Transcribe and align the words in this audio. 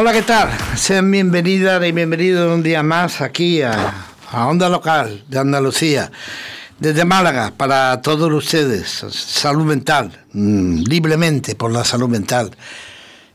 Hola, 0.00 0.14
¿qué 0.14 0.22
tal? 0.22 0.48
Sean 0.76 1.10
bienvenidas 1.10 1.86
y 1.86 1.92
bienvenidos 1.92 2.50
un 2.50 2.62
día 2.62 2.82
más 2.82 3.20
aquí 3.20 3.60
a, 3.60 4.06
Onda 4.32 4.70
Local 4.70 5.24
de 5.28 5.38
Andalucía. 5.38 6.10
Desde 6.78 7.04
Málaga, 7.04 7.52
para 7.54 8.00
todos 8.00 8.32
ustedes, 8.32 9.04
salud 9.10 9.66
mental, 9.66 10.10
mm, 10.32 10.84
libremente 10.84 11.54
por 11.54 11.70
la 11.70 11.84
salud 11.84 12.08
mental. 12.08 12.50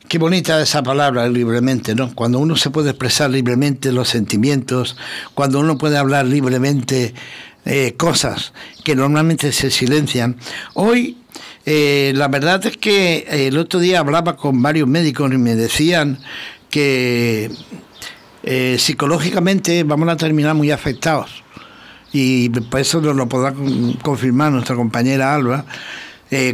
Qué 0.07 0.17
bonita 0.17 0.59
esa 0.59 0.81
palabra, 0.81 1.29
libremente, 1.29 1.93
¿no? 1.93 2.15
Cuando 2.15 2.39
uno 2.39 2.55
se 2.55 2.71
puede 2.71 2.89
expresar 2.89 3.29
libremente 3.29 3.91
los 3.91 4.09
sentimientos, 4.09 4.97
cuando 5.35 5.59
uno 5.59 5.77
puede 5.77 5.99
hablar 5.99 6.25
libremente 6.25 7.13
eh, 7.65 7.93
cosas 7.95 8.53
que 8.83 8.95
normalmente 8.95 9.51
se 9.51 9.69
silencian. 9.69 10.37
Hoy 10.73 11.15
eh, 11.65 12.13
la 12.15 12.27
verdad 12.27 12.63
es 12.65 12.77
que 12.77 13.25
el 13.27 13.57
otro 13.57 13.79
día 13.79 13.99
hablaba 13.99 14.37
con 14.37 14.61
varios 14.61 14.87
médicos 14.87 15.33
y 15.33 15.37
me 15.37 15.55
decían 15.55 16.19
que 16.75 17.49
eh, 18.43 18.75
psicológicamente 18.77 19.85
vamos 19.85 20.09
a 20.09 20.17
terminar 20.17 20.55
muy 20.55 20.71
afectados. 20.71 21.41
Y 22.11 22.49
por 22.49 22.81
eso 22.81 22.99
nos 22.99 23.15
lo 23.15 23.29
podrá 23.29 23.53
confirmar 24.01 24.51
nuestra 24.51 24.75
compañera 24.75 25.33
Alba. 25.33 25.63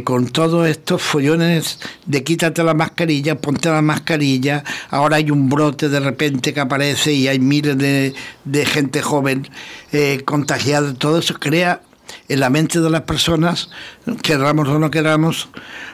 con 0.04 0.28
todos 0.28 0.68
estos 0.68 1.02
follones 1.02 1.80
de 2.06 2.22
quítate 2.22 2.62
la 2.62 2.72
mascarilla, 2.72 3.40
ponte 3.40 3.68
la 3.68 3.82
mascarilla, 3.82 4.62
ahora 4.90 5.16
hay 5.16 5.32
un 5.32 5.48
brote 5.48 5.88
de 5.88 5.98
repente 5.98 6.54
que 6.54 6.60
aparece 6.60 7.12
y 7.12 7.26
hay 7.26 7.40
miles 7.40 7.76
de, 7.76 8.14
de 8.44 8.64
gente 8.64 9.02
joven 9.02 9.48
contagiada, 10.24 10.94
todo 10.94 11.18
eso 11.18 11.34
crea 11.34 11.80
en 12.28 12.40
la 12.40 12.50
mente 12.50 12.80
de 12.80 12.90
las 12.90 13.02
personas, 13.02 13.70
queramos 14.22 14.68
o 14.68 14.78
no 14.78 14.90
queramos, 14.90 15.48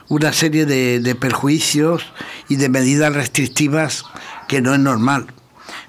una 0.08 0.32
serie 0.32 0.66
de, 0.66 1.14
perjuicios 1.14 2.04
y 2.48 2.56
de 2.56 2.68
medidas 2.68 3.12
restrictivas 3.14 4.04
que 4.48 4.60
no 4.60 4.74
es 4.74 4.80
normal. 4.80 5.26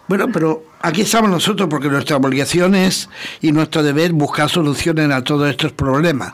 Bueno, 0.08 0.28
pero 0.32 0.64
aquí 0.82 1.02
estamos 1.02 1.30
nosotros 1.30 1.70
porque 1.70 1.88
nuestra 1.88 2.18
obligación 2.18 2.76
es 2.76 3.10
y 3.42 3.52
nuestro 3.52 3.84
deber 3.84 4.12
buscar 4.14 4.50
soluciones 4.50 5.10
a 5.12 5.24
todos 5.24 5.50
estos 5.50 5.72
problemas. 5.72 6.34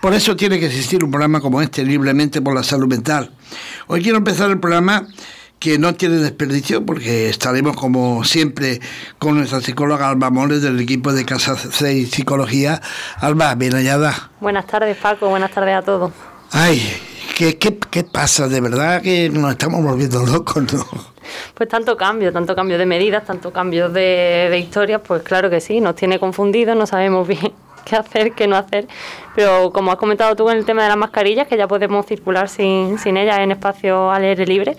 Por 0.00 0.14
eso 0.14 0.36
tiene 0.36 0.60
que 0.60 0.66
existir 0.66 1.02
un 1.02 1.10
programa 1.10 1.40
como 1.40 1.60
este, 1.60 1.84
Libremente 1.84 2.40
por 2.40 2.54
la 2.54 2.62
Salud 2.62 2.86
Mental. 2.86 3.32
Hoy 3.88 4.02
quiero 4.02 4.18
empezar 4.18 4.50
el 4.50 4.60
programa 4.60 5.06
que 5.58 5.78
no 5.78 5.94
tiene 5.94 6.16
desperdicio 6.16 6.84
porque 6.84 7.28
estaremos 7.28 7.76
como 7.76 8.24
siempre 8.24 8.80
con 9.18 9.36
nuestra 9.36 9.60
psicóloga 9.60 10.08
Alba 10.08 10.30
Moles 10.30 10.62
del 10.62 10.78
equipo 10.80 11.12
de 11.12 11.24
Casa 11.24 11.56
6 11.56 12.10
Psicología. 12.10 12.80
Alba, 13.16 13.54
bien 13.54 13.72
hallada. 13.72 14.30
Buenas 14.40 14.66
tardes 14.66 14.96
Paco, 14.96 15.28
buenas 15.28 15.50
tardes 15.50 15.76
a 15.76 15.82
todos. 15.82 16.12
Ay, 16.52 16.82
¿qué, 17.36 17.58
qué, 17.58 17.78
qué 17.90 18.04
pasa? 18.04 18.48
De 18.48 18.60
verdad 18.60 19.02
que 19.02 19.30
nos 19.30 19.50
estamos 19.50 19.82
volviendo 19.82 20.24
locos, 20.24 20.72
¿no? 20.72 20.84
Pues 21.54 21.68
tanto 21.68 21.96
cambio, 21.96 22.32
tanto 22.32 22.54
cambio 22.54 22.78
de 22.78 22.86
medidas, 22.86 23.24
tanto 23.24 23.52
cambio 23.52 23.88
de, 23.88 24.48
de 24.50 24.58
historias, 24.58 25.00
pues 25.04 25.22
claro 25.22 25.50
que 25.50 25.60
sí, 25.60 25.80
nos 25.80 25.96
tiene 25.96 26.20
confundidos, 26.20 26.76
no 26.76 26.86
sabemos 26.86 27.26
bien 27.28 27.52
qué 27.84 27.96
hacer, 27.96 28.32
qué 28.32 28.46
no 28.46 28.56
hacer. 28.56 28.86
Pero 29.34 29.72
como 29.72 29.90
has 29.90 29.96
comentado 29.96 30.36
tú 30.36 30.50
en 30.50 30.58
el 30.58 30.66
tema 30.66 30.82
de 30.82 30.88
las 30.88 30.98
mascarillas, 30.98 31.48
que 31.48 31.56
ya 31.56 31.66
podemos 31.66 32.04
circular 32.06 32.48
sin, 32.48 32.98
sin 32.98 33.16
ellas 33.16 33.38
en 33.38 33.52
espacio 33.52 34.10
al 34.10 34.24
aire 34.24 34.46
libre, 34.46 34.76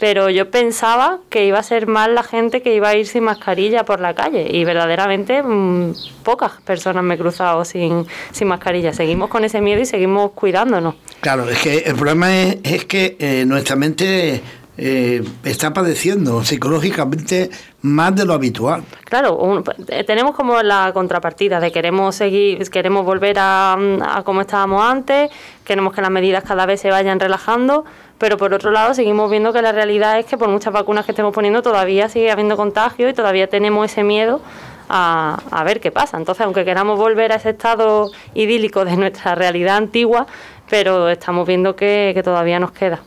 pero 0.00 0.30
yo 0.30 0.50
pensaba 0.50 1.18
que 1.28 1.44
iba 1.44 1.58
a 1.58 1.62
ser 1.62 1.86
más 1.86 2.08
la 2.08 2.22
gente 2.22 2.62
que 2.62 2.74
iba 2.74 2.88
a 2.88 2.96
ir 2.96 3.06
sin 3.06 3.24
mascarilla 3.24 3.84
por 3.84 4.00
la 4.00 4.14
calle 4.14 4.48
y 4.50 4.64
verdaderamente 4.64 5.42
mm, 5.42 5.92
pocas 6.24 6.52
personas 6.62 7.04
me 7.04 7.14
he 7.14 7.18
cruzado 7.18 7.66
sin, 7.66 8.06
sin 8.32 8.48
mascarilla. 8.48 8.94
Seguimos 8.94 9.28
con 9.28 9.44
ese 9.44 9.60
miedo 9.60 9.82
y 9.82 9.84
seguimos 9.84 10.30
cuidándonos. 10.32 10.94
Claro, 11.20 11.46
es 11.50 11.58
que 11.58 11.78
el 11.80 11.96
problema 11.96 12.32
es, 12.34 12.86
que 12.86 13.16
eh, 13.18 13.44
nuestra 13.46 13.76
mente 13.76 14.40
eh, 14.82 15.22
está 15.44 15.74
padeciendo 15.74 16.42
psicológicamente 16.42 17.50
más 17.82 18.16
de 18.16 18.24
lo 18.24 18.32
habitual. 18.32 18.82
Claro, 19.04 19.62
eh, 19.88 20.04
tenemos 20.04 20.34
como 20.34 20.62
la 20.62 20.90
contrapartida 20.94 21.60
de 21.60 21.70
queremos 21.70 22.14
seguir, 22.14 22.66
queremos 22.70 23.04
volver 23.04 23.36
a, 23.38 23.74
a 23.74 24.22
como 24.22 24.40
estábamos 24.40 24.82
antes, 24.82 25.30
queremos 25.64 25.92
que 25.92 26.00
las 26.00 26.10
medidas 26.10 26.44
cada 26.44 26.64
vez 26.64 26.80
se 26.80 26.88
vayan 26.90 27.20
relajando, 27.20 27.84
pero 28.16 28.38
por 28.38 28.54
otro 28.54 28.70
lado 28.70 28.94
seguimos 28.94 29.30
viendo 29.30 29.52
que 29.52 29.60
la 29.60 29.72
realidad 29.72 30.18
es 30.18 30.24
que 30.24 30.38
por 30.38 30.48
muchas 30.48 30.72
vacunas 30.72 31.04
que 31.04 31.12
estemos 31.12 31.34
poniendo 31.34 31.60
todavía 31.60 32.08
sigue 32.08 32.30
habiendo 32.30 32.56
contagio 32.56 33.06
y 33.10 33.12
todavía 33.12 33.48
tenemos 33.48 33.84
ese 33.84 34.02
miedo 34.02 34.40
a, 34.88 35.62
ver 35.66 35.80
qué 35.80 35.92
pasa. 35.92 36.16
Entonces, 36.16 36.46
aunque 36.46 36.64
queramos 36.64 36.98
volver 36.98 37.32
a 37.32 37.34
ese 37.34 37.50
estado 37.50 38.10
idílico 38.32 38.86
de 38.86 38.96
nuestra 38.96 39.34
realidad 39.34 39.76
antigua, 39.76 40.26
pero 40.70 41.10
estamos 41.10 41.46
viendo 41.46 41.76
que 41.76 42.18
todavía 42.24 42.58
nos 42.58 42.72
queda. 42.72 43.00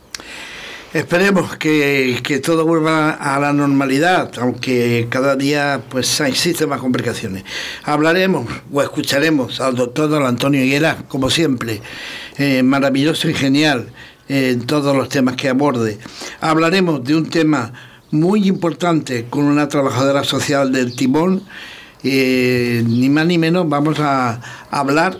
Esperemos 0.94 1.56
que, 1.56 2.20
que, 2.22 2.38
todo 2.38 2.64
vuelva 2.64 3.10
a 3.10 3.40
la 3.40 3.52
normalidad, 3.52 4.30
aunque 4.38 5.08
cada 5.10 5.34
día 5.34 5.82
pues 5.88 6.20
existen 6.20 6.68
más 6.68 6.78
complicaciones. 6.78 7.42
Hablaremos 7.82 8.46
o 8.72 8.80
escucharemos 8.80 9.60
al 9.60 9.74
doctor 9.74 10.08
don 10.08 10.24
Antonio 10.24 10.62
Higuera, 10.62 10.98
como 11.08 11.30
siempre, 11.30 11.82
eh, 12.38 12.62
maravilloso 12.62 13.28
y 13.28 13.34
genial 13.34 13.88
en 14.28 14.66
todos 14.66 14.94
los 14.94 15.08
temas 15.08 15.34
que 15.34 15.48
aborde. 15.48 15.98
Hablaremos 16.40 17.02
de 17.02 17.16
un 17.16 17.28
tema 17.28 17.72
muy 18.12 18.46
importante 18.46 19.26
con 19.28 19.46
una 19.46 19.66
trabajadora 19.66 20.22
social 20.22 20.70
del 20.70 20.94
Timón, 20.94 21.42
eh, 22.04 22.84
ni 22.86 23.08
más 23.08 23.26
ni 23.26 23.36
menos 23.36 23.68
vamos 23.68 23.98
a 23.98 24.40
hablar 24.70 25.18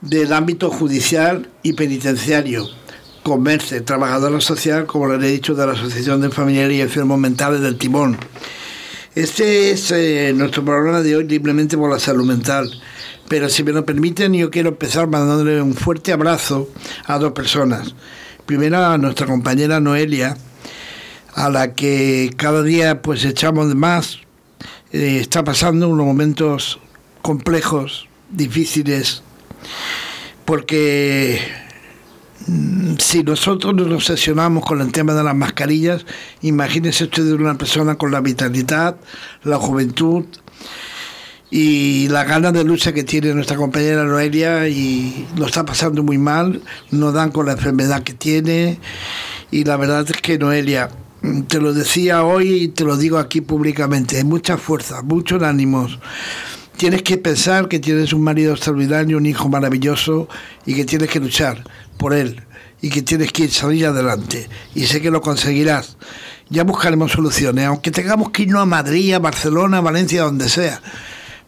del 0.00 0.32
ámbito 0.32 0.70
judicial 0.70 1.50
y 1.62 1.74
penitenciario. 1.74 2.79
Con 3.30 3.44
Merce, 3.44 3.80
trabajadora 3.80 4.40
social, 4.40 4.86
como 4.86 5.06
le 5.06 5.24
he 5.24 5.30
dicho, 5.30 5.54
de 5.54 5.64
la 5.64 5.74
Asociación 5.74 6.20
de 6.20 6.30
Familiares 6.30 6.76
y 6.76 6.80
Enfermos 6.80 7.16
Mentales 7.16 7.60
del 7.60 7.78
Timón. 7.78 8.18
Este 9.14 9.70
es 9.70 9.92
eh, 9.92 10.32
nuestro 10.34 10.64
programa 10.64 11.00
de 11.00 11.14
hoy, 11.14 11.28
simplemente 11.30 11.76
por 11.76 11.92
la 11.92 12.00
salud 12.00 12.26
mental. 12.26 12.68
Pero 13.28 13.48
si 13.48 13.62
me 13.62 13.70
lo 13.70 13.86
permiten, 13.86 14.34
yo 14.34 14.50
quiero 14.50 14.70
empezar 14.70 15.06
mandándole 15.06 15.62
un 15.62 15.74
fuerte 15.74 16.10
abrazo 16.12 16.68
a 17.06 17.20
dos 17.20 17.30
personas. 17.30 17.94
Primero 18.46 18.78
a 18.78 18.98
nuestra 18.98 19.28
compañera 19.28 19.78
Noelia, 19.78 20.36
a 21.32 21.50
la 21.50 21.74
que 21.74 22.32
cada 22.36 22.64
día 22.64 23.00
pues 23.00 23.24
echamos 23.24 23.68
de 23.68 23.76
más. 23.76 24.18
Eh, 24.92 25.18
está 25.20 25.44
pasando 25.44 25.88
unos 25.88 26.04
momentos 26.04 26.80
complejos, 27.22 28.08
difíciles, 28.28 29.22
porque 30.44 31.69
si 32.98 33.22
nosotros 33.22 33.74
nos 33.74 33.90
obsesionamos 33.90 34.64
con 34.64 34.80
el 34.80 34.92
tema 34.92 35.14
de 35.14 35.22
las 35.22 35.34
mascarillas, 35.34 36.06
imagínese 36.42 37.04
usted 37.04 37.30
una 37.32 37.56
persona 37.56 37.96
con 37.96 38.10
la 38.10 38.20
vitalidad, 38.20 38.96
la 39.44 39.56
juventud, 39.56 40.24
y 41.50 42.06
la 42.08 42.24
ganas 42.24 42.52
de 42.52 42.64
lucha 42.64 42.92
que 42.92 43.02
tiene 43.02 43.34
nuestra 43.34 43.56
compañera 43.56 44.04
Noelia 44.04 44.68
y 44.68 45.26
lo 45.36 45.46
está 45.46 45.64
pasando 45.64 46.02
muy 46.02 46.16
mal, 46.16 46.62
no 46.90 47.10
dan 47.12 47.32
con 47.32 47.46
la 47.46 47.52
enfermedad 47.52 48.02
que 48.04 48.14
tiene 48.14 48.78
y 49.50 49.64
la 49.64 49.76
verdad 49.76 50.06
es 50.08 50.16
que 50.22 50.38
Noelia, 50.38 50.90
te 51.48 51.60
lo 51.60 51.72
decía 51.74 52.24
hoy 52.24 52.62
y 52.62 52.68
te 52.68 52.84
lo 52.84 52.96
digo 52.96 53.18
aquí 53.18 53.40
públicamente, 53.40 54.16
hay 54.16 54.24
mucha 54.24 54.56
fuerza, 54.56 55.02
muchos 55.02 55.42
ánimos. 55.42 55.98
Tienes 56.76 57.02
que 57.02 57.18
pensar 57.18 57.68
que 57.68 57.78
tienes 57.78 58.14
un 58.14 58.22
marido 58.22 58.52
extraordinario, 58.52 59.18
un 59.18 59.26
hijo 59.26 59.48
maravilloso 59.48 60.28
y 60.64 60.74
que 60.74 60.84
tienes 60.84 61.10
que 61.10 61.20
luchar 61.20 61.64
por 62.00 62.14
él 62.14 62.42
y 62.82 62.90
que 62.90 63.02
tienes 63.02 63.30
que 63.30 63.46
salir 63.48 63.86
adelante. 63.86 64.48
Y 64.74 64.86
sé 64.86 65.00
que 65.00 65.12
lo 65.12 65.20
conseguirás. 65.20 65.96
Ya 66.48 66.64
buscaremos 66.64 67.12
soluciones, 67.12 67.66
aunque 67.66 67.92
tengamos 67.92 68.30
que 68.30 68.42
irnos 68.42 68.62
a 68.62 68.66
Madrid, 68.66 69.14
a 69.14 69.20
Barcelona, 69.20 69.78
a 69.78 69.82
Valencia, 69.82 70.22
donde 70.22 70.48
sea 70.48 70.80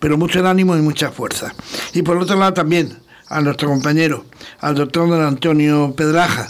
pero 0.02 0.18
mucho 0.18 0.44
ánimo 0.44 0.76
y 0.76 0.82
mucha 0.82 1.12
fuerza. 1.12 1.54
Y 1.94 2.02
por 2.02 2.16
otro 2.16 2.34
lado 2.36 2.52
también 2.52 2.98
a 3.28 3.40
nuestro 3.40 3.68
compañero, 3.68 4.26
al 4.58 4.74
doctor 4.74 5.08
don 5.08 5.22
Antonio 5.22 5.94
Pedraja, 5.96 6.48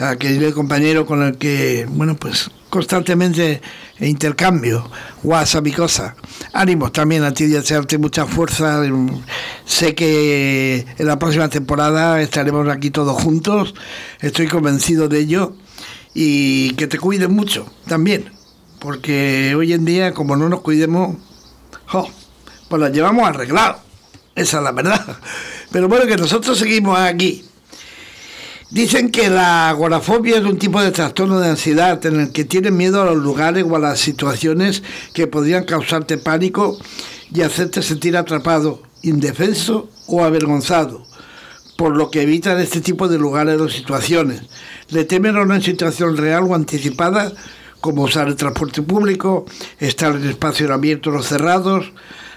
aquel 0.00 0.52
compañero 0.54 1.06
con 1.06 1.22
el 1.22 1.36
que, 1.36 1.86
bueno, 1.88 2.16
pues 2.16 2.50
constantemente 2.68 3.60
intercambio, 3.98 4.90
WhatsApp 5.22 5.66
y 5.66 5.72
cosas. 5.72 6.14
Ánimos 6.52 6.92
también 6.92 7.22
a 7.24 7.34
ti 7.34 7.46
de 7.46 7.58
hacerte 7.58 7.98
mucha 7.98 8.26
fuerza. 8.26 8.82
Sé 9.64 9.94
que 9.94 10.86
en 10.96 11.06
la 11.06 11.18
próxima 11.18 11.48
temporada 11.48 12.20
estaremos 12.22 12.68
aquí 12.68 12.90
todos 12.90 13.20
juntos, 13.22 13.74
estoy 14.20 14.46
convencido 14.46 15.08
de 15.08 15.18
ello 15.18 15.54
y 16.14 16.72
que 16.74 16.86
te 16.86 16.98
cuiden 16.98 17.32
mucho 17.34 17.66
también, 17.86 18.32
porque 18.78 19.54
hoy 19.56 19.72
en 19.72 19.84
día 19.84 20.14
como 20.14 20.36
no 20.36 20.48
nos 20.48 20.60
cuidemos, 20.60 21.16
pues 22.68 22.80
las 22.80 22.92
llevamos 22.92 23.28
arreglado. 23.28 23.80
Esa 24.34 24.58
es 24.58 24.62
la 24.62 24.72
verdad. 24.72 25.18
Pero 25.72 25.88
bueno, 25.88 26.06
que 26.06 26.16
nosotros 26.16 26.56
seguimos 26.56 26.98
aquí. 26.98 27.44
Dicen 28.70 29.10
que 29.10 29.28
la 29.28 29.68
agorafobia 29.68 30.38
es 30.38 30.44
un 30.44 30.56
tipo 30.56 30.80
de 30.80 30.92
trastorno 30.92 31.40
de 31.40 31.48
ansiedad 31.48 32.06
en 32.06 32.20
el 32.20 32.30
que 32.30 32.44
tienes 32.44 32.70
miedo 32.70 33.02
a 33.02 33.04
los 33.04 33.16
lugares 33.16 33.64
o 33.68 33.74
a 33.74 33.80
las 33.80 33.98
situaciones 33.98 34.84
que 35.12 35.26
podrían 35.26 35.64
causarte 35.64 36.18
pánico 36.18 36.78
y 37.34 37.42
hacerte 37.42 37.82
sentir 37.82 38.16
atrapado, 38.16 38.80
indefenso 39.02 39.90
o 40.06 40.22
avergonzado, 40.22 41.04
por 41.76 41.96
lo 41.96 42.12
que 42.12 42.22
evitan 42.22 42.60
este 42.60 42.80
tipo 42.80 43.08
de 43.08 43.18
lugares 43.18 43.60
o 43.60 43.68
situaciones. 43.68 44.42
Le 44.90 45.04
temen 45.04 45.34
a 45.36 45.42
una 45.42 45.60
situación 45.60 46.16
real 46.16 46.44
o 46.44 46.54
anticipada 46.54 47.32
como 47.80 48.02
usar 48.02 48.28
el 48.28 48.36
transporte 48.36 48.82
público, 48.82 49.46
estar 49.80 50.14
en 50.14 50.28
espacios 50.28 50.70
abiertos 50.70 51.12
o 51.12 51.22
cerrados, 51.24 51.92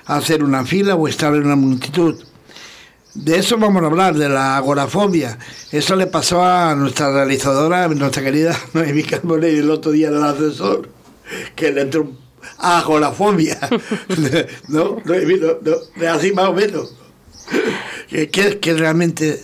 hacer 0.05 0.43
una 0.43 0.65
fila 0.65 0.95
o 0.95 1.07
estar 1.07 1.35
en 1.35 1.45
una 1.45 1.55
multitud. 1.55 2.15
De 3.15 3.37
eso 3.37 3.57
vamos 3.57 3.83
a 3.83 3.85
hablar, 3.85 4.15
de 4.15 4.27
la 4.27 4.57
agorafobia. 4.57 5.37
Eso 5.71 5.95
le 5.95 6.07
pasó 6.07 6.43
a 6.43 6.73
nuestra 6.75 7.11
realizadora, 7.11 7.87
nuestra 7.87 8.23
querida 8.23 8.57
Noemí 8.73 9.03
Carbonet, 9.03 9.59
el 9.59 9.69
otro 9.69 9.91
día 9.91 10.07
en 10.07 10.15
el 10.15 10.23
ascensor, 10.23 10.89
que 11.55 11.71
le 11.71 11.81
entró 11.81 12.11
agorafobia. 12.57 13.59
no, 14.67 14.97
Noemí, 15.05 15.35
no, 15.35 15.57
no, 15.61 16.09
así 16.09 16.31
más 16.33 16.49
o 16.49 16.53
menos. 16.53 16.95
Que, 18.09 18.29
que, 18.29 18.73
realmente 18.73 19.39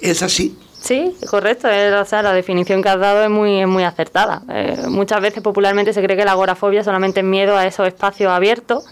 es 0.00 0.22
así. 0.22 0.56
Sí, 0.80 1.16
correcto. 1.28 1.66
o 1.68 2.04
sea, 2.04 2.22
la 2.22 2.32
definición 2.32 2.82
que 2.82 2.88
has 2.88 3.00
dado 3.00 3.24
es 3.24 3.30
muy, 3.30 3.66
muy 3.66 3.82
acertada. 3.82 4.42
Eh, 4.48 4.84
muchas 4.88 5.20
veces 5.20 5.42
popularmente 5.42 5.92
se 5.92 6.02
cree 6.02 6.16
que 6.16 6.24
la 6.24 6.32
agorafobia 6.32 6.84
solamente 6.84 7.20
es 7.20 7.26
miedo 7.26 7.56
a 7.56 7.66
esos 7.66 7.88
espacios 7.88 8.30
abiertos 8.30 8.84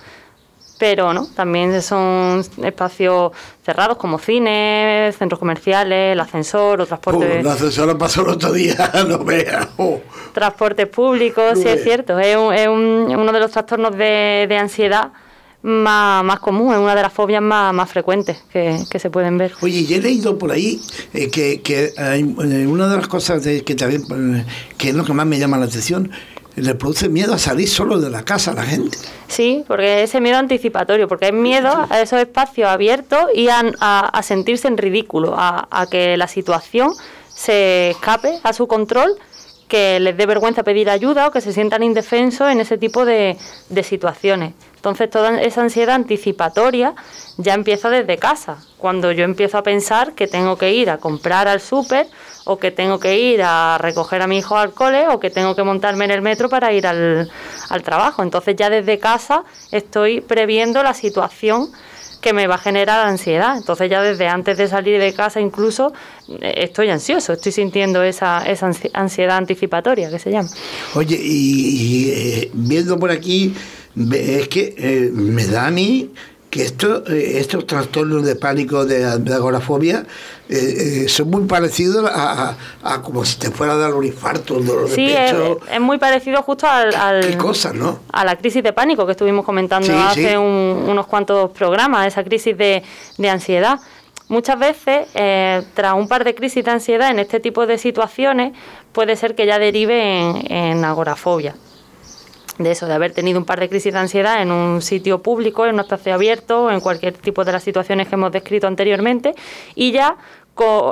pero 0.79 1.13
no, 1.13 1.27
también 1.27 1.81
son 1.83 2.45
espacios 2.63 3.33
cerrados 3.65 3.97
como 3.97 4.19
cines, 4.19 5.17
centros 5.17 5.39
comerciales, 5.39 6.13
el 6.13 6.21
ascensor 6.21 6.81
o 6.81 6.87
transporte. 6.87 7.27
Uh, 7.27 7.41
el 7.41 7.47
ascensor 7.47 7.97
pasó 7.97 8.23
el 8.23 8.29
otro 8.29 8.53
día, 8.53 8.91
no 9.09 9.25
veas. 9.25 9.69
Oh. 9.79 10.01
Transportes 10.33 10.87
públicos, 10.89 11.59
sí 11.59 11.69
es 11.69 11.83
cierto, 11.83 12.19
es, 12.19 12.37
uno 12.37 13.33
de 13.33 13.41
los 13.41 13.51
trastornos 13.51 13.97
de, 13.97 14.57
ansiedad 14.61 15.13
más, 15.63 16.23
más 16.23 16.41
común, 16.41 16.75
es 16.75 16.79
una 16.79 16.95
de 16.95 17.03
las 17.03 17.13
fobias 17.13 17.43
más, 17.43 17.91
frecuentes 17.91 18.39
que, 18.53 18.99
se 18.99 19.11
pueden 19.11 19.39
ver. 19.39 19.53
Oye, 19.63 19.85
yo 19.85 19.97
he 19.97 20.01
leído 20.01 20.39
por 20.39 20.53
ahí 20.53 20.81
eh, 21.15 21.31
que, 21.31 21.63
que 21.63 21.93
hay, 21.97 22.21
eh, 22.21 22.67
una 22.67 22.89
de 22.89 22.97
las 22.99 23.09
cosas 23.09 23.43
que 23.43 23.75
también, 23.75 24.03
eh, 24.37 24.45
que 24.77 24.91
es 24.91 24.95
lo 24.95 25.05
que 25.05 25.13
más 25.15 25.27
me 25.27 25.39
llama 25.39 25.57
la 25.57 25.65
atención, 25.65 26.11
le 26.57 26.75
produce 26.75 27.09
miedo 27.09 27.35
a 27.35 27.39
salir 27.39 27.69
solo 27.69 28.01
de 28.01 28.11
la 28.11 28.25
casa 28.25 28.53
a 28.53 28.55
la 28.55 28.63
gente. 28.63 28.99
Sí, 29.29 29.65
porque 29.67 30.03
ese 30.03 30.21
miedo 30.21 30.39
anticipatorio, 30.39 31.07
porque 31.07 31.27
es 31.27 31.33
miedo 31.33 31.87
a 31.91 32.01
esos 32.01 32.19
espacios 32.19 32.69
abiertos 32.69 33.27
y 33.35 33.49
a, 33.49 34.11
sentirse 34.23 34.69
en 34.69 34.79
ridículo, 34.79 35.35
a, 35.37 35.87
que 35.91 36.17
la 36.17 36.29
situación 36.29 36.93
se 37.29 37.91
escape 37.91 38.39
a 38.43 38.53
su 38.53 38.67
control, 38.67 39.17
que 39.69 40.01
les 40.01 40.17
dé 40.17 40.27
vergüenza 40.27 40.63
pedir 40.63 40.89
ayuda 40.89 41.29
o 41.29 41.31
que 41.31 41.41
se 41.41 41.53
sientan 41.53 41.83
indefensos 41.83 42.51
en 42.51 42.61
ese 42.61 42.79
tipo 42.79 43.05
de 43.05 43.37
situaciones. 43.83 44.55
Entonces 44.87 45.11
toda 45.11 45.43
esa 45.43 45.63
ansiedad 45.63 45.97
anticipatoria 45.97 46.95
ya 47.39 47.55
empieza 47.55 47.91
desde 47.91 48.19
casa, 48.19 48.59
cuando 48.79 49.11
yo 49.11 49.25
empiezo 49.25 49.59
a 49.59 49.65
pensar 49.65 50.13
que 50.13 50.29
tengo 50.29 50.57
que 50.57 50.75
ir 50.75 50.91
a 50.91 50.99
comprar 50.99 51.49
al 51.49 51.61
súper 51.61 52.07
o 52.45 52.57
que 52.61 52.71
tengo 52.71 53.01
que 53.01 53.19
ir 53.19 53.43
a 53.43 53.79
recoger 53.79 54.23
a 54.23 54.29
mi 54.29 54.39
hijo 54.39 54.57
al 54.57 54.73
cole 54.73 55.09
o 55.09 55.19
que 55.19 55.29
tengo 55.29 55.57
que 55.57 55.65
montarme 55.65 56.05
en 56.05 56.13
el 56.13 56.23
metro 56.23 56.49
para 56.49 56.73
ir 56.73 56.87
al, 56.87 57.29
trabajo. 57.83 58.23
Entonces 58.23 58.55
ya 58.55 58.71
desde 58.71 59.01
casa 59.01 59.43
estoy 59.73 60.21
previendo 60.21 60.81
la 60.85 60.95
situación 60.95 61.73
que 62.21 62.33
me 62.33 62.47
va 62.47 62.55
a 62.55 62.59
generar 62.59 63.09
ansiedad. 63.09 63.57
Entonces 63.57 63.91
ya 63.91 64.03
desde 64.03 64.29
antes 64.29 64.57
de 64.57 64.69
salir 64.69 65.01
de 65.01 65.13
casa 65.13 65.41
incluso 65.41 65.93
eh, 66.29 66.55
estoy 66.59 66.91
ansioso, 66.91 67.33
estoy 67.33 67.51
sintiendo 67.51 68.05
esa, 68.05 68.47
esa 68.47 68.71
ansiedad 68.93 69.37
anticipatoria 69.37 70.11
que 70.11 70.21
se 70.21 70.31
llama. 70.31 70.49
Oye, 70.95 71.19
y, 71.21 72.11
eh, 72.11 72.51
viendo 72.53 72.97
por 73.01 73.11
aquí, 73.11 73.53
es 73.97 74.49
que 74.49 74.75
eh, 74.77 75.11
me 75.13 75.47
da 75.47 75.67
a 75.67 75.71
mí 75.71 76.11
que 76.51 76.63
esto, 76.63 77.05
eh, 77.09 77.39
estos 77.39 77.67
trastornos 77.67 78.25
de 78.25 78.37
pánico, 78.37 78.85
de, 78.85 79.05
agorafobia, 79.05 80.07
eh, 80.49 81.05
eh, 81.05 81.09
son 81.09 81.31
muy 81.31 81.45
parecidos 81.45 82.09
a, 82.13 82.57
como 83.03 83.25
si 83.25 83.39
te 83.39 83.51
fuera 83.51 83.75
a 83.75 83.77
dar 83.77 83.95
un 83.95 84.05
infarto, 84.05 84.55
un 84.55 84.67
dolor 84.67 84.89
de 84.89 84.97
pecho. 84.97 85.61
Es, 85.67 85.75
es, 85.75 85.81
muy 85.81 85.99
parecido 85.99 86.43
justo 86.43 86.67
al, 86.69 87.21
¿Qué 87.21 87.37
cosa, 87.37 87.73
¿no? 87.73 88.01
a 88.13 88.25
la 88.25 88.37
crisis 88.37 88.63
de 88.63 88.73
pánico 88.73 89.05
que 89.07 89.13
estuvimos 89.13 89.45
comentando 89.45 89.93
hace 89.99 90.39
unos 90.39 91.07
cuantos 91.07 91.51
programas, 91.51 92.07
esa 92.07 92.23
crisis 92.25 92.57
de, 92.57 92.83
de 93.19 93.29
ansiedad. 93.29 93.81
Muchas 94.29 94.59
veces, 94.59 95.07
tras 95.75 95.95
un 95.95 96.09
par 96.09 96.25
de 96.25 96.35
crisis 96.35 96.65
de 96.65 96.71
ansiedad 96.71 97.11
en 97.11 97.21
este 97.21 97.39
tipo 97.39 97.67
de 97.67 97.79
situaciones, 97.79 98.55
puede 98.93 99.15
ser 99.15 99.35
que 99.37 99.47
ya 99.47 99.59
derive 99.59 100.21
en, 100.21 100.53
en 100.53 100.85
agorafobia 100.85 101.55
de 102.59 102.71
eso, 102.71 102.87
de 102.87 102.95
haber 102.95 103.13
tenido 103.13 103.39
un 103.39 103.45
par 103.45 103.61
de 103.61 103.69
crisis 103.69 103.93
de 103.93 103.99
ansiedad 103.99 104.41
en 104.41 104.51
un 104.51 104.83
sitio 104.83 105.23
público, 105.23 105.67
en 105.67 105.75
un 105.75 105.81
espacio 105.81 106.15
abierto, 106.15 106.71
en 106.71 106.81
cualquier 106.81 107.15
tipo 107.15 107.45
de 107.45 107.53
las 107.53 107.63
situaciones 107.63 108.09
que 108.09 108.15
hemos 108.15 108.33
descrito 108.33 108.67
anteriormente, 108.67 109.35
y 109.75 109.93
ya 109.93 110.17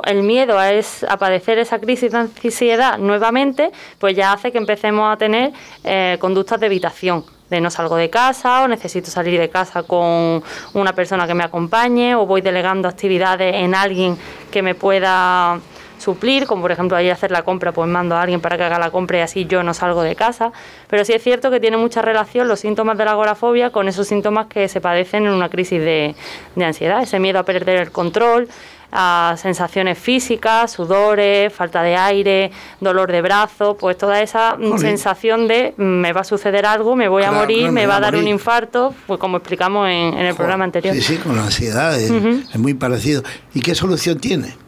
el 0.05 0.23
miedo 0.23 0.59
a, 0.59 0.71
es, 0.71 1.05
padecer 1.17 1.57
esa 1.57 1.79
crisis 1.79 2.11
de 2.11 2.17
ansiedad 2.17 2.97
nuevamente, 2.99 3.71
pues 3.99 4.15
ya 4.15 4.33
hace 4.33 4.51
que 4.51 4.57
empecemos 4.57 5.11
a 5.11 5.17
tener 5.17 5.53
eh, 5.83 6.17
conductas 6.19 6.59
de 6.59 6.67
evitación, 6.67 7.25
de 7.49 7.61
no 7.61 7.69
salgo 7.69 7.95
de 7.95 8.09
casa 8.09 8.63
o 8.63 8.67
necesito 8.67 9.09
salir 9.09 9.39
de 9.39 9.49
casa 9.49 9.83
con 9.83 10.43
una 10.73 10.93
persona 10.93 11.25
que 11.25 11.33
me 11.33 11.43
acompañe 11.43 12.15
o 12.15 12.25
voy 12.25 12.41
delegando 12.41 12.87
actividades 12.87 13.55
en 13.55 13.73
alguien 13.73 14.17
que 14.51 14.61
me 14.61 14.75
pueda 14.75 15.59
suplir, 15.97 16.45
como 16.45 16.61
por 16.61 16.71
ejemplo 16.71 16.99
ir 16.99 17.09
a 17.09 17.13
hacer 17.13 17.31
la 17.31 17.43
compra, 17.43 17.71
pues 17.71 17.89
mando 17.89 18.15
a 18.15 18.21
alguien 18.21 18.41
para 18.41 18.57
que 18.57 18.63
haga 18.63 18.79
la 18.79 18.91
compra 18.91 19.19
y 19.19 19.21
así 19.21 19.45
yo 19.45 19.63
no 19.63 19.73
salgo 19.73 20.03
de 20.03 20.15
casa. 20.15 20.51
Pero 20.89 21.05
sí 21.05 21.13
es 21.13 21.23
cierto 21.23 21.51
que 21.51 21.59
tiene 21.59 21.77
mucha 21.77 22.01
relación 22.01 22.47
los 22.47 22.59
síntomas 22.59 22.97
de 22.97 23.05
la 23.05 23.11
agorafobia 23.11 23.71
con 23.71 23.87
esos 23.87 24.07
síntomas 24.07 24.47
que 24.47 24.67
se 24.67 24.81
padecen 24.81 25.25
en 25.25 25.33
una 25.33 25.49
crisis 25.49 25.79
de, 25.79 26.15
ansiedad, 26.63 27.01
ese 27.01 27.19
miedo 27.19 27.39
a 27.39 27.43
perder 27.43 27.79
el 27.79 27.91
control, 27.91 28.47
a 28.91 29.35
sensaciones 29.37 29.97
físicas, 29.97 30.71
sudores, 30.71 31.51
falta 31.51 31.81
de 31.83 31.95
aire, 31.95 32.51
dolor 32.79 33.11
de 33.11 33.21
brazo, 33.21 33.75
pues 33.75 33.97
toda 33.97 34.21
esa 34.21 34.57
sensación 34.77 35.47
de 35.47 35.73
mm, 35.75 35.83
me 35.83 36.13
va 36.13 36.21
a 36.21 36.23
suceder 36.23 36.65
algo, 36.65 36.95
me 36.95 37.07
voy 37.07 37.23
a 37.23 37.31
morir, 37.31 37.71
me, 37.71 37.87
va 37.87 37.97
a 37.97 37.99
dar 37.99 38.15
un 38.15 38.27
infarto, 38.27 38.93
pues 39.05 39.19
como 39.19 39.37
explicamos 39.37 39.89
en, 39.89 40.13
el 40.17 40.35
programa 40.35 40.63
anterior. 40.63 40.95
Sí, 40.95 41.01
sí, 41.01 41.17
con 41.17 41.35
la 41.35 41.43
ansiedad, 41.43 41.99
es 41.99 42.57
muy 42.57 42.73
parecido. 42.73 43.23
¿Y 43.53 43.61
qué 43.61 43.75
solución 43.75 44.19
tiene? 44.19 44.64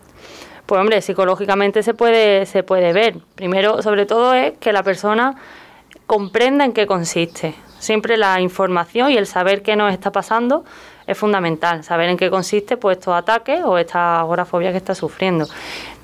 Pues 0.67 0.81
hombre, 0.81 1.01
psicológicamente 1.01 1.81
se 1.81 1.93
puede, 1.93 2.45
se 2.45 2.61
puede 2.61 2.91
ver. 2.91 3.15
Primero, 3.35 3.81
sobre 3.81 4.05
todo, 4.05 4.33
es 4.33 4.51
que 4.59 4.73
la 4.73 4.83
persona 4.83 5.35
comprenda 6.05 6.65
en 6.65 6.73
qué 6.73 6.85
consiste. 6.85 7.55
Siempre 7.79 8.17
la 8.17 8.41
información 8.41 9.09
y 9.11 9.17
el 9.17 9.27
saber 9.27 9.61
qué 9.61 9.77
nos 9.77 9.93
está 9.93 10.11
pasando 10.11 10.65
es 11.07 11.17
fundamental. 11.17 11.85
Saber 11.85 12.09
en 12.09 12.17
qué 12.17 12.29
consiste 12.29 12.75
pues, 12.75 12.97
estos 12.97 13.15
ataques 13.15 13.61
o 13.63 13.77
esta 13.77 14.19
agorafobia 14.19 14.71
que 14.71 14.77
está 14.77 14.93
sufriendo. 14.93 15.47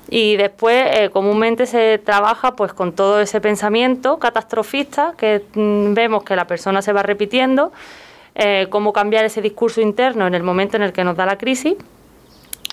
Y 0.08 0.36
después, 0.36 0.86
eh, 0.92 1.10
comúnmente 1.10 1.66
se 1.66 1.98
trabaja 1.98 2.56
pues 2.56 2.72
con 2.72 2.94
todo 2.94 3.20
ese 3.20 3.42
pensamiento 3.42 4.18
catastrofista 4.18 5.12
que 5.18 5.42
mm, 5.54 5.92
vemos 5.92 6.24
que 6.24 6.36
la 6.36 6.46
persona 6.46 6.80
se 6.80 6.94
va 6.94 7.02
repitiendo, 7.02 7.70
eh, 8.34 8.66
cómo 8.70 8.94
cambiar 8.94 9.26
ese 9.26 9.42
discurso 9.42 9.82
interno 9.82 10.26
en 10.26 10.34
el 10.34 10.42
momento 10.42 10.78
en 10.78 10.84
el 10.84 10.94
que 10.94 11.04
nos 11.04 11.16
da 11.16 11.26
la 11.26 11.36
crisis 11.36 11.74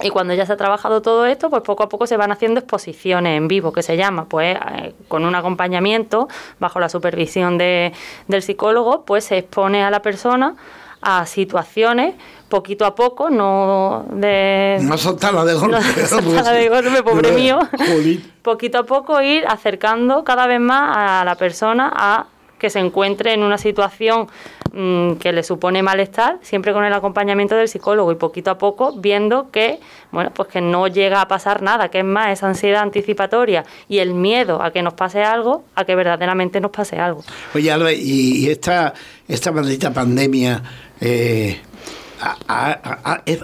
y 0.02 0.10
cuando 0.10 0.34
ya 0.34 0.46
se 0.46 0.54
ha 0.54 0.58
trabajado 0.58 1.02
todo 1.02 1.26
esto, 1.26 1.50
pues 1.50 1.62
poco 1.64 1.84
a 1.84 1.90
poco 1.90 2.08
se 2.08 2.18
van 2.18 2.32
haciendo 2.32 2.60
exposiciones 2.60 3.38
en 3.38 3.48
vivo, 3.48 3.72
que 3.72 3.84
se 3.84 3.98
llama, 3.98 4.26
pues 4.26 4.58
eh, 4.58 4.94
con 5.08 5.26
un 5.26 5.36
acompañamiento, 5.36 6.28
bajo 6.60 6.80
la 6.80 6.90
supervisión 6.90 7.58
de, 7.58 7.94
del 8.28 8.42
psicólogo, 8.42 9.04
pues 9.04 9.26
se 9.26 9.38
expone 9.38 9.84
a 9.84 9.90
la 9.90 10.02
persona 10.02 10.56
a 11.02 11.26
situaciones 11.26 12.16
poquito 12.52 12.86
a 12.86 12.94
poco, 12.94 13.30
no 13.30 14.06
de... 14.12 14.78
No 14.82 14.98
soltarla 14.98 15.46
de 15.46 15.54
golpe. 15.56 15.78
No 16.24 16.44
de 16.44 16.70
golpe, 16.70 17.02
pobre 17.02 17.32
mío. 17.32 17.60
poquito 18.44 18.80
a 18.80 18.84
poco 18.84 19.22
ir 19.22 19.46
acercando 19.48 20.24
cada 20.24 20.46
vez 20.46 20.60
más 20.60 20.96
a 20.96 21.26
la 21.26 21.36
persona 21.36 21.92
a 21.96 22.26
que 22.62 22.70
se 22.70 22.78
encuentre 22.78 23.34
en 23.34 23.42
una 23.42 23.58
situación 23.58 24.28
mm, 24.72 25.14
que 25.14 25.34
le 25.34 25.42
supone 25.42 25.82
malestar, 25.82 26.38
siempre 26.44 26.74
con 26.74 26.86
el 26.86 26.94
acompañamiento 26.94 27.56
del 27.56 27.68
psicólogo 27.68 28.12
y 28.12 28.16
poquito 28.16 28.52
a 28.52 28.60
poco 28.60 28.94
viendo 28.96 29.50
que, 29.50 29.80
bueno, 30.12 30.30
pues 30.32 30.48
que 30.50 30.62
no 30.62 30.88
llega 30.88 31.22
a 31.22 31.28
pasar 31.28 31.64
nada, 31.64 31.90
que 31.90 31.98
es 31.98 32.06
más 32.06 32.30
esa 32.30 32.48
ansiedad 32.48 32.84
anticipatoria 32.84 33.66
y 33.90 33.98
el 33.98 34.14
miedo 34.14 34.62
a 34.62 34.70
que 34.70 34.84
nos 34.84 34.94
pase 34.94 35.24
algo, 35.24 35.64
a 35.74 35.86
que 35.86 35.96
verdaderamente 35.96 36.62
nos 36.62 36.70
pase 36.70 37.00
algo. 37.00 37.24
Oye, 37.56 37.72
Alba, 37.72 37.92
y, 37.94 38.48
esta, 38.48 38.94
esta 39.28 39.52
maldita 39.52 39.92
pandemia 39.92 40.62
eh, 41.00 41.60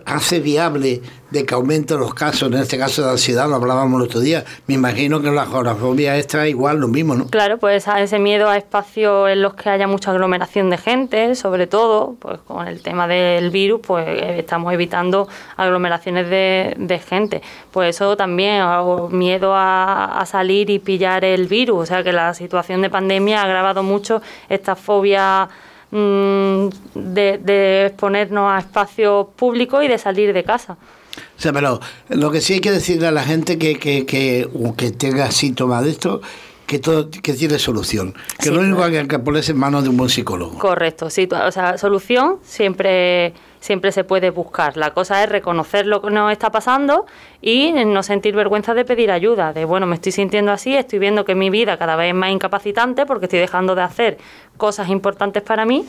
hace 0.05 0.39
viable 0.39 1.01
de 1.29 1.45
que 1.45 1.53
aumenten 1.53 1.99
los 1.99 2.13
casos, 2.13 2.51
en 2.51 2.59
este 2.59 2.77
caso 2.77 3.03
de 3.03 3.11
ansiedad, 3.11 3.49
lo 3.49 3.55
hablábamos 3.55 3.99
el 3.99 4.07
otro 4.07 4.21
día. 4.21 4.45
Me 4.67 4.75
imagino 4.75 5.21
que 5.21 5.29
la 5.29 5.41
agorafobia 5.41 6.17
extra 6.17 6.47
igual 6.47 6.79
lo 6.79 6.87
mismo, 6.87 7.15
¿no? 7.15 7.27
Claro, 7.27 7.57
pues 7.57 7.85
ese 7.87 8.19
miedo 8.19 8.49
a 8.49 8.57
espacios 8.57 9.29
en 9.29 9.41
los 9.41 9.53
que 9.55 9.69
haya 9.69 9.87
mucha 9.87 10.11
aglomeración 10.11 10.69
de 10.69 10.77
gente, 10.77 11.35
sobre 11.35 11.67
todo, 11.67 12.15
pues 12.19 12.39
con 12.39 12.67
el 12.67 12.81
tema 12.81 13.07
del 13.07 13.49
virus, 13.49 13.81
pues 13.85 14.07
estamos 14.07 14.73
evitando 14.73 15.27
aglomeraciones 15.57 16.29
de, 16.29 17.01
gente. 17.07 17.41
Pues 17.71 17.95
eso 17.95 18.15
también, 18.15 18.63
miedo 19.11 19.53
a, 19.53 20.19
a 20.19 20.25
salir 20.25 20.69
y 20.69 20.79
pillar 20.79 21.25
el 21.25 21.47
virus, 21.47 21.83
o 21.83 21.85
sea 21.85 22.03
que 22.03 22.11
la 22.11 22.33
situación 22.33 22.81
de 22.81 22.89
pandemia 22.89 23.41
ha 23.41 23.43
agravado 23.43 23.83
mucho 23.83 24.21
esta 24.49 24.75
fobia 24.75 25.49
Mm, 25.89 26.67
de, 26.93 27.85
exponernos 27.85 28.51
a 28.51 28.59
espacios 28.59 29.27
públicos 29.35 29.83
y 29.83 29.87
de 29.87 29.97
salir 29.97 30.33
de 30.33 30.43
casa. 30.43 30.73
O 30.73 31.41
sea, 31.41 31.53
pero 31.53 31.79
lo 32.09 32.29
que 32.29 32.41
sí 32.41 32.53
hay 32.53 32.59
que 32.59 32.71
decirle 32.71 33.07
a 33.07 33.11
la 33.11 33.23
gente 33.23 33.57
que, 33.57 33.79
que, 33.79 34.05
que, 34.05 34.49
que 34.75 34.91
tenga 34.91 35.31
síntomas 35.31 35.83
de 35.85 35.91
esto, 35.91 36.21
que 36.65 36.79
todo 36.79 37.09
que 37.09 37.33
tiene 37.33 37.57
solución, 37.57 38.13
que 38.37 38.51
lo 38.51 38.59
único 38.59 38.85
que 38.89 38.99
hay 38.99 39.07
que 39.07 39.19
ponerse 39.19 39.53
en 39.53 39.59
manos 39.59 39.83
de 39.83 39.89
un 39.89 39.97
buen 39.97 40.09
psicólogo. 40.09 40.59
Correcto, 40.59 41.09
sí, 41.09 41.27
o 41.31 41.51
sea, 41.51 41.77
solución 41.77 42.39
siempre 42.43 43.33
siempre 43.67 43.91
se 43.91 44.03
puede 44.03 44.31
buscar. 44.31 44.77
La 44.77 44.93
cosa 44.93 45.23
es 45.23 45.29
reconocer 45.29 45.85
lo 45.85 46.01
que 46.01 46.09
nos 46.09 46.31
está 46.31 46.51
pasando 46.51 47.05
y 47.41 47.73
no 47.73 48.01
sentir 48.01 48.35
vergüenza 48.35 48.73
de 48.73 48.85
pedir 48.85 49.11
ayuda, 49.11 49.53
de 49.53 49.65
bueno, 49.65 49.85
me 49.85 49.95
estoy 49.95 50.13
sintiendo 50.13 50.51
así, 50.51 50.75
estoy 50.75 50.99
viendo 50.99 51.25
que 51.25 51.35
mi 51.35 51.49
vida 51.49 51.77
cada 51.77 51.95
vez 51.95 52.09
es 52.09 52.15
más 52.15 52.31
incapacitante 52.31 53.05
porque 53.05 53.25
estoy 53.25 53.39
dejando 53.39 53.75
de 53.75 53.81
hacer 53.81 54.17
cosas 54.55 54.89
importantes 54.89 55.43
para 55.43 55.65
mí, 55.65 55.85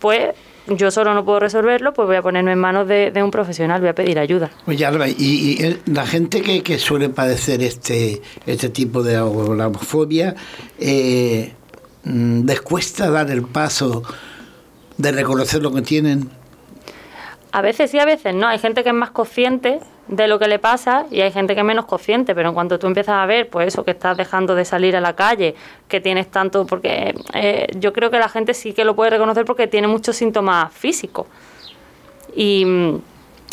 pues 0.00 0.34
yo 0.66 0.90
solo 0.90 1.12
no 1.12 1.24
puedo 1.24 1.40
resolverlo, 1.40 1.92
pues 1.92 2.06
voy 2.06 2.16
a 2.16 2.22
ponerme 2.22 2.52
en 2.52 2.58
manos 2.58 2.88
de, 2.88 3.12
un 3.22 3.30
profesional, 3.30 3.80
voy 3.80 3.90
a 3.90 3.94
pedir 3.94 4.18
ayuda. 4.18 4.50
Oye, 4.66 4.86
y, 5.18 5.62
y, 5.64 5.80
la 5.86 6.06
gente 6.06 6.40
que, 6.40 6.78
suele 6.78 7.10
padecer 7.10 7.62
este, 7.62 8.22
este 8.46 8.70
tipo 8.70 9.02
de 9.02 9.20
homofobia, 9.20 10.34
eh, 10.78 11.52
mm, 12.04 12.46
¿les 12.46 12.60
cuesta 12.62 13.10
dar 13.10 13.30
el 13.30 13.42
paso 13.42 14.02
de 14.96 15.12
reconocer 15.12 15.62
lo 15.62 15.72
que 15.74 15.82
tienen? 15.82 16.41
A 17.52 17.60
veces 17.60 17.90
sí, 17.90 17.98
a 17.98 18.06
veces 18.06 18.34
no. 18.34 18.48
Hay 18.48 18.58
gente 18.58 18.82
que 18.82 18.88
es 18.88 18.94
más 18.94 19.10
consciente 19.10 19.80
de 20.08 20.26
lo 20.26 20.38
que 20.38 20.48
le 20.48 20.58
pasa 20.58 21.06
y 21.10 21.20
hay 21.20 21.30
gente 21.30 21.54
que 21.54 21.60
es 21.60 21.66
menos 21.66 21.84
consciente, 21.84 22.34
pero 22.34 22.48
en 22.48 22.54
cuanto 22.54 22.78
tú 22.78 22.86
empiezas 22.86 23.14
a 23.16 23.26
ver, 23.26 23.50
pues 23.50 23.68
eso, 23.68 23.84
que 23.84 23.90
estás 23.90 24.16
dejando 24.16 24.54
de 24.54 24.64
salir 24.64 24.96
a 24.96 25.00
la 25.00 25.14
calle, 25.14 25.54
que 25.86 26.00
tienes 26.00 26.30
tanto, 26.30 26.66
porque 26.66 27.14
eh, 27.34 27.66
yo 27.76 27.92
creo 27.92 28.10
que 28.10 28.18
la 28.18 28.28
gente 28.28 28.54
sí 28.54 28.72
que 28.72 28.84
lo 28.84 28.96
puede 28.96 29.10
reconocer 29.10 29.44
porque 29.44 29.66
tiene 29.66 29.86
muchos 29.86 30.16
síntomas 30.16 30.72
físicos. 30.72 31.26
Y 32.34 32.64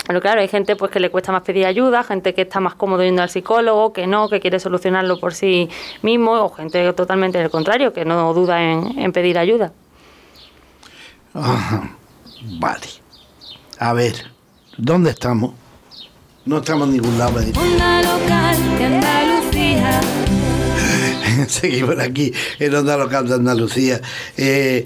pero 0.10 0.22
claro, 0.22 0.42
hay 0.42 0.48
gente 0.48 0.76
pues 0.76 0.90
que 0.90 1.00
le 1.00 1.12
cuesta 1.12 1.32
más 1.32 1.44
pedir 1.44 1.68
ayuda, 1.68 2.04
gente 2.04 2.34
que 2.34 2.42
está 2.42 2.60
más 2.60 2.74
cómodo 2.74 3.04
yendo 3.04 3.22
al 3.22 3.30
psicólogo, 3.30 3.94
que 3.94 4.08
no, 4.08 4.28
que 4.28 4.40
quiere 4.40 4.60
solucionarlo 4.60 5.20
por 5.20 5.36
sí 5.36 5.70
mismo, 6.02 6.32
o 6.32 6.50
gente 6.50 6.94
totalmente 6.94 7.38
del 7.38 7.52
contrario, 7.52 7.94
que 7.94 8.06
no 8.06 8.34
duda 8.34 8.60
en, 8.60 9.12
pedir 9.12 9.38
ayuda. 9.38 9.72
vale. 11.34 12.88
A 13.82 13.94
ver, 13.94 14.14
¿dónde 14.78 15.12
estamos? 15.12 15.54
No 16.44 16.58
estamos 16.58 16.90
en 16.90 16.96
ningún 16.96 17.18
lado. 17.18 17.38
Onda 17.38 18.02
local 18.02 18.78
de 18.78 18.86
Andalucía. 18.86 20.02
Seguimos 21.48 21.98
aquí 21.98 22.34
en 22.60 22.76
Onda 22.76 22.98
Local 22.98 23.30
de 23.30 23.36
Andalucía. 23.36 24.02
Eh, 24.36 24.86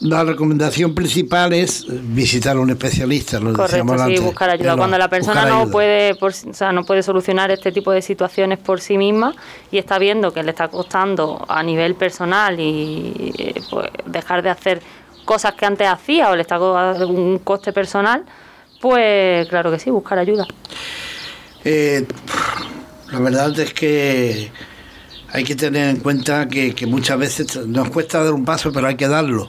la 0.00 0.24
recomendación 0.24 0.96
principal 0.96 1.52
es 1.52 1.86
visitar 1.88 2.56
a 2.56 2.60
un 2.60 2.70
especialista, 2.70 3.38
lo 3.38 3.52
Correcto, 3.52 3.98
sí, 4.06 4.18
buscar 4.18 4.50
ayuda. 4.50 4.76
Cuando 4.76 4.98
la 4.98 5.08
persona 5.08 5.46
no 5.46 5.70
puede, 5.70 6.16
o 6.20 6.30
sea, 6.30 6.72
no 6.72 6.84
puede 6.84 7.04
solucionar 7.04 7.52
este 7.52 7.70
tipo 7.70 7.92
de 7.92 8.02
situaciones 8.02 8.58
por 8.58 8.80
sí 8.80 8.98
misma 8.98 9.32
y 9.70 9.78
está 9.78 10.00
viendo 10.00 10.32
que 10.32 10.42
le 10.42 10.50
está 10.50 10.66
costando 10.66 11.44
a 11.48 11.62
nivel 11.62 11.94
personal 11.94 12.58
y 12.58 13.32
eh, 13.38 13.54
pues, 13.70 13.90
dejar 14.06 14.42
de 14.42 14.50
hacer 14.50 14.82
cosas 15.24 15.54
que 15.54 15.66
antes 15.66 15.88
hacía 15.88 16.30
o 16.30 16.36
le 16.36 16.42
está 16.42 16.58
un 16.58 17.38
coste 17.40 17.72
personal, 17.72 18.24
pues 18.80 19.48
claro 19.48 19.70
que 19.70 19.78
sí, 19.78 19.90
buscar 19.90 20.18
ayuda. 20.18 20.46
Eh, 21.64 22.06
la 23.10 23.18
verdad 23.18 23.58
es 23.58 23.72
que 23.72 24.50
hay 25.32 25.44
que 25.44 25.56
tener 25.56 25.90
en 25.90 25.96
cuenta 25.96 26.46
que, 26.48 26.74
muchas 26.86 27.18
veces 27.18 27.66
nos 27.66 27.90
cuesta 27.90 28.22
dar 28.22 28.32
un 28.32 28.44
paso, 28.44 28.70
pero 28.72 28.86
hay 28.86 28.96
que 28.96 29.08
darlo. 29.08 29.48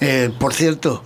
Eh, 0.00 0.30
por 0.38 0.54
cierto, 0.54 1.02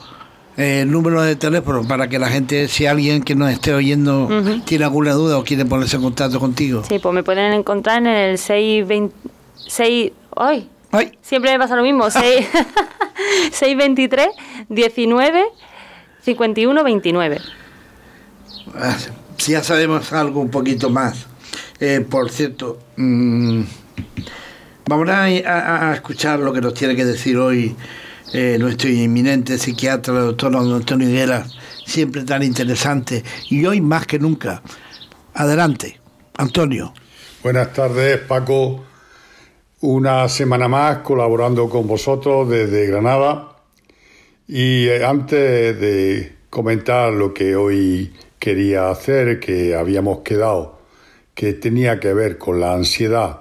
eh, 0.56 0.82
el 0.82 0.90
número 0.90 1.22
de 1.22 1.36
teléfono 1.36 1.86
para 1.88 2.08
que 2.08 2.18
la 2.18 2.28
gente, 2.28 2.68
si 2.68 2.86
alguien 2.86 3.22
que 3.22 3.34
nos 3.34 3.50
esté 3.50 3.72
oyendo 3.72 4.28
tiene 4.64 4.84
alguna 4.84 5.14
duda 5.14 5.38
o 5.38 5.44
quiere 5.44 5.64
ponerse 5.64 5.96
en 5.96 6.02
contacto 6.02 6.38
contigo. 6.38 6.84
Sí, 6.86 6.98
pues 6.98 7.14
me 7.14 7.22
pueden 7.22 7.52
encontrar 7.52 7.98
en 7.98 8.06
el 8.06 8.38
626... 8.38 10.12
¡Ay! 10.36 10.68
¡Ay! 10.92 11.12
Siempre 11.22 11.52
me 11.52 11.58
pasa 11.58 11.76
lo 11.76 11.82
mismo. 11.82 12.10
6, 12.10 12.22
623 13.52 14.28
19 14.68 15.44
51 16.22 16.84
29. 16.84 17.38
Si 19.36 19.52
ya 19.52 19.62
sabemos 19.62 20.12
algo 20.12 20.40
un 20.40 20.50
poquito 20.50 20.90
más. 20.90 21.26
Eh, 21.80 22.04
por 22.08 22.30
cierto, 22.30 22.78
mm, 22.96 23.62
vamos 24.86 25.08
a, 25.08 25.94
escuchar 25.94 26.38
lo 26.40 26.52
que 26.52 26.60
nos 26.60 26.74
tiene 26.74 26.94
que 26.94 27.06
decir 27.06 27.38
hoy 27.38 27.74
eh, 28.34 28.58
nuestro 28.60 28.90
inminente 28.90 29.56
psiquiatra, 29.58 30.14
el 30.14 30.26
doctor 30.26 30.54
Antonio 30.54 31.08
Higuera, 31.08 31.46
siempre 31.86 32.22
tan 32.22 32.42
interesante 32.42 33.24
y 33.48 33.64
hoy 33.64 33.80
más 33.80 34.06
que 34.06 34.18
nunca. 34.18 34.62
Adelante, 35.34 35.98
Antonio. 36.36 36.92
Buenas 37.42 37.72
tardes, 37.72 38.18
Paco. 38.20 38.84
Una 39.82 40.28
semana 40.28 40.68
más 40.68 40.98
colaborando 40.98 41.70
con 41.70 41.86
vosotros 41.86 42.50
desde 42.50 42.86
Granada. 42.86 43.56
Y 44.46 44.86
eh, 44.86 45.02
antes 45.02 45.80
de 45.80 46.32
comentar 46.50 47.14
lo 47.14 47.32
que 47.32 47.56
hoy 47.56 48.12
quería 48.38 48.90
hacer, 48.90 49.40
que 49.40 49.74
habíamos 49.74 50.18
quedado 50.20 50.80
que 51.34 51.54
tenía 51.54 51.98
que 51.98 52.12
ver 52.12 52.36
con 52.36 52.60
la 52.60 52.74
ansiedad 52.74 53.40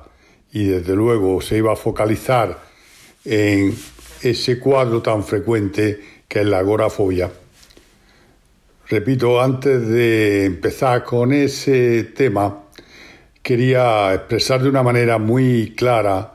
y 0.53 0.67
desde 0.67 0.95
luego 0.95 1.41
se 1.41 1.57
iba 1.57 1.73
a 1.73 1.75
focalizar 1.75 2.57
en 3.25 3.75
ese 4.21 4.59
cuadro 4.59 5.01
tan 5.01 5.25
frecuente 5.25 5.99
que 6.25 6.39
es 6.39 6.45
la 6.45 6.59
agorafobia. 6.59 7.29
Repito, 8.87 9.41
antes 9.41 9.85
de 9.89 10.45
empezar 10.45 11.03
con 11.03 11.33
ese 11.33 12.05
tema, 12.15 12.68
quería 13.41 14.13
expresar 14.13 14.61
de 14.61 14.69
una 14.69 14.83
manera 14.83 15.17
muy 15.17 15.73
clara 15.75 16.33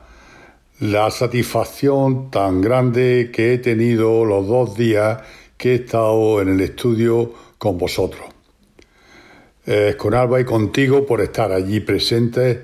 la 0.79 1.09
satisfacción 1.11 2.29
tan 2.31 2.61
grande 2.61 3.31
que 3.33 3.53
he 3.53 3.57
tenido 3.59 4.25
los 4.25 4.47
dos 4.47 4.75
días 4.75 5.21
que 5.57 5.71
he 5.71 5.75
estado 5.75 6.41
en 6.41 6.49
el 6.49 6.61
estudio 6.61 7.33
con 7.57 7.77
vosotros. 7.77 8.25
Con 9.97 10.13
Alba 10.13 10.39
y 10.39 10.45
contigo 10.45 11.05
por 11.05 11.21
estar 11.21 11.51
allí 11.51 11.79
presentes 11.79 12.59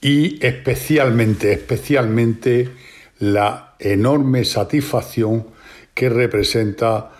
y 0.00 0.44
especialmente, 0.44 1.52
especialmente 1.52 2.70
la 3.18 3.74
enorme 3.78 4.44
satisfacción 4.44 5.46
que 5.92 6.08
representa 6.08 7.10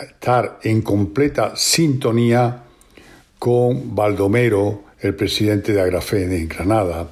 estar 0.00 0.58
en 0.62 0.82
completa 0.82 1.56
sintonía 1.56 2.64
con 3.38 3.94
Baldomero, 3.94 4.84
el 5.00 5.14
presidente 5.14 5.72
de 5.72 5.80
Agrafé 5.80 6.26
de 6.26 6.46
Granada, 6.46 7.10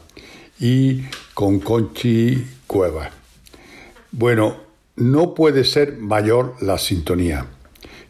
y 0.59 1.02
con 1.35 1.61
Conchi 1.61 2.45
Cuevas. 2.66 3.11
Bueno, 4.11 4.57
no 4.97 5.35
puede 5.35 5.64
ser 5.64 5.99
mayor 5.99 6.55
la 6.61 6.78
sintonía. 6.78 7.47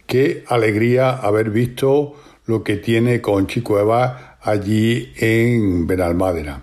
Qué 0.06 0.44
alegría 0.46 1.10
haber 1.10 1.50
visto 1.50 2.14
lo 2.46 2.62
que 2.62 2.76
tiene 2.76 3.20
Conchi 3.20 3.60
Cueva 3.60 4.38
allí 4.40 5.12
en 5.16 5.86
Benalmádena. 5.86 6.62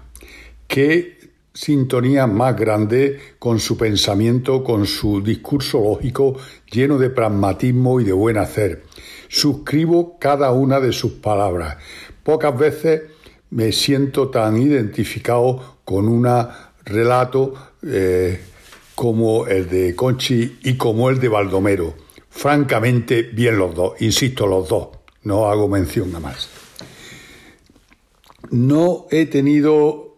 Qué 0.68 1.18
sintonía 1.54 2.26
más 2.26 2.56
grande 2.58 3.20
con 3.38 3.60
su 3.60 3.78
pensamiento, 3.78 4.64
con 4.64 4.88
su 4.88 5.22
discurso 5.22 5.82
lógico 5.84 6.38
lleno 6.72 6.98
de 6.98 7.10
pragmatismo 7.10 8.00
y 8.00 8.06
de 8.06 8.14
buen 8.14 8.38
hacer. 8.38 8.84
Suscribo 9.28 10.18
cada 10.20 10.52
una 10.52 10.80
de 10.80 10.94
sus 10.94 11.14
palabras. 11.14 11.78
Pocas 12.24 12.58
veces 12.58 13.02
me 13.50 13.72
siento 13.72 14.30
tan 14.30 14.58
identificado 14.58 15.80
con 15.84 16.08
un 16.08 16.28
relato 16.86 17.54
eh, 17.86 18.40
como 18.96 19.46
el 19.48 19.70
de 19.70 19.96
Conchi 19.96 20.60
y 20.64 20.78
como 20.78 21.10
el 21.10 21.20
de 21.20 21.28
Baldomero. 21.28 21.94
Francamente, 22.30 23.24
bien 23.24 23.58
los 23.58 23.76
dos, 23.76 24.02
insisto, 24.02 24.48
los 24.48 24.68
dos 24.68 24.88
no 25.24 25.50
hago 25.50 25.68
mención 25.68 26.16
a 26.16 26.20
más. 26.20 26.50
No 28.50 29.06
he 29.12 29.26
tenido 29.26 30.18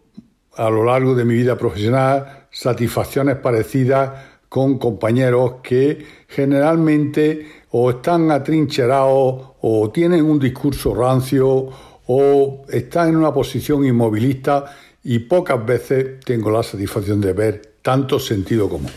a 0.54 0.70
lo 0.70 0.84
largo 0.84 1.14
de 1.14 1.24
mi 1.24 1.34
vida 1.34 1.56
profesional 1.56 2.46
satisfacciones 2.50 3.36
parecidas 3.36 4.12
con 4.48 4.78
compañeros 4.78 5.56
que 5.62 6.06
generalmente 6.28 7.46
o 7.70 7.90
están 7.90 8.30
atrincherados 8.30 9.50
o 9.60 9.90
tienen 9.92 10.24
un 10.24 10.38
discurso 10.38 10.94
rancio 10.94 11.68
o 12.06 12.64
están 12.68 13.10
en 13.10 13.16
una 13.16 13.32
posición 13.32 13.84
inmovilista 13.84 14.76
y 15.02 15.20
pocas 15.20 15.64
veces 15.64 16.20
tengo 16.24 16.50
la 16.50 16.62
satisfacción 16.62 17.20
de 17.20 17.32
ver 17.32 17.62
tanto 17.82 18.18
sentido 18.18 18.68
común. 18.68 18.90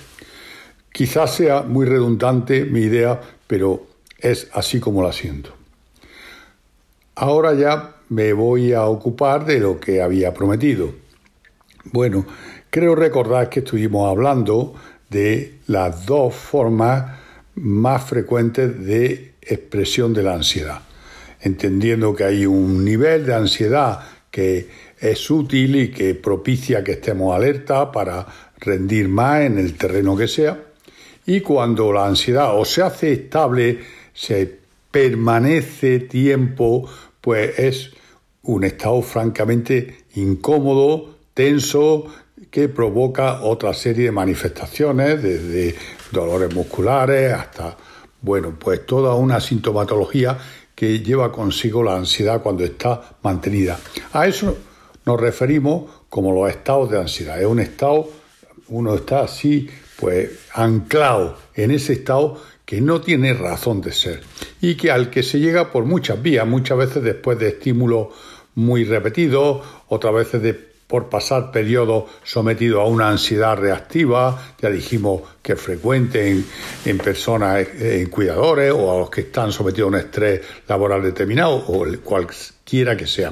Quizás 0.91 1.35
sea 1.35 1.61
muy 1.61 1.85
redundante 1.85 2.65
mi 2.65 2.81
idea, 2.81 3.19
pero 3.47 3.85
es 4.17 4.49
así 4.53 4.79
como 4.79 5.03
la 5.03 5.13
siento. 5.13 5.53
Ahora 7.15 7.53
ya 7.53 7.95
me 8.09 8.33
voy 8.33 8.73
a 8.73 8.85
ocupar 8.85 9.45
de 9.45 9.59
lo 9.59 9.79
que 9.79 10.01
había 10.01 10.33
prometido. 10.33 10.91
Bueno, 11.91 12.25
creo 12.69 12.95
recordar 12.95 13.49
que 13.49 13.59
estuvimos 13.59 14.09
hablando 14.09 14.73
de 15.09 15.59
las 15.67 16.05
dos 16.05 16.35
formas 16.35 17.19
más 17.55 18.03
frecuentes 18.03 18.85
de 18.85 19.33
expresión 19.41 20.13
de 20.13 20.23
la 20.23 20.35
ansiedad, 20.35 20.81
entendiendo 21.41 22.15
que 22.15 22.23
hay 22.23 22.45
un 22.45 22.83
nivel 22.83 23.25
de 23.25 23.33
ansiedad 23.33 23.99
que 24.31 24.69
es 24.99 25.29
útil 25.29 25.75
y 25.75 25.91
que 25.91 26.15
propicia 26.15 26.83
que 26.83 26.93
estemos 26.93 27.35
alerta 27.35 27.91
para 27.91 28.25
rendir 28.57 29.07
más 29.07 29.41
en 29.41 29.57
el 29.57 29.75
terreno 29.75 30.15
que 30.15 30.27
sea. 30.27 30.59
Y 31.25 31.41
cuando 31.41 31.93
la 31.93 32.07
ansiedad 32.07 32.57
o 32.57 32.65
se 32.65 32.81
hace 32.81 33.13
estable, 33.13 33.79
se 34.13 34.59
permanece 34.91 35.99
tiempo, 35.99 36.89
pues 37.21 37.57
es 37.59 37.91
un 38.43 38.63
estado 38.63 39.01
francamente 39.01 40.05
incómodo, 40.15 41.15
tenso, 41.33 42.07
que 42.49 42.67
provoca 42.67 43.41
otra 43.41 43.73
serie 43.73 44.05
de 44.05 44.11
manifestaciones, 44.11 45.21
desde 45.21 45.75
dolores 46.11 46.53
musculares 46.53 47.33
hasta, 47.33 47.77
bueno, 48.21 48.55
pues 48.57 48.85
toda 48.85 49.13
una 49.15 49.39
sintomatología 49.39 50.37
que 50.79 51.01
lleva 51.01 51.29
consigo 51.29 51.83
la 51.83 51.97
ansiedad 51.97 52.41
cuando 52.41 52.63
está 52.63 53.17
mantenida. 53.21 53.77
A 54.13 54.27
eso 54.27 54.57
nos 55.05 55.19
referimos 55.19 55.91
como 56.07 56.31
los 56.31 56.49
estados 56.49 56.89
de 56.89 56.97
ansiedad. 56.97 57.37
Es 57.37 57.47
un 57.47 57.59
estado, 57.59 58.09
uno 58.69 58.95
está 58.95 59.23
así, 59.23 59.69
pues 59.99 60.29
anclado 60.53 61.37
en 61.53 61.71
ese 61.71 61.91
estado 61.91 62.41
que 62.63 62.79
no 62.79 63.01
tiene 63.01 63.33
razón 63.33 63.81
de 63.81 63.91
ser 63.91 64.21
y 64.61 64.75
que 64.75 64.89
al 64.89 65.09
que 65.09 65.21
se 65.21 65.41
llega 65.41 65.69
por 65.69 65.83
muchas 65.83 66.21
vías, 66.21 66.47
muchas 66.47 66.77
veces 66.77 67.03
después 67.03 67.37
de 67.39 67.49
estímulos 67.49 68.07
muy 68.55 68.85
repetidos, 68.85 69.61
otras 69.89 70.13
veces 70.13 70.41
de 70.41 70.68
por 70.89 71.07
pasar 71.07 71.51
periodos 71.51 72.05
sometidos 72.23 72.81
a 72.81 72.85
una 72.85 73.09
ansiedad 73.09 73.55
reactiva, 73.55 74.55
ya 74.59 74.71
dijimos 74.71 75.21
que 75.43 75.55
frecuente 75.55 76.43
en, 76.83 76.97
personas, 76.97 77.67
en 77.79 78.09
cuidadores 78.09 78.73
o 78.75 78.91
a 78.91 78.97
los 78.97 79.11
que 79.11 79.21
están 79.21 79.51
sometidos 79.51 79.85
a 79.85 79.89
un 79.89 79.99
estrés 79.99 80.41
laboral 80.67 81.03
determinado 81.03 81.57
o 81.57 81.85
cualquiera 82.03 82.97
que 82.97 83.05
sea. 83.05 83.31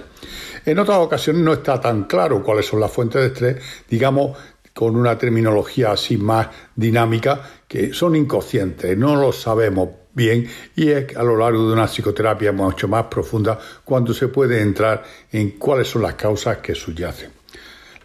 En 0.67 0.77
otras 0.77 0.99
ocasiones 0.99 1.41
no 1.41 1.53
está 1.53 1.81
tan 1.81 2.03
claro 2.03 2.43
cuáles 2.43 2.67
son 2.67 2.79
las 2.79 2.91
fuentes 2.91 3.21
de 3.21 3.27
estrés, 3.29 3.63
digamos 3.89 4.37
con 4.71 4.95
una 4.95 5.17
terminología 5.17 5.93
así 5.93 6.15
más 6.15 6.49
dinámica, 6.75 7.41
que 7.67 7.91
son 7.91 8.15
inconscientes, 8.15 8.95
no 8.95 9.15
lo 9.15 9.31
sabemos 9.31 9.89
bien 10.13 10.47
y 10.75 10.89
es 10.89 11.17
a 11.17 11.23
lo 11.23 11.35
largo 11.35 11.65
de 11.65 11.73
una 11.73 11.87
psicoterapia 11.87 12.51
mucho 12.51 12.87
más 12.87 13.05
profunda 13.05 13.57
cuando 13.83 14.13
se 14.13 14.27
puede 14.27 14.61
entrar 14.61 15.03
en 15.31 15.57
cuáles 15.57 15.87
son 15.87 16.03
las 16.03 16.13
causas 16.13 16.57
que 16.57 16.75
subyacen. 16.75 17.36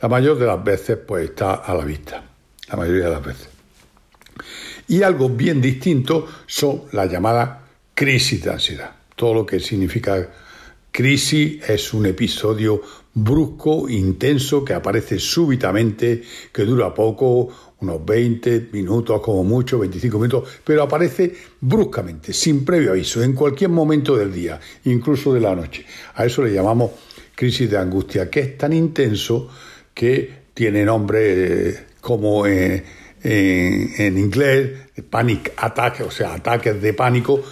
La 0.02 0.08
mayor 0.08 0.36
de 0.36 0.46
las 0.46 0.62
veces 0.62 0.98
pues 1.06 1.30
está 1.30 1.54
a 1.54 1.74
la 1.74 1.84
vista, 1.84 2.24
la 2.68 2.76
mayoría 2.76 3.04
de 3.04 3.10
las 3.12 3.24
veces. 3.24 3.48
Y 4.88 5.02
algo 5.04 5.28
bien 5.28 5.60
distinto 5.62 6.26
son 6.44 6.82
las 6.90 7.08
llamadas 7.08 7.60
crisis 7.94 8.42
de 8.42 8.50
ansiedad. 8.50 8.90
Todo 9.14 9.32
lo 9.32 9.46
que 9.46 9.60
significa 9.60 10.28
crisis 10.90 11.62
es 11.68 11.94
un 11.94 12.06
episodio 12.06 12.82
brusco, 13.14 13.88
intenso, 13.88 14.64
que 14.64 14.74
aparece 14.74 15.20
súbitamente, 15.20 16.24
que 16.52 16.64
dura 16.64 16.92
poco, 16.92 17.50
unos 17.80 18.04
20 18.04 18.70
minutos 18.72 19.20
como 19.20 19.44
mucho, 19.44 19.78
25 19.78 20.18
minutos, 20.18 20.48
pero 20.64 20.82
aparece 20.82 21.32
bruscamente, 21.60 22.32
sin 22.32 22.64
previo 22.64 22.90
aviso, 22.90 23.22
en 23.22 23.34
cualquier 23.34 23.70
momento 23.70 24.16
del 24.16 24.32
día, 24.32 24.58
incluso 24.84 25.32
de 25.32 25.40
la 25.40 25.54
noche. 25.54 25.86
A 26.14 26.24
eso 26.24 26.42
le 26.42 26.52
llamamos 26.52 26.90
crisis 27.36 27.70
de 27.70 27.78
angustia, 27.78 28.28
que 28.28 28.40
es 28.40 28.58
tan 28.58 28.72
intenso 28.72 29.48
que 29.94 30.42
tiene 30.54 30.84
nombre 30.84 31.68
eh, 31.68 31.78
como 32.00 32.46
en, 32.46 32.84
inglés, 33.24 34.70
panic 35.08 35.52
attack, 35.56 36.00
o 36.06 36.10
sea, 36.10 36.34
ataques 36.34 36.80
de 36.82 36.92
pánico, 36.92 37.42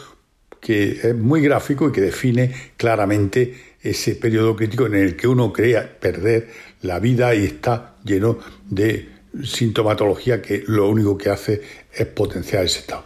que 0.61 0.91
es 1.03 1.15
muy 1.17 1.41
gráfico 1.41 1.89
y 1.89 1.93
que 1.93 2.01
define 2.01 2.53
claramente 2.77 3.55
ese 3.81 4.17
periodo 4.17 4.57
crítico 4.57 4.87
en 4.87 4.95
el 4.95 5.17
que 5.17 5.27
uno 5.27 5.53
crea 5.53 5.99
perder 5.99 6.49
la 6.83 6.99
vida 6.99 7.35
y 7.35 7.45
está 7.45 7.97
lleno 8.05 8.39
de 8.69 9.09
sintomatología 9.43 10.43
que 10.43 10.65
lo 10.67 10.89
único 10.89 11.17
que 11.17 11.31
hace 11.31 11.63
es 11.93 12.07
potenciar 12.07 12.65
ese 12.65 12.81
estado. 12.81 13.05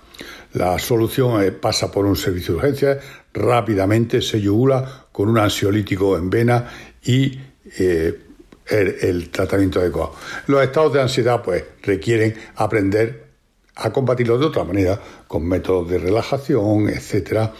La 0.55 0.79
solución 0.79 1.43
eh, 1.43 1.53
pasa 1.53 1.91
por 1.91 2.07
un 2.07 2.17
servicio 2.17 2.55
de 2.55 2.59
urgencia, 2.61 2.99
rápidamente 3.33 4.23
se 4.23 4.41
yugula 4.41 5.07
con 5.11 5.29
un 5.29 5.39
ansiolítico 5.39 6.17
en 6.17 6.31
vena 6.31 6.71
y 7.05 7.39
eh, 7.79 8.19
el, 8.67 9.31
tratamiento 9.31 9.81
adecuado. 9.81 10.15
Los 10.47 10.63
estados 10.63 10.93
de 10.93 11.03
ansiedad 11.03 11.43
pues 11.43 11.65
requieren 11.83 12.35
aprender 12.57 13.25
a 13.77 13.93
combatirlos 13.93 14.39
de 14.39 14.47
otra 14.47 14.65
manera, 14.65 15.01
con 15.27 15.47
métodos 15.47 15.91
de 15.91 15.99
relajación, 15.99 16.89
etcétera, 16.89 17.53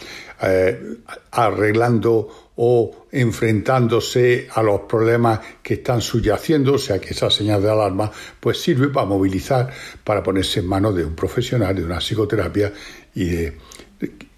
eh, 0.43 0.99
arreglando 1.33 2.53
o 2.57 3.07
enfrentándose 3.11 4.47
a 4.53 4.63
los 4.63 4.83
problemas 4.83 5.41
que 5.63 5.75
están 5.75 6.01
subyaciendo, 6.01 6.75
o 6.75 6.79
sea 6.79 7.01
que 7.01 7.11
esa 7.11 7.31
señal 7.31 7.63
de 7.63 7.71
alarma 7.71 8.13
pues 8.39 8.61
sirve 8.61 8.89
para 8.89 9.07
movilizar, 9.07 9.73
para 10.05 10.23
ponerse 10.23 10.61
en 10.61 10.69
manos 10.69 10.95
de 10.95 11.05
un 11.05 11.17
profesional, 11.17 11.75
de 11.75 11.85
una 11.85 11.99
psicoterapia 11.99 12.73
y 13.15 13.25
de 13.25 13.59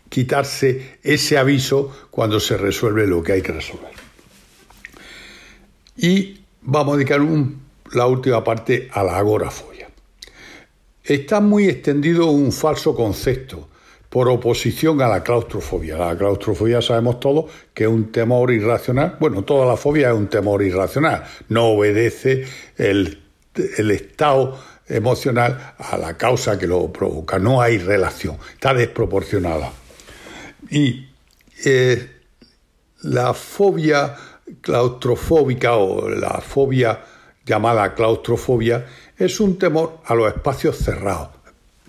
quitarse 0.08 0.98
ese 1.02 1.36
aviso 1.36 2.08
cuando 2.10 2.40
se 2.40 2.56
resuelve 2.56 3.06
lo 3.06 3.22
que 3.22 3.32
hay 3.32 3.42
que 3.42 3.52
resolver. 3.52 3.92
Y 5.96 6.40
vamos 6.66 6.94
a 6.94 6.96
dedicar 6.98 7.20
la 7.92 8.06
última 8.06 8.44
parte 8.44 8.88
a 8.92 9.02
la 9.02 9.16
agorafobia. 9.16 9.88
Está 11.02 11.40
muy 11.40 11.68
extendido 11.68 12.26
un 12.26 12.52
falso 12.52 12.94
concepto 12.94 13.68
por 14.10 14.28
oposición 14.28 15.00
a 15.00 15.08
la 15.08 15.22
claustrofobia. 15.22 15.96
La 15.96 16.16
claustrofobia 16.16 16.82
sabemos 16.82 17.20
todos 17.20 17.50
que 17.72 17.84
es 17.84 17.90
un 17.90 18.10
temor 18.10 18.50
irracional. 18.50 19.16
Bueno, 19.20 19.44
toda 19.44 19.66
la 19.66 19.76
fobia 19.76 20.08
es 20.08 20.14
un 20.16 20.28
temor 20.28 20.62
irracional. 20.62 21.24
No 21.48 21.66
obedece 21.66 22.44
el, 22.76 23.22
estado 23.54 24.58
emocional 24.88 25.74
a 25.78 25.96
la 25.96 26.16
causa 26.16 26.58
que 26.58 26.66
lo 26.66 26.92
provoca. 26.92 27.38
No 27.38 27.60
hay 27.60 27.78
relación. 27.78 28.38
Está 28.52 28.74
desproporcionada. 28.74 29.70
Y 30.70 31.08
eh, 31.64 32.10
la 33.02 33.32
fobia 33.34 34.16
claustrofóbica 34.60 35.76
o 35.76 36.08
la 36.08 36.40
fobia 36.40 37.00
llamada 37.44 37.94
claustrofobia 37.94 38.86
es 39.16 39.40
un 39.40 39.58
temor 39.58 39.98
a 40.04 40.14
los 40.14 40.28
espacios 40.28 40.76
cerrados, 40.78 41.30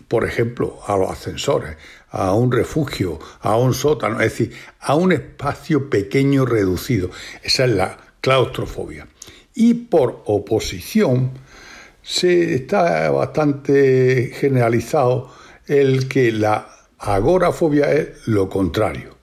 por 0.07 0.25
ejemplo, 0.25 0.79
a 0.85 0.95
los 0.97 1.09
ascensores, 1.09 1.77
a 2.09 2.33
un 2.33 2.51
refugio, 2.51 3.19
a 3.41 3.57
un 3.57 3.73
sótano, 3.73 4.21
es 4.21 4.31
decir, 4.31 4.53
a 4.79 4.95
un 4.95 5.11
espacio 5.11 5.89
pequeño 5.89 6.45
reducido. 6.45 7.09
Esa 7.43 7.65
es 7.65 7.71
la 7.71 7.97
claustrofobia. 8.21 9.07
Y 9.53 9.73
por 9.73 10.21
oposición, 10.25 11.31
se 12.07 12.55
está 12.55 13.11
bastante 13.11 14.31
generalizado 14.33 15.29
el 15.65 16.07
que 16.07 16.31
la 16.31 16.69
agorafobia 16.97 17.91
es 17.91 18.27
lo 18.27 18.47
contrario. 18.47 19.17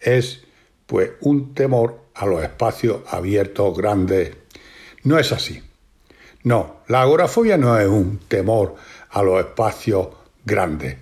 Es 0.00 0.42
pues 0.86 1.10
un 1.20 1.52
temor 1.52 2.05
a 2.16 2.26
los 2.26 2.42
espacios 2.42 3.02
abiertos 3.08 3.76
grandes. 3.76 4.36
No 5.04 5.18
es 5.18 5.32
así. 5.32 5.62
No, 6.42 6.80
la 6.88 7.02
agorafobia 7.02 7.58
no 7.58 7.78
es 7.78 7.88
un 7.88 8.18
temor 8.28 8.76
a 9.10 9.22
los 9.22 9.40
espacios 9.40 10.08
grandes. 10.44 10.96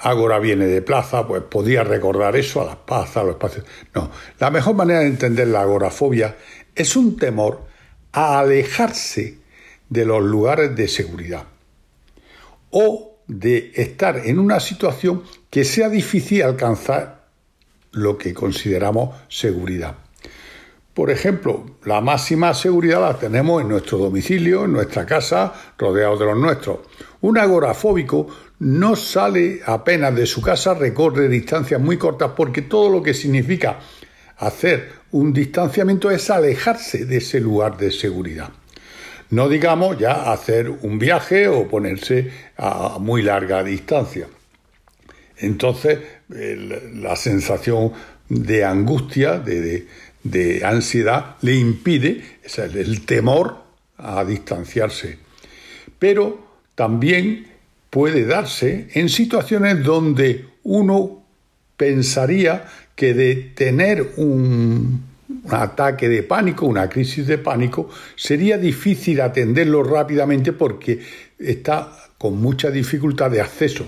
Agora 0.00 0.38
viene 0.38 0.66
de 0.66 0.82
plaza, 0.82 1.26
pues 1.26 1.42
podría 1.42 1.84
recordar 1.84 2.36
eso 2.36 2.60
a 2.60 2.66
las 2.66 2.76
plazas, 2.76 3.18
a 3.18 3.22
los 3.24 3.32
espacios. 3.32 3.64
No, 3.94 4.10
la 4.38 4.50
mejor 4.50 4.74
manera 4.74 5.00
de 5.00 5.06
entender 5.06 5.48
la 5.48 5.62
agorafobia 5.62 6.36
es 6.74 6.96
un 6.96 7.16
temor 7.16 7.66
a 8.12 8.38
alejarse 8.38 9.38
de 9.88 10.04
los 10.04 10.22
lugares 10.22 10.74
de 10.74 10.88
seguridad 10.88 11.44
o 12.70 13.18
de 13.26 13.72
estar 13.74 14.26
en 14.26 14.38
una 14.38 14.60
situación 14.60 15.22
que 15.50 15.64
sea 15.64 15.88
difícil 15.88 16.42
alcanzar 16.42 17.26
lo 17.92 18.16
que 18.16 18.34
consideramos 18.34 19.14
seguridad. 19.28 19.96
Por 20.94 21.10
ejemplo, 21.10 21.64
la 21.84 22.02
máxima 22.02 22.52
seguridad 22.52 23.00
la 23.00 23.18
tenemos 23.18 23.62
en 23.62 23.68
nuestro 23.68 23.96
domicilio, 23.96 24.66
en 24.66 24.72
nuestra 24.72 25.06
casa, 25.06 25.52
rodeados 25.78 26.18
de 26.18 26.26
los 26.26 26.36
nuestros. 26.36 26.80
Un 27.22 27.38
agorafóbico 27.38 28.26
no 28.58 28.94
sale 28.94 29.60
apenas 29.64 30.14
de 30.14 30.26
su 30.26 30.42
casa, 30.42 30.74
recorre 30.74 31.28
distancias 31.28 31.80
muy 31.80 31.96
cortas 31.96 32.32
porque 32.36 32.62
todo 32.62 32.90
lo 32.90 33.02
que 33.02 33.14
significa 33.14 33.78
hacer 34.36 34.90
un 35.12 35.32
distanciamiento 35.32 36.10
es 36.10 36.28
alejarse 36.28 37.06
de 37.06 37.16
ese 37.16 37.40
lugar 37.40 37.78
de 37.78 37.90
seguridad. 37.90 38.50
No 39.30 39.48
digamos 39.48 39.98
ya 39.98 40.30
hacer 40.30 40.68
un 40.68 40.98
viaje 40.98 41.48
o 41.48 41.66
ponerse 41.66 42.30
a 42.58 42.98
muy 42.98 43.22
larga 43.22 43.64
distancia. 43.64 44.26
Entonces, 45.38 46.00
la 46.28 47.16
sensación 47.16 47.92
de 48.28 48.64
angustia, 48.64 49.38
de, 49.38 49.60
de 49.60 49.86
ansiedad 50.64 51.36
le 51.42 51.54
impide, 51.54 52.24
el 52.56 53.04
temor 53.04 53.62
a 53.98 54.24
distanciarse. 54.24 55.18
Pero 55.98 56.46
también 56.74 57.46
puede 57.90 58.24
darse 58.24 58.88
en 58.94 59.08
situaciones 59.08 59.82
donde 59.82 60.46
uno 60.64 61.22
pensaría 61.76 62.64
que 62.94 63.14
de 63.14 63.34
tener 63.54 64.12
un, 64.16 65.02
un 65.44 65.54
ataque 65.54 66.08
de 66.08 66.22
pánico, 66.22 66.66
una 66.66 66.88
crisis 66.88 67.26
de 67.26 67.38
pánico, 67.38 67.90
sería 68.16 68.58
difícil 68.58 69.20
atenderlo 69.20 69.82
rápidamente 69.82 70.52
porque 70.52 71.00
está 71.38 71.92
con 72.18 72.40
mucha 72.40 72.70
dificultad 72.70 73.30
de 73.30 73.40
acceso. 73.40 73.86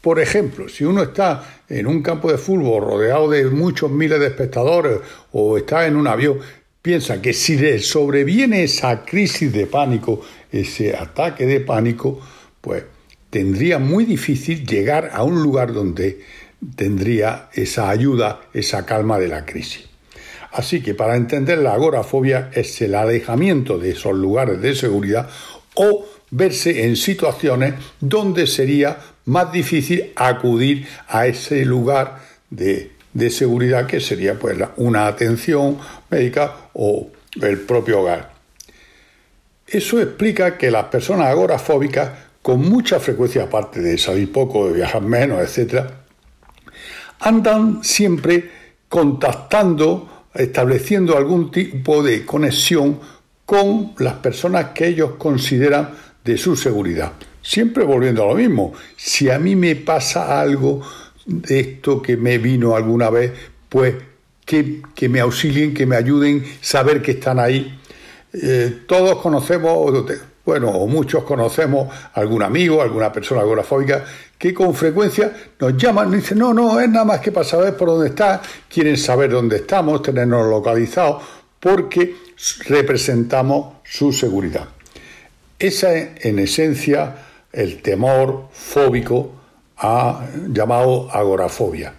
Por 0.00 0.18
ejemplo, 0.18 0.68
si 0.68 0.84
uno 0.84 1.02
está 1.02 1.62
en 1.68 1.86
un 1.86 2.02
campo 2.02 2.30
de 2.32 2.38
fútbol 2.38 2.82
rodeado 2.82 3.28
de 3.28 3.44
muchos 3.46 3.90
miles 3.90 4.18
de 4.18 4.28
espectadores 4.28 5.00
o 5.32 5.58
está 5.58 5.86
en 5.86 5.96
un 5.96 6.06
avión, 6.06 6.38
piensa 6.80 7.20
que 7.20 7.34
si 7.34 7.58
le 7.58 7.78
sobreviene 7.80 8.62
esa 8.62 9.04
crisis 9.04 9.52
de 9.52 9.66
pánico, 9.66 10.22
ese 10.50 10.96
ataque 10.96 11.44
de 11.44 11.60
pánico, 11.60 12.20
pues 12.60 12.84
tendría 13.28 13.78
muy 13.78 14.04
difícil 14.06 14.66
llegar 14.66 15.10
a 15.12 15.22
un 15.22 15.42
lugar 15.42 15.72
donde 15.72 16.20
tendría 16.76 17.48
esa 17.52 17.90
ayuda, 17.90 18.40
esa 18.54 18.86
calma 18.86 19.18
de 19.18 19.28
la 19.28 19.44
crisis. 19.44 19.86
Así 20.52 20.82
que 20.82 20.94
para 20.94 21.16
entender 21.16 21.58
la 21.58 21.74
agorafobia 21.74 22.50
es 22.52 22.80
el 22.82 22.94
alejamiento 22.94 23.78
de 23.78 23.90
esos 23.90 24.14
lugares 24.14 24.60
de 24.60 24.74
seguridad 24.74 25.28
o 25.74 26.06
verse 26.30 26.84
en 26.86 26.96
situaciones 26.96 27.74
donde 28.00 28.46
sería 28.46 28.98
más 29.26 29.52
difícil 29.52 30.12
acudir 30.16 30.86
a 31.08 31.26
ese 31.26 31.64
lugar 31.64 32.20
de, 32.50 32.92
seguridad 33.30 33.86
que 33.86 34.00
sería 34.00 34.38
pues 34.38 34.58
una 34.76 35.06
atención 35.06 35.78
médica 36.10 36.54
o 36.74 37.10
el 37.40 37.60
propio 37.60 38.00
hogar. 38.00 38.32
Eso 39.66 40.00
explica 40.00 40.58
que 40.58 40.70
las 40.70 40.84
personas 40.86 41.28
agorafóbicas, 41.28 42.10
con 42.42 42.60
mucha 42.68 42.98
frecuencia, 42.98 43.44
aparte 43.44 43.80
de 43.80 43.98
salir 43.98 44.32
poco, 44.32 44.66
de 44.66 44.74
viajar 44.74 45.02
menos, 45.02 45.40
etc., 45.40 45.84
andan 47.20 47.84
siempre 47.84 48.50
contactando, 48.88 50.26
estableciendo 50.34 51.16
algún 51.16 51.50
tipo 51.50 52.02
de 52.02 52.24
conexión 52.24 52.98
con 53.46 53.94
las 53.98 54.14
personas 54.14 54.66
que 54.74 54.88
ellos 54.88 55.12
consideran 55.18 55.90
de 56.24 56.36
su 56.36 56.56
seguridad. 56.56 57.12
Siempre 57.42 57.84
volviendo 57.84 58.24
a 58.24 58.26
lo 58.28 58.34
mismo, 58.34 58.72
si 58.96 59.30
a 59.30 59.38
mí 59.38 59.56
me 59.56 59.76
pasa 59.76 60.40
algo 60.40 60.82
de 61.24 61.60
esto 61.60 62.02
que 62.02 62.16
me 62.16 62.38
vino 62.38 62.76
alguna 62.76 63.10
vez, 63.10 63.32
pues 63.68 63.94
que, 64.44 65.08
me 65.08 65.20
auxilien, 65.20 65.72
que 65.72 65.86
me 65.86 65.96
ayuden, 65.96 66.44
saber 66.60 67.00
que 67.00 67.12
están 67.12 67.38
ahí. 67.38 67.78
Eh, 68.32 68.80
todos 68.86 69.20
conocemos, 69.22 70.06
bueno, 70.44 70.70
o 70.70 70.86
muchos 70.88 71.22
conocemos 71.24 71.88
algún 72.14 72.42
amigo, 72.42 72.82
alguna 72.82 73.12
persona 73.12 73.42
agorafóbica 73.42 74.04
que 74.36 74.52
con 74.52 74.74
frecuencia 74.74 75.32
nos 75.60 75.76
llaman 75.76 76.12
y 76.12 76.16
dicen, 76.16 76.38
no, 76.38 76.52
no, 76.52 76.80
es 76.80 76.88
nada 76.88 77.04
más 77.04 77.20
que 77.20 77.30
para 77.30 77.44
saber 77.44 77.76
por 77.76 77.88
dónde 77.88 78.08
está, 78.08 78.40
quieren 78.68 78.96
saber 78.96 79.30
dónde 79.30 79.56
estamos, 79.56 80.02
tenernos 80.02 80.48
localizados, 80.48 81.22
porque 81.60 82.16
representamos 82.66 83.74
su 83.84 84.12
seguridad. 84.12 84.66
Esa 85.58 85.94
es, 85.94 86.24
en 86.24 86.38
esencia, 86.38 87.14
el 87.52 87.82
temor 87.82 88.48
fóbico 88.52 89.32
llamado 90.48 91.10
agorafobia. 91.10 91.94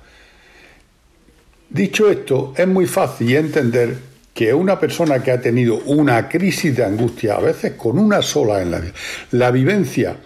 Dicho 1.69 2.09
esto, 2.09 2.53
es 2.55 2.67
muy 2.67 2.85
fácil 2.85 3.35
entender 3.35 3.97
que 4.33 4.53
una 4.53 4.79
persona 4.79 5.21
que 5.21 5.31
ha 5.31 5.41
tenido 5.41 5.81
una 5.85 6.27
crisis 6.29 6.75
de 6.75 6.85
angustia, 6.85 7.35
a 7.35 7.39
veces 7.39 7.73
con 7.73 7.97
una 7.97 8.21
sola 8.21 8.61
en 8.61 8.71
la 8.71 8.79
vida, 8.79 8.93
la 9.31 9.51
vivencia, 9.51 10.17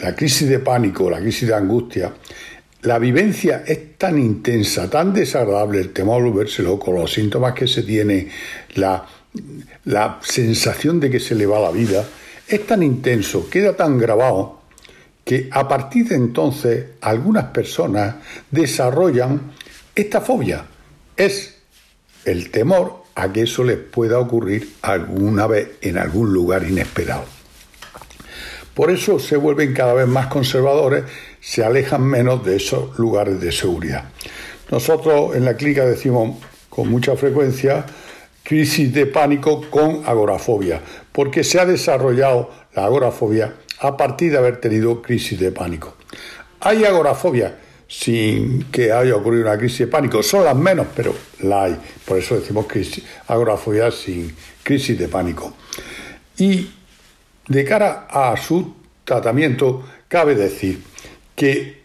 la 0.00 0.14
crisis 0.14 0.48
de 0.48 0.58
pánico, 0.58 1.10
la 1.10 1.20
crisis 1.20 1.48
de 1.48 1.54
angustia, 1.54 2.12
la 2.82 2.98
vivencia 2.98 3.62
es 3.66 3.96
tan 3.96 4.18
intensa, 4.18 4.90
tan 4.90 5.12
desagradable, 5.12 5.80
el 5.80 5.92
temor 5.92 6.24
de 6.24 6.30
verse 6.30 6.62
loco, 6.62 6.92
los 6.92 7.12
síntomas 7.12 7.54
que 7.54 7.68
se 7.68 7.82
tiene, 7.84 8.28
la, 8.74 9.06
la 9.84 10.18
sensación 10.22 10.98
de 10.98 11.10
que 11.10 11.20
se 11.20 11.34
le 11.34 11.46
va 11.46 11.60
la 11.60 11.70
vida, 11.70 12.04
es 12.48 12.66
tan 12.66 12.82
intenso, 12.82 13.48
queda 13.48 13.76
tan 13.76 13.98
grabado, 13.98 14.60
que 15.24 15.48
a 15.50 15.68
partir 15.68 16.08
de 16.08 16.16
entonces 16.16 16.86
algunas 17.00 17.46
personas 17.46 18.16
desarrollan 18.50 19.52
esta 19.94 20.20
fobia. 20.20 20.64
Es 21.16 21.58
el 22.24 22.50
temor 22.50 23.04
a 23.14 23.32
que 23.32 23.42
eso 23.42 23.62
les 23.62 23.78
pueda 23.78 24.18
ocurrir 24.18 24.74
alguna 24.82 25.46
vez 25.46 25.72
en 25.80 25.98
algún 25.98 26.32
lugar 26.32 26.64
inesperado. 26.64 27.24
Por 28.74 28.90
eso 28.90 29.18
se 29.18 29.36
vuelven 29.36 29.74
cada 29.74 29.92
vez 29.92 30.08
más 30.08 30.28
conservadores, 30.28 31.04
se 31.40 31.62
alejan 31.62 32.02
menos 32.02 32.44
de 32.44 32.56
esos 32.56 32.98
lugares 32.98 33.40
de 33.40 33.52
seguridad. 33.52 34.04
Nosotros 34.70 35.36
en 35.36 35.44
la 35.44 35.56
clínica 35.56 35.84
decimos 35.84 36.38
con 36.70 36.88
mucha 36.88 37.14
frecuencia 37.16 37.84
crisis 38.42 38.92
de 38.92 39.06
pánico 39.06 39.70
con 39.70 40.02
agorafobia, 40.06 40.80
porque 41.12 41.44
se 41.44 41.60
ha 41.60 41.66
desarrollado 41.66 42.50
la 42.74 42.86
agorafobia 42.86 43.54
a 43.78 43.96
partir 43.96 44.32
de 44.32 44.38
haber 44.38 44.60
tenido 44.60 45.02
crisis 45.02 45.38
de 45.38 45.52
pánico. 45.52 45.94
Hay 46.60 46.84
agorafobia 46.84 47.58
sin 47.88 48.70
que 48.70 48.90
haya 48.90 49.14
ocurrido 49.14 49.42
una 49.42 49.58
crisis 49.58 49.80
de 49.80 49.86
pánico, 49.88 50.22
son 50.22 50.44
las 50.44 50.56
menos, 50.56 50.86
pero 50.96 51.14
la 51.40 51.64
hay. 51.64 51.76
Por 52.06 52.18
eso 52.18 52.36
decimos 52.38 52.66
crisis, 52.66 53.04
agorafobia 53.26 53.90
sin 53.90 54.34
crisis 54.62 54.98
de 54.98 55.08
pánico. 55.08 55.54
Y 56.38 56.70
de 57.48 57.64
cara 57.64 58.06
a 58.08 58.34
su 58.36 58.74
tratamiento, 59.04 59.84
cabe 60.08 60.34
decir 60.34 60.82
que 61.36 61.82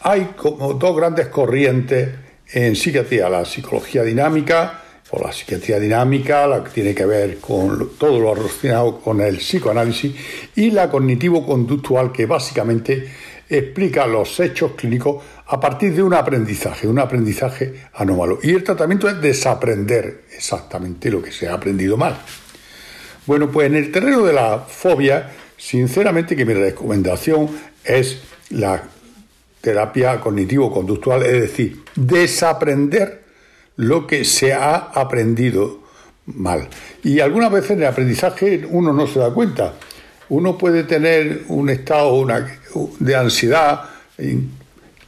hay 0.00 0.34
como 0.36 0.74
dos 0.74 0.96
grandes 0.96 1.28
corrientes 1.28 2.10
en 2.52 2.76
psiquiatría, 2.76 3.28
la 3.28 3.44
psicología 3.44 4.02
dinámica 4.02 4.83
la 5.22 5.32
psiquiatría 5.32 5.78
dinámica, 5.78 6.46
la 6.46 6.64
que 6.64 6.70
tiene 6.70 6.94
que 6.94 7.06
ver 7.06 7.38
con 7.38 7.90
todo 7.98 8.18
lo 8.18 8.34
relacionado 8.34 9.00
con 9.00 9.20
el 9.20 9.36
psicoanálisis, 9.36 10.14
y 10.56 10.70
la 10.70 10.90
cognitivo-conductual, 10.90 12.10
que 12.10 12.26
básicamente 12.26 13.08
explica 13.48 14.06
los 14.06 14.40
hechos 14.40 14.72
clínicos 14.72 15.22
a 15.46 15.60
partir 15.60 15.94
de 15.94 16.02
un 16.02 16.14
aprendizaje, 16.14 16.88
un 16.88 16.98
aprendizaje 16.98 17.74
anómalo. 17.94 18.38
Y 18.42 18.50
el 18.50 18.64
tratamiento 18.64 19.08
es 19.08 19.20
desaprender 19.20 20.24
exactamente 20.34 21.10
lo 21.10 21.22
que 21.22 21.30
se 21.30 21.48
ha 21.48 21.54
aprendido 21.54 21.96
mal. 21.96 22.16
Bueno, 23.26 23.50
pues 23.50 23.66
en 23.66 23.76
el 23.76 23.92
terreno 23.92 24.24
de 24.24 24.32
la 24.32 24.58
fobia, 24.58 25.32
sinceramente 25.56 26.34
que 26.34 26.44
mi 26.44 26.54
recomendación 26.54 27.48
es 27.84 28.22
la 28.50 28.82
terapia 29.60 30.20
cognitivo-conductual, 30.20 31.22
es 31.22 31.40
decir, 31.40 31.82
desaprender 31.94 33.23
lo 33.76 34.06
que 34.06 34.24
se 34.24 34.52
ha 34.52 34.76
aprendido 34.76 35.80
mal. 36.26 36.68
Y 37.02 37.20
algunas 37.20 37.50
veces 37.50 37.72
en 37.72 37.80
el 37.80 37.86
aprendizaje 37.86 38.66
uno 38.68 38.92
no 38.92 39.06
se 39.06 39.18
da 39.18 39.32
cuenta. 39.32 39.74
Uno 40.28 40.56
puede 40.56 40.84
tener 40.84 41.44
un 41.48 41.68
estado 41.68 42.26
de 42.98 43.16
ansiedad 43.16 43.90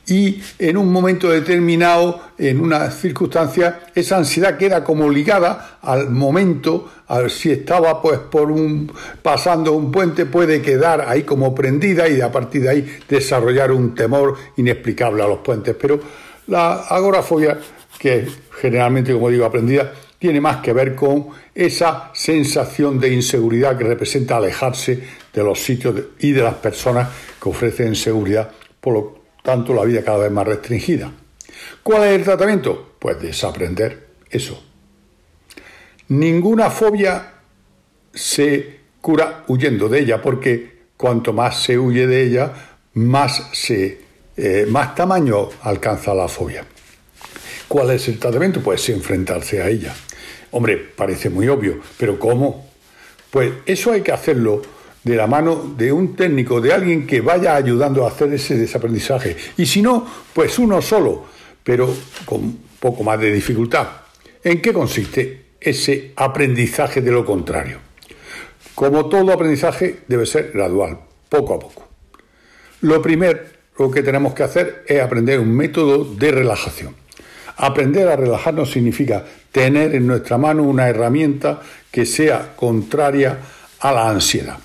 y 0.09 0.41
en 0.61 0.77
un 0.77 0.93
momento 0.93 1.29
determinado, 1.29 2.21
en 2.39 2.61
una 2.61 2.91
circunstancia, 2.93 3.81
esa 3.93 4.19
ansiedad 4.19 4.57
queda 4.57 4.85
como 4.85 5.09
ligada 5.11 5.79
al 5.83 6.11
momento, 6.11 6.89
si 7.29 7.51
estaba 7.51 8.01
pues 8.01 8.19
por 8.19 8.53
un 8.53 8.93
pasando 9.23 9.73
un 9.73 9.91
puente 9.91 10.27
puede 10.27 10.63
quedar 10.63 11.05
ahí 11.09 11.25
como 11.25 11.53
prendida 11.55 12.09
y 12.09 12.21
a 12.21 12.31
partir 12.31 12.63
de 12.63 12.69
ahí 12.69 12.99
desarrollar 13.09 13.73
un 13.73 13.97
temor 13.97 14.37
inexplicable 14.57 15.25
a 15.25 15.27
los 15.27 15.39
puentes. 15.39 15.75
Pero 15.81 15.99
la 16.47 16.75
agorafobia 16.83 17.59
que 17.99 18.27
generalmente, 18.61 19.13
como 19.13 19.31
digo, 19.31 19.45
aprendida, 19.45 19.93
tiene 20.19 20.41
más 20.41 20.59
que 20.59 20.73
ver 20.73 20.95
con 20.95 21.29
esa 21.55 22.11
sensación 22.15 22.99
de 22.99 23.13
inseguridad 23.13 23.77
que 23.77 23.85
representa 23.85 24.37
alejarse 24.37 25.03
de 25.33 25.43
los 25.43 25.61
sitios 25.61 25.95
y 26.19 26.33
de 26.33 26.43
las 26.43 26.55
personas 26.55 27.09
que 27.41 27.49
ofrecen 27.49 27.95
seguridad, 27.95 28.51
por 28.81 28.95
lo 28.95 29.19
tanto 29.43 29.75
la 29.75 29.85
vida 29.85 30.03
cada 30.03 30.19
vez 30.19 30.31
más 30.31 30.47
restringida. 30.47 31.13
¿Cuál 31.83 32.05
es 32.05 32.17
el 32.17 32.25
tratamiento? 32.25 32.97
Pues 32.99 33.21
desaprender 33.21 34.07
eso. 34.31 34.63
Ninguna 36.09 36.71
fobia 36.71 37.35
se 38.13 38.81
cura 39.01 39.45
huyendo 39.49 39.89
de 39.89 40.01
ella, 40.01 40.21
porque 40.23 40.87
cuanto 40.97 41.33
más 41.33 41.63
se 41.63 41.79
huye 41.79 42.07
de 42.07 42.23
ella, 42.25 42.53
más, 42.95 43.51
se, 43.53 44.01
eh, 44.37 44.67
más 44.69 44.95
tamaño 44.95 45.49
alcanza 45.63 46.15
la 46.15 46.27
fobia. 46.27 46.65
¿Cuál 47.69 47.91
es 47.91 48.09
el 48.09 48.19
tratamiento? 48.19 48.61
Pues 48.61 48.89
enfrentarse 48.89 49.61
a 49.61 49.69
ella. 49.69 49.95
Hombre, 50.53 50.77
parece 50.77 51.31
muy 51.31 51.49
obvio, 51.49 51.81
pero 51.99 52.19
¿cómo? 52.19 52.71
Pues 53.31 53.53
eso 53.67 53.93
hay 53.93 54.03
que 54.03 54.13
hacerlo 54.13 54.63
de 55.03 55.17
la 55.17 55.27
mano 55.27 55.75
de 55.77 55.93
un 55.93 56.17
técnico, 56.17 56.61
de 56.61 56.73
alguien 56.73 57.07
que 57.07 57.21
vaya 57.21 57.55
ayudando 57.55 58.05
a 58.05 58.09
hacer 58.09 58.33
ese 58.33 58.57
desaprendizaje. 58.57 59.37
Y 59.57 59.67
si 59.67 59.83
no, 59.83 60.07
pues 60.33 60.59
uno 60.59 60.81
solo, 60.83 61.27
pero 61.63 61.93
con 62.25 62.59
poco 62.81 63.03
más 63.03 63.21
de 63.21 63.33
dificultad. 63.33 63.87
¿En 64.43 64.61
qué 64.63 64.73
consiste 64.73 65.47
ese 65.61 66.13
aprendizaje 66.17 67.01
de 67.01 67.11
lo 67.11 67.25
contrario? 67.25 67.79
Como 68.75 69.09
todo 69.09 69.33
aprendizaje 69.33 70.01
debe 70.07 70.27
ser 70.27 70.51
gradual, 70.53 70.99
poco 71.29 71.55
a 71.55 71.59
poco. 71.59 71.89
Lo 72.81 73.01
primero 73.03 73.41
que 73.93 74.03
tenemos 74.03 74.35
que 74.35 74.43
hacer 74.43 74.85
es 74.87 75.01
aprender 75.01 75.41
un 75.41 75.55
método 75.55 76.05
de 76.05 76.31
relajación. 76.31 77.06
Aprender 77.57 78.09
a 78.09 78.17
relajarnos 78.17 78.71
significa 78.71 79.25
tener 79.51 79.95
en 79.95 80.07
nuestra 80.07 80.37
mano 80.37 80.63
una 80.63 80.89
herramienta 80.89 81.61
que 81.91 82.05
sea 82.05 82.55
contraria 82.55 83.39
a 83.81 83.93
la 83.93 84.11
ansiedad. 84.11 84.59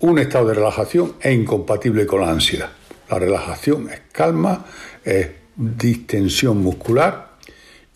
Un 0.00 0.18
estado 0.18 0.48
de 0.48 0.54
relajación 0.54 1.14
es 1.20 1.34
incompatible 1.34 2.06
con 2.06 2.20
la 2.20 2.30
ansiedad. 2.30 2.70
La 3.10 3.18
relajación 3.18 3.90
es 3.90 4.00
calma, 4.12 4.64
es 5.04 5.28
distensión 5.56 6.58
muscular. 6.58 7.36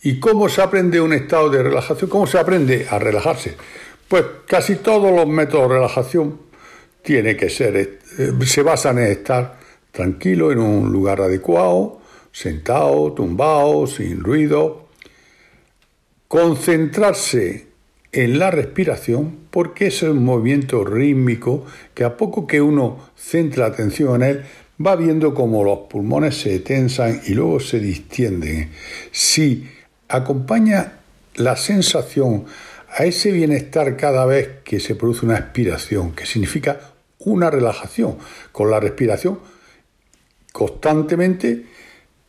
¿Y 0.01 0.19
cómo 0.19 0.49
se 0.49 0.61
aprende 0.61 0.99
un 0.99 1.13
estado 1.13 1.49
de 1.49 1.63
relajación? 1.63 2.09
¿Cómo 2.09 2.27
se 2.27 2.37
aprende 2.37 2.87
a 2.89 2.99
relajarse? 2.99 3.55
Pues 4.07 4.25
casi 4.45 4.75
todos 4.75 5.11
los 5.11 5.27
métodos 5.27 5.69
de 5.69 5.75
relajación 5.75 6.39
tiene 7.01 7.37
que 7.37 7.49
ser, 7.49 7.75
eh, 7.77 8.33
se 8.45 8.61
basan 8.61 8.99
en 8.99 9.05
estar 9.05 9.57
tranquilo 9.91 10.51
en 10.51 10.59
un 10.59 10.91
lugar 10.91 11.21
adecuado, 11.21 12.01
sentado, 12.33 13.13
tumbado, 13.13 13.87
sin 13.87 14.19
ruido. 14.19 14.87
Concentrarse 16.27 17.67
en 18.11 18.39
la 18.39 18.51
respiración 18.51 19.37
porque 19.49 19.87
es 19.87 20.03
un 20.03 20.23
movimiento 20.23 20.83
rítmico 20.83 21.65
que 21.93 22.03
a 22.03 22.17
poco 22.17 22.45
que 22.45 22.61
uno 22.61 22.99
centre 23.15 23.61
la 23.61 23.67
atención 23.67 24.21
en 24.21 24.29
él, 24.29 24.45
va 24.85 24.95
viendo 24.95 25.33
como 25.33 25.63
los 25.63 25.79
pulmones 25.89 26.35
se 26.35 26.59
tensan 26.59 27.21
y 27.25 27.33
luego 27.33 27.59
se 27.59 27.79
distienden. 27.79 28.71
Si 29.11 29.69
acompaña 30.09 30.99
la 31.35 31.55
sensación 31.55 32.45
a 32.89 33.05
ese 33.05 33.31
bienestar 33.31 33.95
cada 33.95 34.25
vez 34.25 34.49
que 34.63 34.79
se 34.79 34.95
produce 34.95 35.25
una 35.25 35.37
expiración, 35.37 36.13
que 36.13 36.25
significa 36.25 36.93
una 37.19 37.49
relajación 37.49 38.17
con 38.51 38.69
la 38.69 38.79
respiración, 38.79 39.39
constantemente 40.51 41.65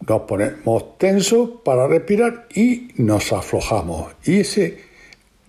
nos 0.06 0.22
ponemos 0.22 0.98
tensos 0.98 1.50
para 1.64 1.86
respirar 1.86 2.46
y 2.54 2.88
nos 2.96 3.32
aflojamos. 3.32 4.12
Y 4.24 4.40
ese 4.40 4.78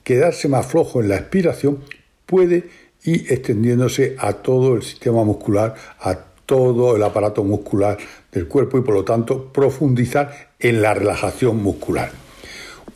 quedarse 0.03 0.47
más 0.47 0.65
flojo 0.65 1.01
en 1.01 1.09
la 1.09 1.17
expiración 1.17 1.83
puede 2.25 2.69
ir 3.03 3.31
extendiéndose 3.31 4.15
a 4.19 4.33
todo 4.33 4.75
el 4.75 4.83
sistema 4.83 5.23
muscular, 5.23 5.75
a 5.99 6.15
todo 6.45 6.95
el 6.95 7.03
aparato 7.03 7.43
muscular 7.43 7.97
del 8.31 8.47
cuerpo 8.47 8.77
y 8.77 8.81
por 8.81 8.93
lo 8.93 9.03
tanto 9.03 9.51
profundizar 9.51 10.51
en 10.59 10.81
la 10.81 10.93
relajación 10.93 11.61
muscular. 11.61 12.11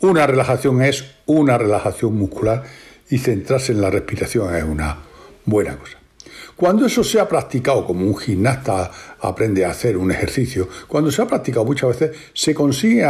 Una 0.00 0.26
relajación 0.26 0.82
es 0.82 1.04
una 1.26 1.58
relajación 1.58 2.16
muscular 2.16 2.64
y 3.10 3.18
centrarse 3.18 3.72
en 3.72 3.80
la 3.80 3.90
respiración 3.90 4.54
es 4.54 4.64
una 4.64 4.98
buena 5.44 5.76
cosa. 5.76 5.98
Cuando 6.60 6.84
eso 6.84 7.02
se 7.02 7.18
ha 7.18 7.26
practicado, 7.26 7.86
como 7.86 8.06
un 8.06 8.16
gimnasta 8.16 8.90
aprende 9.20 9.64
a 9.64 9.70
hacer 9.70 9.96
un 9.96 10.10
ejercicio, 10.10 10.68
cuando 10.88 11.10
se 11.10 11.22
ha 11.22 11.26
practicado 11.26 11.64
muchas 11.64 11.98
veces, 11.98 12.16
se 12.32 12.54
consigue 12.54 13.06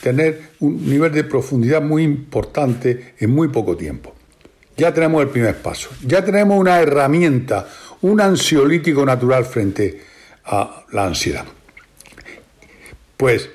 tener 0.00 0.50
un 0.60 0.88
nivel 0.88 1.12
de 1.12 1.24
profundidad 1.24 1.80
muy 1.82 2.02
importante 2.02 3.14
en 3.18 3.30
muy 3.30 3.48
poco 3.48 3.76
tiempo. 3.76 4.14
Ya 4.76 4.92
tenemos 4.92 5.22
el 5.22 5.28
primer 5.28 5.56
paso, 5.56 5.88
ya 6.04 6.24
tenemos 6.24 6.58
una 6.58 6.80
herramienta, 6.80 7.66
un 8.02 8.20
ansiolítico 8.20 9.06
natural 9.06 9.44
frente 9.46 10.00
a 10.44 10.84
la 10.92 11.06
ansiedad. 11.06 11.44
Pues 13.16 13.48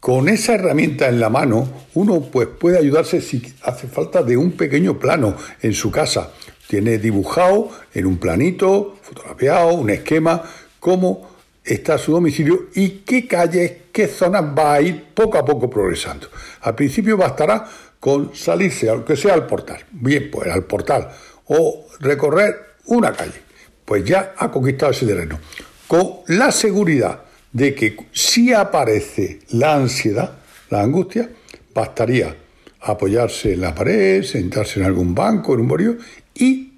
con 0.00 0.30
esa 0.30 0.54
herramienta 0.54 1.08
en 1.08 1.20
la 1.20 1.28
mano, 1.28 1.68
uno 1.92 2.22
pues, 2.22 2.48
puede 2.48 2.78
ayudarse 2.78 3.20
si 3.20 3.54
hace 3.62 3.86
falta 3.86 4.22
de 4.22 4.38
un 4.38 4.52
pequeño 4.52 4.98
plano 4.98 5.36
en 5.60 5.74
su 5.74 5.90
casa 5.90 6.30
tiene 6.70 6.98
dibujado 6.98 7.68
en 7.92 8.06
un 8.06 8.18
planito, 8.18 8.96
fotografiado, 9.02 9.74
un 9.74 9.90
esquema, 9.90 10.44
cómo 10.80 11.30
está 11.62 11.98
su 11.98 12.12
domicilio 12.12 12.68
y 12.74 13.02
qué 13.04 13.26
calles, 13.26 13.72
qué 13.92 14.08
zonas 14.08 14.42
va 14.42 14.74
a 14.74 14.80
ir 14.80 15.04
poco 15.14 15.38
a 15.38 15.44
poco 15.44 15.70
progresando. 15.70 16.28
Al 16.62 16.74
principio 16.74 17.16
bastará 17.16 17.68
con 18.00 18.34
salirse, 18.34 18.88
aunque 18.88 19.14
sea 19.14 19.34
al 19.34 19.46
portal. 19.46 19.84
Bien, 19.92 20.30
pues 20.30 20.50
al 20.50 20.64
portal. 20.64 21.10
O 21.46 21.86
recorrer 22.00 22.56
una 22.86 23.12
calle. 23.12 23.42
Pues 23.84 24.04
ya 24.04 24.34
ha 24.36 24.50
conquistado 24.50 24.92
ese 24.92 25.06
terreno. 25.06 25.38
Con 25.86 26.20
la 26.28 26.50
seguridad 26.50 27.24
de 27.52 27.74
que 27.74 27.96
si 28.12 28.52
aparece 28.52 29.40
la 29.50 29.74
ansiedad, 29.74 30.38
la 30.70 30.82
angustia, 30.82 31.28
bastaría 31.74 32.34
apoyarse 32.80 33.52
en 33.52 33.60
la 33.60 33.74
pared, 33.74 34.22
sentarse 34.22 34.80
en 34.80 34.86
algún 34.86 35.14
banco, 35.14 35.54
en 35.54 35.60
un 35.60 35.68
borio 35.68 35.98
y 36.34 36.72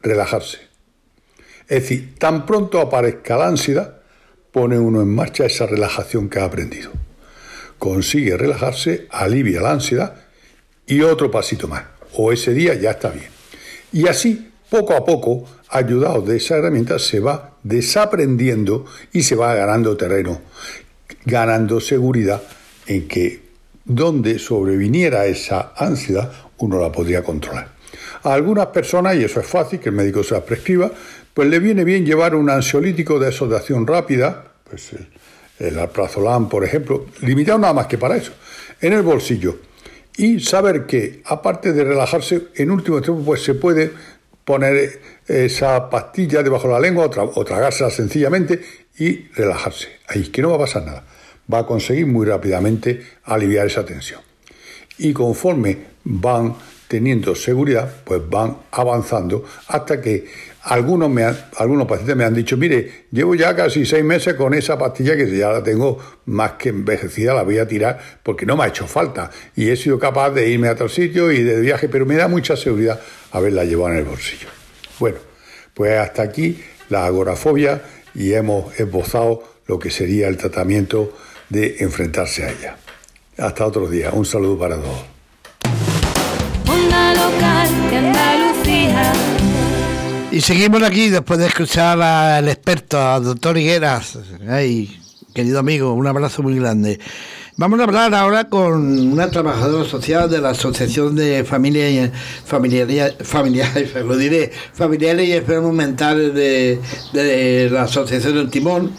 relajarse. 0.00 0.65
Es 1.68 1.82
decir, 1.82 2.14
tan 2.18 2.46
pronto 2.46 2.80
aparezca 2.80 3.36
la 3.36 3.48
ansiedad, 3.48 3.96
pone 4.52 4.78
uno 4.78 5.02
en 5.02 5.14
marcha 5.14 5.46
esa 5.46 5.66
relajación 5.66 6.28
que 6.28 6.38
ha 6.38 6.44
aprendido. 6.44 6.92
Consigue 7.78 8.36
relajarse, 8.36 9.06
alivia 9.10 9.60
la 9.60 9.72
ansiedad 9.72 10.14
y 10.86 11.00
otro 11.02 11.30
pasito 11.30 11.68
más. 11.68 11.84
O 12.14 12.32
ese 12.32 12.54
día 12.54 12.74
ya 12.74 12.92
está 12.92 13.10
bien. 13.10 13.28
Y 13.92 14.06
así, 14.06 14.50
poco 14.70 14.94
a 14.94 15.04
poco, 15.04 15.44
ayudado 15.68 16.22
de 16.22 16.36
esa 16.36 16.56
herramienta, 16.56 16.98
se 16.98 17.20
va 17.20 17.56
desaprendiendo 17.62 18.86
y 19.12 19.22
se 19.22 19.34
va 19.34 19.54
ganando 19.54 19.96
terreno, 19.96 20.40
ganando 21.24 21.80
seguridad 21.80 22.42
en 22.86 23.08
que 23.08 23.42
donde 23.84 24.38
sobreviniera 24.38 25.26
esa 25.26 25.72
ansiedad, 25.76 26.32
uno 26.58 26.80
la 26.80 26.90
podría 26.90 27.22
controlar. 27.22 27.68
A 28.22 28.32
algunas 28.34 28.66
personas, 28.66 29.16
y 29.16 29.24
eso 29.24 29.40
es 29.40 29.46
fácil, 29.46 29.78
que 29.78 29.90
el 29.90 29.94
médico 29.94 30.24
se 30.24 30.34
la 30.34 30.44
prescriba, 30.44 30.90
pues 31.36 31.50
le 31.50 31.58
viene 31.58 31.84
bien 31.84 32.06
llevar 32.06 32.34
un 32.34 32.48
ansiolítico 32.48 33.18
de 33.18 33.28
esos 33.28 33.50
rápida, 33.86 34.54
pues 34.70 34.94
el, 34.94 35.06
el 35.58 35.78
alprazolam, 35.78 36.48
por 36.48 36.64
ejemplo, 36.64 37.08
limitado 37.20 37.58
nada 37.58 37.74
más 37.74 37.88
que 37.88 37.98
para 37.98 38.16
eso, 38.16 38.32
en 38.80 38.94
el 38.94 39.02
bolsillo. 39.02 39.58
Y 40.16 40.40
saber 40.40 40.86
que, 40.86 41.20
aparte 41.26 41.74
de 41.74 41.84
relajarse, 41.84 42.44
en 42.54 42.70
último 42.70 43.02
tiempo, 43.02 43.22
pues 43.22 43.42
se 43.42 43.52
puede 43.52 43.92
poner 44.46 44.98
esa 45.26 45.90
pastilla 45.90 46.42
debajo 46.42 46.68
de 46.68 46.72
la 46.72 46.80
lengua 46.80 47.04
o, 47.04 47.32
o 47.38 47.44
tragársela 47.44 47.90
sencillamente 47.90 48.58
y 48.96 49.28
relajarse. 49.34 49.88
Ahí, 50.08 50.30
que 50.30 50.40
no 50.40 50.48
va 50.48 50.56
a 50.56 50.60
pasar 50.60 50.86
nada. 50.86 51.04
Va 51.52 51.58
a 51.58 51.66
conseguir 51.66 52.06
muy 52.06 52.24
rápidamente 52.24 53.02
aliviar 53.24 53.66
esa 53.66 53.84
tensión. 53.84 54.22
Y 54.96 55.12
conforme 55.12 55.76
van 56.02 56.54
teniendo 56.88 57.34
seguridad, 57.34 57.92
pues 58.04 58.22
van 58.28 58.56
avanzando 58.70 59.44
hasta 59.68 60.00
que 60.00 60.26
algunos, 60.66 61.08
me 61.08 61.24
algunos 61.56 61.86
pacientes 61.86 62.16
me 62.16 62.24
han 62.24 62.34
dicho, 62.34 62.56
mire, 62.56 63.06
llevo 63.12 63.34
ya 63.34 63.54
casi 63.54 63.86
seis 63.86 64.04
meses 64.04 64.34
con 64.34 64.52
esa 64.52 64.76
pastilla 64.76 65.16
que 65.16 65.30
ya 65.36 65.50
la 65.50 65.62
tengo 65.62 65.98
más 66.26 66.52
que 66.52 66.70
envejecida, 66.70 67.34
la 67.34 67.42
voy 67.42 67.58
a 67.58 67.68
tirar 67.68 67.98
porque 68.22 68.44
no 68.44 68.56
me 68.56 68.64
ha 68.64 68.68
hecho 68.68 68.86
falta 68.86 69.30
y 69.54 69.70
he 69.70 69.76
sido 69.76 69.98
capaz 69.98 70.30
de 70.30 70.48
irme 70.48 70.68
a 70.68 70.72
otro 70.72 70.88
sitio 70.88 71.30
y 71.30 71.42
de 71.42 71.60
viaje, 71.60 71.88
pero 71.88 72.04
me 72.04 72.16
da 72.16 72.26
mucha 72.26 72.56
seguridad 72.56 73.00
haberla 73.30 73.64
llevado 73.64 73.92
en 73.92 73.98
el 73.98 74.04
bolsillo. 74.04 74.48
Bueno, 74.98 75.18
pues 75.72 75.98
hasta 75.98 76.22
aquí 76.22 76.60
la 76.88 77.06
agorafobia 77.06 77.82
y 78.14 78.32
hemos 78.32 78.78
esbozado 78.78 79.44
lo 79.66 79.78
que 79.78 79.90
sería 79.90 80.26
el 80.26 80.36
tratamiento 80.36 81.12
de 81.48 81.76
enfrentarse 81.78 82.44
a 82.44 82.50
ella. 82.50 82.76
Hasta 83.38 83.66
otro 83.66 83.88
día. 83.88 84.10
Un 84.12 84.24
saludo 84.24 84.58
para 84.58 84.76
todos. 84.76 85.04
Y 90.36 90.42
seguimos 90.42 90.82
aquí 90.82 91.08
después 91.08 91.38
de 91.38 91.46
escuchar 91.46 91.98
al 92.02 92.46
experto, 92.46 93.00
al 93.00 93.24
doctor 93.24 93.56
Higueras. 93.56 94.18
Ay, 94.46 95.00
querido 95.32 95.58
amigo, 95.58 95.94
un 95.94 96.06
abrazo 96.06 96.42
muy 96.42 96.56
grande. 96.56 97.00
Vamos 97.56 97.80
a 97.80 97.84
hablar 97.84 98.14
ahora 98.14 98.50
con 98.50 99.12
una 99.12 99.30
trabajadora 99.30 99.88
social 99.88 100.28
de 100.28 100.42
la 100.42 100.50
Asociación 100.50 101.16
de 101.16 101.42
Familia 101.42 101.88
y 101.88 102.12
Familiares, 102.44 103.14
familiares, 103.22 103.94
lo 104.04 104.14
diré, 104.14 104.52
familiares 104.74 105.26
y 105.26 105.32
enfermos 105.32 105.72
mentales 105.72 106.34
de, 106.34 106.82
de 107.14 107.70
la 107.70 107.84
Asociación 107.84 108.34
del 108.34 108.50
Timón, 108.50 108.92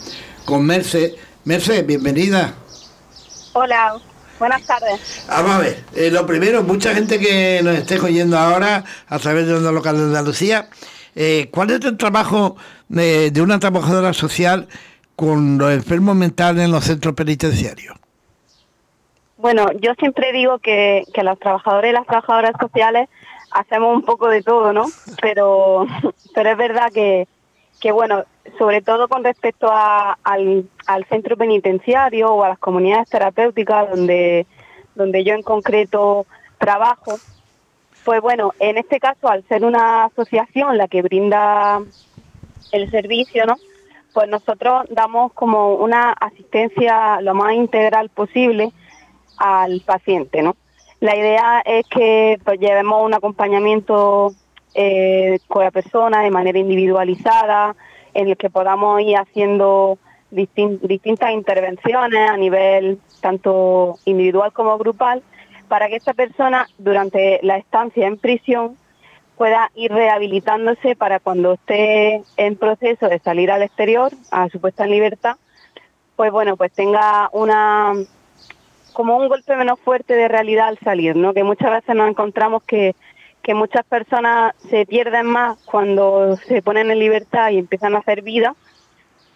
con 0.44 0.66
Merce. 0.66 1.18
Merce, 1.44 1.84
bienvenida. 1.84 2.56
Hola, 3.54 3.94
Buenas 4.40 4.64
tardes. 4.68 5.26
Vamos 5.28 5.52
a 5.52 5.58
ver, 5.60 5.84
eh, 5.96 6.12
lo 6.12 6.26
primero, 6.28 6.62
mucha 6.62 6.94
gente 6.94 7.20
que 7.20 7.60
nos 7.64 7.76
esté 7.76 8.00
oyendo 8.00 8.38
ahora 8.38 8.84
a 9.08 9.20
través 9.20 9.48
de 9.48 9.56
Onda 9.56 9.72
Local 9.72 9.98
de 9.98 10.04
Andalucía, 10.04 10.70
eh, 11.18 11.50
¿cuál 11.52 11.72
es 11.72 11.84
el 11.84 11.98
trabajo 11.98 12.56
de, 12.90 13.34
una 13.42 13.60
trabajadora 13.60 14.14
social 14.14 14.68
con 15.16 15.58
los 15.58 15.72
enfermos 15.74 16.16
mentales 16.16 16.64
en 16.64 16.72
los 16.72 16.84
centros 16.84 17.16
penitenciarios? 17.16 17.96
Bueno, 19.38 19.72
yo 19.82 19.94
siempre 19.96 20.32
digo 20.32 20.60
que, 20.60 21.04
que 21.14 21.24
los 21.24 21.40
trabajadores 21.40 21.92
y 21.92 21.94
las 21.94 22.06
trabajadoras 22.06 22.54
sociales 22.60 23.10
hacemos 23.50 23.96
un 23.96 24.04
poco 24.04 24.28
de 24.28 24.44
todo, 24.44 24.74
¿no? 24.74 24.86
Pero, 25.20 25.88
pero 26.36 26.52
es 26.52 26.58
verdad 26.58 26.92
que, 26.94 27.28
que 27.80 27.92
bueno, 27.92 28.24
sobre 28.60 28.82
todo 28.82 29.08
con 29.08 29.24
respecto 29.24 29.72
al, 29.72 30.70
centro 31.10 31.36
penitenciario 31.36 32.32
o 32.32 32.44
a 32.44 32.50
las 32.50 32.60
comunidades 32.60 33.10
terapéuticas 33.10 33.90
donde, 33.90 34.46
donde 34.96 35.24
yo 35.24 35.34
en 35.34 35.42
concreto 35.42 36.28
trabajo, 36.60 37.18
pues 38.08 38.22
bueno, 38.22 38.54
en 38.62 38.78
este 38.78 39.02
caso, 39.02 39.28
al 39.28 39.46
ser 39.50 39.66
una 39.66 40.06
asociación 40.06 40.78
la 40.78 40.88
que 40.88 41.02
brinda 41.02 41.82
el 42.72 42.90
servicio, 42.90 43.46
¿no? 43.46 43.56
Pues 44.14 44.30
nosotros 44.30 44.86
damos 44.92 45.34
como 45.34 45.74
una 45.74 46.14
asistencia 46.14 47.20
lo 47.20 47.34
más 47.34 47.56
integral 47.56 48.08
posible 48.08 48.72
al 49.36 49.82
paciente, 49.86 50.42
¿no? 50.42 50.56
La 51.02 51.18
idea 51.18 51.62
es 51.66 51.86
que 51.90 52.40
pues, 52.46 52.62
llevemos 52.62 53.06
un 53.06 53.14
acompañamiento 53.14 54.32
eh, 54.74 55.40
con 55.50 55.66
la 55.66 55.72
persona 55.72 56.22
de 56.22 56.32
manera 56.32 56.60
individualizada, 56.60 57.76
en 58.14 58.30
el 58.30 58.38
que 58.38 58.50
podamos 58.50 59.02
ir 59.02 59.18
haciendo 59.18 59.98
distintas 60.32 61.32
intervenciones 61.32 62.30
a 62.30 62.38
nivel 62.38 63.00
tanto 63.20 64.00
individual 64.06 64.54
como 64.54 64.78
grupal, 64.78 65.24
para 65.68 65.88
que 65.88 65.98
esta 65.98 66.14
persona 66.14 66.68
durante 66.78 67.40
la 67.44 67.58
estancia 67.58 68.08
en 68.08 68.18
prisión 68.18 68.78
pueda 69.38 69.72
ir 69.76 69.92
rehabilitándose 69.92 70.96
para 70.96 71.20
cuando 71.20 71.54
esté 71.54 72.24
en 72.38 72.56
proceso 72.56 73.08
de 73.08 73.20
salir 73.20 73.52
al 73.52 73.62
exterior, 73.62 74.12
a 74.32 74.50
su 74.50 74.60
puesta 74.60 74.84
en 74.86 74.92
libertad, 74.92 75.36
pues 76.16 76.32
bueno, 76.32 76.58
pues 76.58 76.72
tenga 76.74 77.30
una 77.32 77.94
como 78.94 79.16
un 79.18 79.28
golpe 79.28 79.56
menos 79.56 79.80
fuerte 79.80 80.16
de 80.16 80.28
realidad 80.28 80.70
al 80.70 80.80
salir, 80.80 81.16
¿no? 81.16 81.36
Que 81.36 81.44
muchas 81.44 81.70
veces 81.70 81.96
nos 81.96 82.10
encontramos 82.10 82.64
que, 82.64 82.96
que 83.44 83.54
muchas 83.54 83.86
personas 83.86 84.56
se 84.70 84.88
pierden 84.88 85.28
más 85.28 85.60
cuando 85.66 86.36
se 86.48 86.64
ponen 86.64 86.90
en 86.90 86.98
libertad 86.98 87.52
y 87.52 87.60
empiezan 87.60 87.94
a 87.96 88.00
hacer 88.00 88.24
vida 88.24 88.56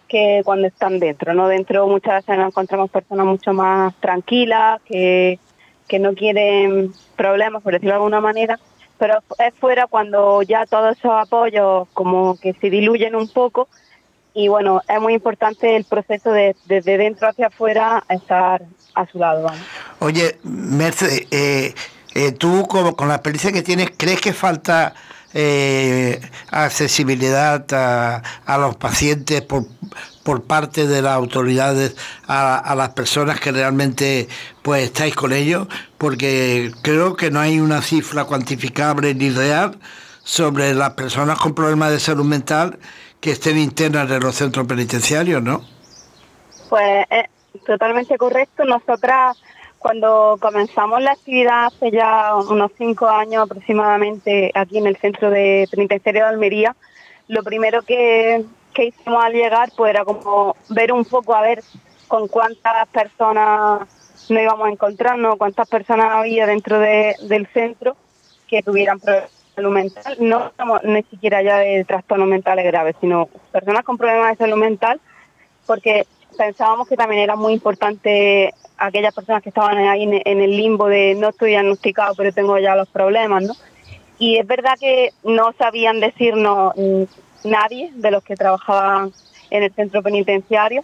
que 0.08 0.42
cuando 0.44 0.66
están 0.66 0.98
dentro, 0.98 1.32
¿no? 1.32 1.46
Dentro 1.46 1.86
muchas 1.86 2.16
veces 2.16 2.38
nos 2.38 2.48
encontramos 2.48 2.90
personas 2.90 3.24
mucho 3.24 3.52
más 3.52 3.94
tranquilas, 4.00 4.82
que, 4.82 5.38
que 5.92 5.98
no 5.98 6.14
quieren 6.14 6.90
problemas, 7.16 7.62
por 7.62 7.74
decirlo 7.74 7.90
de 7.90 7.96
alguna 7.96 8.22
manera, 8.22 8.58
pero 8.96 9.18
es 9.38 9.52
fuera 9.60 9.86
cuando 9.86 10.40
ya 10.40 10.64
todos 10.64 10.96
esos 10.96 11.12
apoyos 11.12 11.86
como 11.92 12.38
que 12.40 12.54
se 12.54 12.70
diluyen 12.70 13.14
un 13.14 13.28
poco 13.28 13.68
y 14.32 14.48
bueno, 14.48 14.80
es 14.88 15.00
muy 15.02 15.12
importante 15.12 15.76
el 15.76 15.84
proceso 15.84 16.32
de 16.32 16.56
desde 16.64 16.96
dentro 16.96 17.28
hacia 17.28 17.48
afuera 17.48 18.02
estar 18.08 18.62
a 18.94 19.06
su 19.06 19.18
lado. 19.18 19.50
Oye, 19.98 20.38
Mercedes, 20.44 21.26
eh, 21.30 21.74
eh, 22.14 22.32
tú 22.32 22.66
como, 22.66 22.96
con 22.96 23.08
la 23.08 23.16
experiencia 23.16 23.52
que 23.52 23.60
tienes, 23.60 23.90
¿crees 23.94 24.22
que 24.22 24.32
falta 24.32 24.94
eh, 25.34 26.22
accesibilidad 26.50 27.66
a, 28.46 28.56
los 28.56 28.76
pacientes 28.76 29.42
por, 29.42 29.66
por 30.22 30.44
parte 30.44 30.86
de 30.86 31.02
las 31.02 31.14
autoridades 31.14 31.96
a, 32.26 32.58
a, 32.58 32.74
las 32.74 32.90
personas 32.90 33.40
que 33.40 33.52
realmente 33.52 34.28
pues 34.62 34.84
estáis 34.84 35.14
con 35.14 35.32
ellos 35.32 35.66
porque 35.98 36.70
creo 36.82 37.16
que 37.16 37.30
no 37.30 37.40
hay 37.40 37.60
una 37.60 37.82
cifra 37.82 38.24
cuantificable 38.24 39.14
ni 39.14 39.30
real 39.30 39.78
sobre 40.24 40.74
las 40.74 40.90
personas 40.90 41.38
con 41.38 41.54
problemas 41.54 41.90
de 41.90 42.00
salud 42.00 42.24
mental 42.24 42.78
que 43.20 43.30
estén 43.30 43.58
internas 43.58 44.10
en 44.10 44.20
los 44.20 44.34
centros 44.34 44.66
penitenciarios, 44.66 45.42
¿no? 45.42 45.62
Pues 46.68 47.06
es 47.10 47.64
totalmente 47.64 48.16
correcto. 48.18 48.64
Nosotras 48.64 49.40
cuando 49.78 50.38
comenzamos 50.40 51.02
la 51.02 51.12
actividad 51.12 51.66
hace 51.66 51.90
ya 51.90 52.36
unos 52.36 52.70
cinco 52.78 53.08
años 53.08 53.44
aproximadamente 53.44 54.52
aquí 54.54 54.78
en 54.78 54.86
el 54.86 54.96
centro 54.96 55.30
de 55.30 55.68
penitenciario 55.70 56.22
de 56.22 56.28
Almería, 56.28 56.76
lo 57.28 57.42
primero 57.42 57.82
que, 57.82 58.44
que 58.72 58.86
hicimos 58.86 59.24
al 59.24 59.32
llegar 59.32 59.70
pues 59.76 59.90
era 59.90 60.04
como 60.04 60.56
ver 60.68 60.92
un 60.92 61.04
poco 61.04 61.34
a 61.34 61.42
ver 61.42 61.62
con 62.08 62.28
cuántas 62.28 62.88
personas 62.88 63.88
nos 64.28 64.42
íbamos 64.42 64.66
a 64.66 64.70
encontrarnos, 64.70 65.36
cuántas 65.36 65.68
personas 65.68 66.10
había 66.12 66.46
dentro 66.46 66.78
de, 66.78 67.16
del 67.22 67.46
centro 67.48 67.96
que 68.48 68.62
tuvieran 68.62 69.00
problemas 69.00 69.30
de 69.30 69.54
salud 69.54 69.72
mental, 69.72 70.16
no 70.20 70.46
estamos 70.46 70.84
ni 70.84 71.02
siquiera 71.04 71.42
ya 71.42 71.58
de 71.58 71.84
trastornos 71.84 72.28
mentales 72.28 72.64
graves, 72.64 72.96
sino 73.00 73.26
personas 73.50 73.84
con 73.84 73.98
problemas 73.98 74.32
de 74.32 74.44
salud 74.44 74.58
mental, 74.58 75.00
porque 75.66 76.06
pensábamos 76.36 76.88
que 76.88 76.96
también 76.96 77.22
era 77.22 77.36
muy 77.36 77.52
importante 77.52 78.52
aquellas 78.78 79.14
personas 79.14 79.42
que 79.42 79.50
estaban 79.50 79.78
ahí 79.78 80.02
en, 80.02 80.40
el 80.40 80.56
limbo 80.56 80.88
de 80.88 81.14
no 81.14 81.28
estoy 81.28 81.50
diagnosticado, 81.50 82.14
pero 82.14 82.32
tengo 82.32 82.58
ya 82.58 82.74
los 82.74 82.88
problemas, 82.88 83.42
¿no? 83.42 83.54
Y 84.18 84.38
es 84.38 84.46
verdad 84.46 84.74
que 84.78 85.10
no 85.24 85.52
sabían 85.58 86.00
decirnos 86.00 86.74
nadie 87.44 87.90
de 87.94 88.10
los 88.10 88.22
que 88.22 88.36
trabajaban 88.36 89.12
en 89.50 89.62
el 89.62 89.72
centro 89.74 90.02
penitenciario 90.02 90.82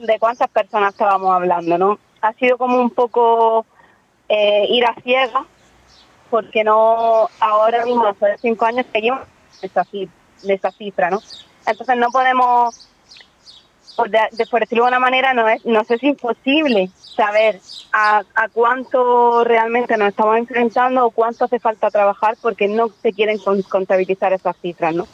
de 0.00 0.18
cuántas 0.18 0.48
personas 0.50 0.92
estábamos 0.92 1.30
hablando, 1.30 1.78
¿no? 1.78 1.98
Ha 2.20 2.32
sido 2.34 2.58
como 2.58 2.80
un 2.80 2.90
poco 2.90 3.64
eh, 4.28 4.66
ir 4.68 4.84
a 4.84 4.94
ciegas, 5.02 5.46
porque 6.30 6.64
no, 6.64 7.28
ahora 7.40 7.84
mismo, 7.84 8.06
después 8.06 8.32
de 8.32 8.38
cinco 8.38 8.66
años, 8.66 8.86
seguimos 8.92 9.20
esa, 9.62 9.86
esa 10.42 10.70
cifra, 10.72 11.10
¿no? 11.10 11.20
Entonces 11.66 11.96
no 11.96 12.10
podemos, 12.10 12.88
por, 13.96 14.10
de, 14.10 14.20
por 14.50 14.60
decirlo 14.60 14.84
de 14.84 14.88
una 14.88 14.98
manera, 14.98 15.32
no, 15.32 15.48
es, 15.48 15.64
no 15.64 15.80
es 15.80 16.02
imposible 16.02 16.90
saber 17.16 17.60
a, 17.92 18.22
a, 18.34 18.48
cuánto 18.48 19.44
realmente 19.44 19.96
nos 19.96 20.08
estamos 20.08 20.38
enfrentando 20.38 21.06
o 21.06 21.10
cuánto 21.10 21.44
hace 21.44 21.58
falta 21.58 21.90
trabajar 21.90 22.36
porque 22.40 22.68
no 22.68 22.88
se 23.02 23.12
quieren 23.12 23.38
contabilizar 23.68 24.32
esas 24.32 24.56
cifras, 24.56 24.94
¿no? 24.94 25.06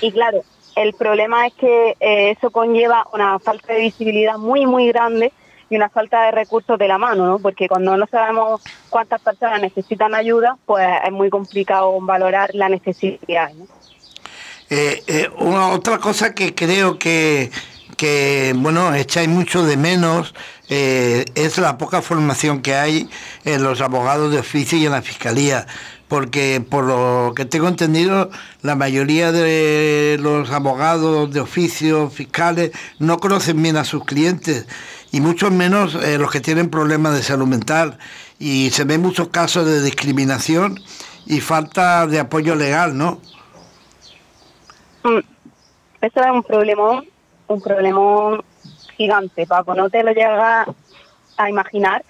Y 0.00 0.12
claro, 0.12 0.42
el 0.76 0.94
problema 0.94 1.46
es 1.46 1.54
que 1.54 1.96
eh, 2.00 2.30
eso 2.30 2.50
conlleva 2.50 3.06
una 3.12 3.38
falta 3.38 3.72
de 3.72 3.80
visibilidad 3.80 4.38
muy, 4.38 4.66
muy 4.66 4.88
grande 4.88 5.32
y 5.68 5.76
una 5.76 5.88
falta 5.88 6.24
de 6.24 6.32
recursos 6.32 6.78
de 6.78 6.88
la 6.88 6.98
mano, 6.98 7.26
¿no? 7.26 7.38
Porque 7.38 7.68
cuando 7.68 7.96
no 7.96 8.06
sabemos 8.06 8.60
cuántas 8.88 9.20
personas 9.20 9.60
necesitan 9.60 10.14
ayuda, 10.14 10.56
pues 10.66 10.86
es 11.04 11.12
muy 11.12 11.30
complicado 11.30 12.00
valorar 12.00 12.50
la 12.54 12.68
necesidad. 12.68 13.52
Eh, 14.68 15.02
eh, 15.06 15.28
una 15.38 15.68
otra 15.68 15.98
cosa 15.98 16.34
que 16.34 16.54
creo 16.54 16.98
que, 16.98 17.50
que 17.96 18.52
bueno, 18.56 18.94
echáis 18.94 19.28
mucho 19.28 19.64
de 19.64 19.76
menos 19.76 20.34
es 20.68 21.58
la 21.58 21.76
poca 21.76 22.00
formación 22.00 22.62
que 22.62 22.76
hay 22.76 23.10
en 23.44 23.64
los 23.64 23.80
abogados 23.80 24.30
de 24.30 24.38
oficio 24.38 24.78
y 24.78 24.86
en 24.86 24.92
la 24.92 25.02
fiscalía 25.02 25.66
porque 26.10 26.60
por 26.68 26.84
lo 26.84 27.34
que 27.36 27.44
tengo 27.44 27.68
entendido, 27.68 28.30
la 28.62 28.74
mayoría 28.74 29.30
de 29.30 30.18
los 30.20 30.50
abogados 30.50 31.32
de 31.32 31.38
oficio, 31.38 32.10
fiscales, 32.10 32.72
no 32.98 33.18
conocen 33.18 33.62
bien 33.62 33.76
a 33.76 33.84
sus 33.84 34.04
clientes 34.04 34.66
y 35.12 35.20
mucho 35.20 35.52
menos 35.52 35.94
eh, 35.94 36.18
los 36.18 36.32
que 36.32 36.40
tienen 36.40 36.68
problemas 36.68 37.14
de 37.14 37.22
salud 37.22 37.46
mental. 37.46 37.96
Y 38.40 38.70
se 38.70 38.82
ven 38.82 39.02
muchos 39.02 39.28
casos 39.28 39.66
de 39.66 39.82
discriminación 39.82 40.80
y 41.26 41.40
falta 41.40 42.08
de 42.08 42.18
apoyo 42.18 42.56
legal, 42.56 42.98
¿no? 42.98 43.20
Mm, 45.04 45.20
eso 46.00 46.20
es 46.20 46.30
un 46.32 46.42
problema, 46.42 47.04
un 47.46 47.62
problema 47.62 48.40
gigante, 48.96 49.46
Paco. 49.46 49.76
No 49.76 49.88
te 49.88 50.02
lo 50.02 50.10
llegas 50.10 50.66
a 51.36 51.48
imaginar. 51.48 52.04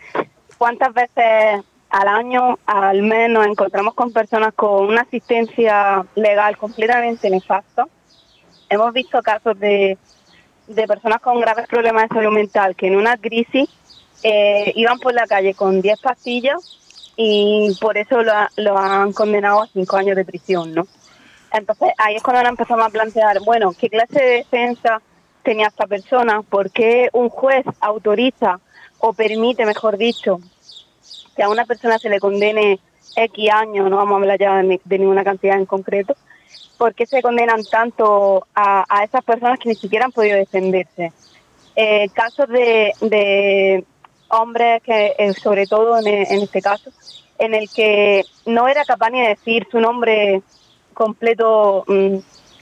¿Cuántas 0.57 0.95
veces 0.95 1.65
al 1.91 2.09
año 2.09 2.59
al 2.67 3.03
menos 3.03 3.41
nos 3.41 3.47
encontramos 3.47 3.95
con 3.95 4.13
personas 4.13 4.55
con 4.55 4.87
una 4.87 5.03
asistencia 5.03 6.07
legal 6.15 6.57
completamente 6.57 7.29
nefasta. 7.29 7.87
Hemos 8.69 8.93
visto 8.93 9.21
casos 9.23 9.59
de, 9.59 9.99
de 10.69 10.87
personas 10.87 11.21
con 11.21 11.41
graves 11.41 11.67
problemas 11.67 12.09
de 12.09 12.15
salud 12.15 12.33
mental 12.33 12.77
que 12.77 12.87
en 12.87 12.97
una 12.97 13.17
crisis 13.17 13.69
eh, 14.23 14.73
iban 14.77 14.99
por 14.99 15.15
la 15.15 15.27
calle 15.27 15.55
con 15.55 15.81
10 15.81 16.01
pastillas 16.01 16.79
y 17.17 17.77
por 17.81 17.99
eso 17.99 18.23
lo, 18.23 18.79
han 18.79 19.13
condenado 19.13 19.63
a 19.63 19.67
5 19.67 19.97
años 19.97 20.17
de 20.17 20.25
prisión, 20.25 20.73
¿no? 20.73 20.87
Entonces 21.53 21.89
ahí 21.99 22.17
es 22.17 22.23
cuando 22.23 22.39
ahora 22.39 22.51
empezamos 22.51 22.87
a 22.87 22.91
plantear, 22.91 23.41
bueno, 23.41 23.73
¿qué 23.79 23.91
clase 23.91 24.23
de 24.23 24.31
defensa 24.37 25.03
tenía 25.43 25.67
esta 25.67 25.87
persona? 25.87 26.43
¿Por 26.43 26.71
qué 26.71 27.09
un 27.13 27.29
juez 27.29 27.67
autoriza 27.81 28.61
o 29.01 29.13
permite, 29.13 29.67
mejor 29.67 29.97
dicho, 29.97 30.41
que 31.41 31.45
a 31.45 31.49
una 31.49 31.65
persona 31.65 31.99
se 31.99 32.11
le 32.11 32.21
condene 32.21 32.79
X 33.17 33.51
años, 33.51 33.89
no 33.89 33.97
vamos 33.97 34.13
a 34.13 34.17
hablar 34.17 34.39
ya 34.39 34.63
de, 34.63 34.99
ninguna 34.99 35.25
cantidad 35.25 35.57
en 35.57 35.65
concreto, 35.65 36.15
¿por 36.77 36.95
qué 36.95 37.07
se 37.07 37.23
condenan 37.23 37.65
tanto 37.65 38.47
a, 38.55 38.85
esas 39.03 39.25
personas 39.25 39.59
que 39.59 39.71
ni 39.71 39.75
siquiera 39.75 40.05
han 40.05 40.13
podido 40.13 40.37
defenderse? 40.37 41.15
Eh, 41.75 42.11
casos 42.13 42.47
de, 42.51 43.87
hombres 44.29 44.83
que, 44.83 45.15
eh, 45.19 45.33
sobre 45.33 45.67
todo 45.67 45.97
en, 45.97 46.09
este 46.43 46.61
caso, 46.61 46.91
en 47.39 47.55
el 47.55 47.71
que 47.71 48.23
no 48.45 48.69
era 48.69 48.85
capaz 48.85 49.09
ni 49.09 49.23
de 49.23 49.29
decir 49.29 49.67
su 49.73 49.81
nombre 49.81 50.43
completo 50.93 51.85
mm, 51.87 52.17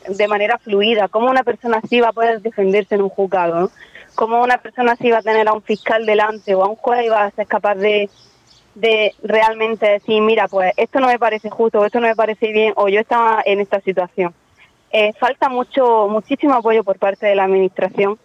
de 0.09 0.29
manera 0.29 0.57
fluida. 0.59 1.09
¿Cómo 1.09 1.29
una 1.29 1.43
persona 1.43 1.81
así 1.83 1.99
va 1.99 2.11
a 2.11 2.13
poder 2.13 2.43
defenderse 2.43 2.95
en 2.95 3.03
un 3.03 3.09
juzgado? 3.09 3.59
¿no? 3.59 3.71
¿Cómo 4.15 4.41
una 4.41 4.59
persona 4.59 4.93
así 4.93 5.11
va 5.11 5.19
a 5.19 5.23
tener 5.23 5.49
a 5.49 5.53
un 5.53 5.63
fiscal 5.63 6.07
delante 6.07 6.55
o 6.55 6.63
a 6.63 6.69
un 6.69 6.77
juez 6.77 7.05
y 7.05 7.09
va 7.09 7.25
a 7.25 7.31
ser 7.33 7.49
capaz 7.49 7.75
de, 7.75 8.09
de 8.75 9.15
realmente 9.23 9.87
decir, 9.87 10.21
mira, 10.23 10.49
pues 10.49 10.73
esto 10.77 11.01
no 11.01 11.09
me 11.09 11.19
parece 11.19 11.51
justo, 11.51 11.85
esto 11.85 12.01
no 12.01 12.07
me 12.07 12.17
parece 12.17 12.53
bien, 12.53 12.73
o 12.77 12.89
yo 12.89 13.01
estaba 13.01 13.43
en 13.45 13.61
esta 13.61 13.81
situación. 13.81 14.35
Eh, 14.91 15.13
falta 15.19 15.49
mucho, 15.49 16.09
muchísimo 16.09 16.55
apoyo 16.55 16.85
por 16.85 16.99
parte 16.99 17.27
de 17.27 17.35
la 17.35 17.45
administración, 17.45 18.19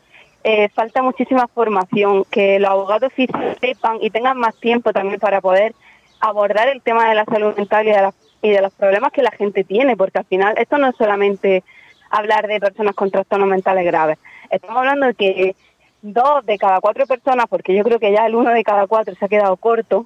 eh, 0.43 0.69
falta 0.69 1.01
muchísima 1.01 1.47
formación, 1.47 2.25
que 2.29 2.59
los 2.59 2.69
abogados 2.69 3.11
sepan 3.59 3.97
y 4.01 4.09
tengan 4.09 4.37
más 4.37 4.55
tiempo 4.59 4.93
también 4.93 5.19
para 5.19 5.41
poder 5.41 5.73
abordar 6.19 6.69
el 6.69 6.81
tema 6.81 7.09
de 7.09 7.15
la 7.15 7.25
salud 7.25 7.55
mental 7.57 7.87
y 7.87 7.91
de, 7.91 8.09
y 8.41 8.49
de 8.51 8.61
los 8.61 8.73
problemas 8.73 9.11
que 9.11 9.23
la 9.23 9.31
gente 9.31 9.63
tiene, 9.63 9.97
porque 9.97 10.19
al 10.19 10.25
final 10.25 10.55
esto 10.57 10.77
no 10.77 10.87
es 10.87 10.95
solamente 10.95 11.63
hablar 12.09 12.47
de 12.47 12.59
personas 12.59 12.95
con 12.95 13.09
trastornos 13.09 13.49
mentales 13.49 13.85
graves, 13.85 14.19
estamos 14.49 14.77
hablando 14.77 15.07
de 15.07 15.13
que 15.15 15.55
dos 16.03 16.45
de 16.45 16.57
cada 16.57 16.81
cuatro 16.81 17.07
personas, 17.07 17.47
porque 17.49 17.73
yo 17.73 17.83
creo 17.83 17.97
que 17.97 18.11
ya 18.11 18.25
el 18.25 18.35
uno 18.35 18.51
de 18.51 18.63
cada 18.63 18.87
cuatro 18.87 19.15
se 19.15 19.25
ha 19.25 19.29
quedado 19.29 19.55
corto, 19.57 20.05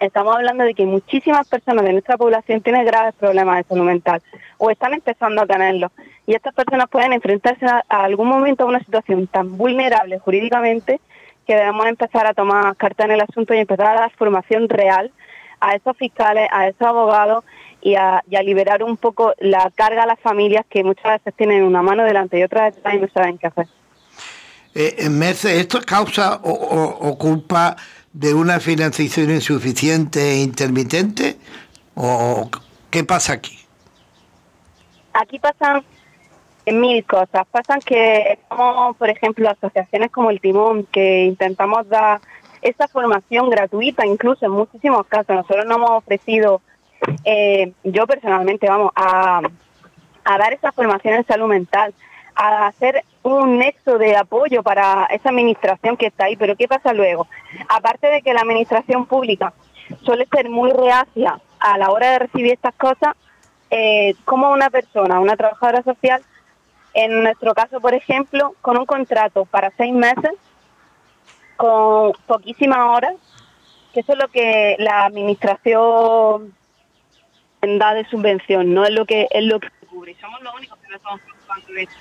estamos 0.00 0.36
hablando 0.36 0.64
de 0.64 0.74
que 0.74 0.84
muchísimas 0.84 1.48
personas 1.48 1.84
de 1.84 1.92
nuestra 1.92 2.16
población 2.16 2.60
tienen 2.60 2.84
graves 2.84 3.14
problemas 3.14 3.58
de 3.58 3.64
salud 3.64 3.84
mental 3.84 4.22
o 4.58 4.70
están 4.70 4.94
empezando 4.94 5.42
a 5.42 5.46
tenerlos. 5.46 5.90
Y 6.26 6.34
estas 6.34 6.54
personas 6.54 6.88
pueden 6.88 7.12
enfrentarse 7.12 7.66
a, 7.66 7.82
algún 7.88 8.28
momento 8.28 8.64
a 8.64 8.66
una 8.66 8.80
situación 8.80 9.26
tan 9.26 9.56
vulnerable 9.56 10.18
jurídicamente 10.18 11.00
que 11.46 11.54
debemos 11.54 11.86
empezar 11.86 12.26
a 12.26 12.34
tomar 12.34 12.76
carta 12.76 13.04
en 13.04 13.12
el 13.12 13.20
asunto 13.20 13.54
y 13.54 13.58
empezar 13.58 13.86
a 13.86 14.00
dar 14.00 14.12
formación 14.12 14.68
real 14.68 15.12
a 15.60 15.74
esos 15.74 15.96
fiscales, 15.96 16.48
a 16.52 16.68
esos 16.68 16.82
abogados 16.82 17.44
y 17.80 17.94
a, 17.94 18.22
liberar 18.42 18.82
un 18.82 18.96
poco 18.96 19.32
la 19.38 19.70
carga 19.74 20.02
a 20.02 20.06
las 20.06 20.18
familias 20.18 20.66
que 20.68 20.82
muchas 20.82 21.18
veces 21.18 21.34
tienen 21.34 21.62
una 21.62 21.82
mano 21.82 22.02
delante 22.02 22.38
y 22.38 22.42
otra 22.42 22.64
detrás 22.64 22.94
y 22.94 22.98
no 22.98 23.08
saben 23.08 23.38
qué 23.38 23.46
hacer. 23.46 23.66
Eh, 24.74 25.08
Merce, 25.08 25.58
¿esto 25.58 25.78
es 25.78 25.86
causa 25.86 26.40
o, 26.42 27.16
culpa 27.16 27.76
de 28.16 28.32
una 28.32 28.60
financiación 28.60 29.30
insuficiente 29.30 30.20
e 30.32 30.42
intermitente? 30.42 31.36
¿O 31.94 32.50
qué 32.90 33.04
pasa 33.04 33.34
aquí? 33.34 33.58
Aquí 35.12 35.38
pasan 35.38 35.84
mil 36.66 37.04
cosas. 37.04 37.46
Pasan 37.50 37.80
que 37.80 38.38
como, 38.48 38.94
por 38.94 39.10
ejemplo, 39.10 39.50
asociaciones 39.50 40.10
como 40.10 40.30
el 40.30 40.40
Timón, 40.40 40.86
que 40.86 41.24
intentamos 41.24 41.88
dar 41.90 42.20
esa 42.62 42.88
formación 42.88 43.50
gratuita, 43.50 44.06
incluso 44.06 44.46
en 44.46 44.52
muchísimos 44.52 45.06
casos. 45.06 45.36
Nosotros 45.36 45.66
nos 45.66 45.76
hemos 45.76 45.90
ofrecido, 45.90 46.62
eh, 47.24 47.72
yo 47.84 48.06
personalmente, 48.06 48.66
vamos, 48.66 48.92
a, 48.96 49.42
a 50.24 50.38
dar 50.38 50.54
esa 50.54 50.72
formación 50.72 51.16
en 51.16 51.26
salud 51.26 51.48
mental, 51.48 51.92
a 52.36 52.66
hacer 52.66 53.02
un 53.22 53.58
nexo 53.58 53.98
de 53.98 54.16
apoyo 54.16 54.62
para 54.62 55.06
esa 55.06 55.30
administración 55.30 55.96
que 55.96 56.06
está 56.06 56.26
ahí. 56.26 56.36
Pero 56.36 56.56
¿qué 56.56 56.68
pasa 56.68 56.92
luego? 56.92 57.26
Aparte 57.68 58.06
de 58.06 58.22
que 58.22 58.34
la 58.34 58.42
administración 58.42 59.06
pública 59.06 59.52
suele 60.02 60.26
ser 60.26 60.50
muy 60.50 60.70
reacia 60.70 61.40
a 61.58 61.78
la 61.78 61.90
hora 61.90 62.12
de 62.12 62.18
recibir 62.20 62.52
estas 62.52 62.74
cosas, 62.74 63.14
eh, 63.70 64.14
como 64.24 64.50
una 64.50 64.70
persona, 64.70 65.18
una 65.18 65.36
trabajadora 65.36 65.82
social, 65.82 66.22
en 66.94 67.22
nuestro 67.22 67.54
caso, 67.54 67.80
por 67.80 67.94
ejemplo, 67.94 68.54
con 68.62 68.78
un 68.78 68.86
contrato 68.86 69.44
para 69.46 69.70
seis 69.76 69.92
meses, 69.92 70.32
con 71.56 72.12
poquísimas 72.26 72.78
horas, 72.78 73.14
que 73.92 74.00
eso 74.00 74.12
es 74.12 74.18
lo 74.18 74.28
que 74.28 74.76
la 74.78 75.06
administración 75.06 76.54
da 77.62 77.94
de 77.94 78.04
subvención, 78.06 78.72
no 78.72 78.84
es 78.84 78.90
lo 78.90 79.04
que 79.06 79.26
es 79.30 79.44
lo 79.44 79.58
que 79.58 79.68
cubre. 79.88 80.14
Somos 80.20 80.40
los 80.42 80.54
únicos 80.54 80.78
que 80.78 80.88
no 80.88 80.96
estamos 80.96 81.20
preocupando 81.20 81.72
de 81.72 81.82
esto. 81.82 81.96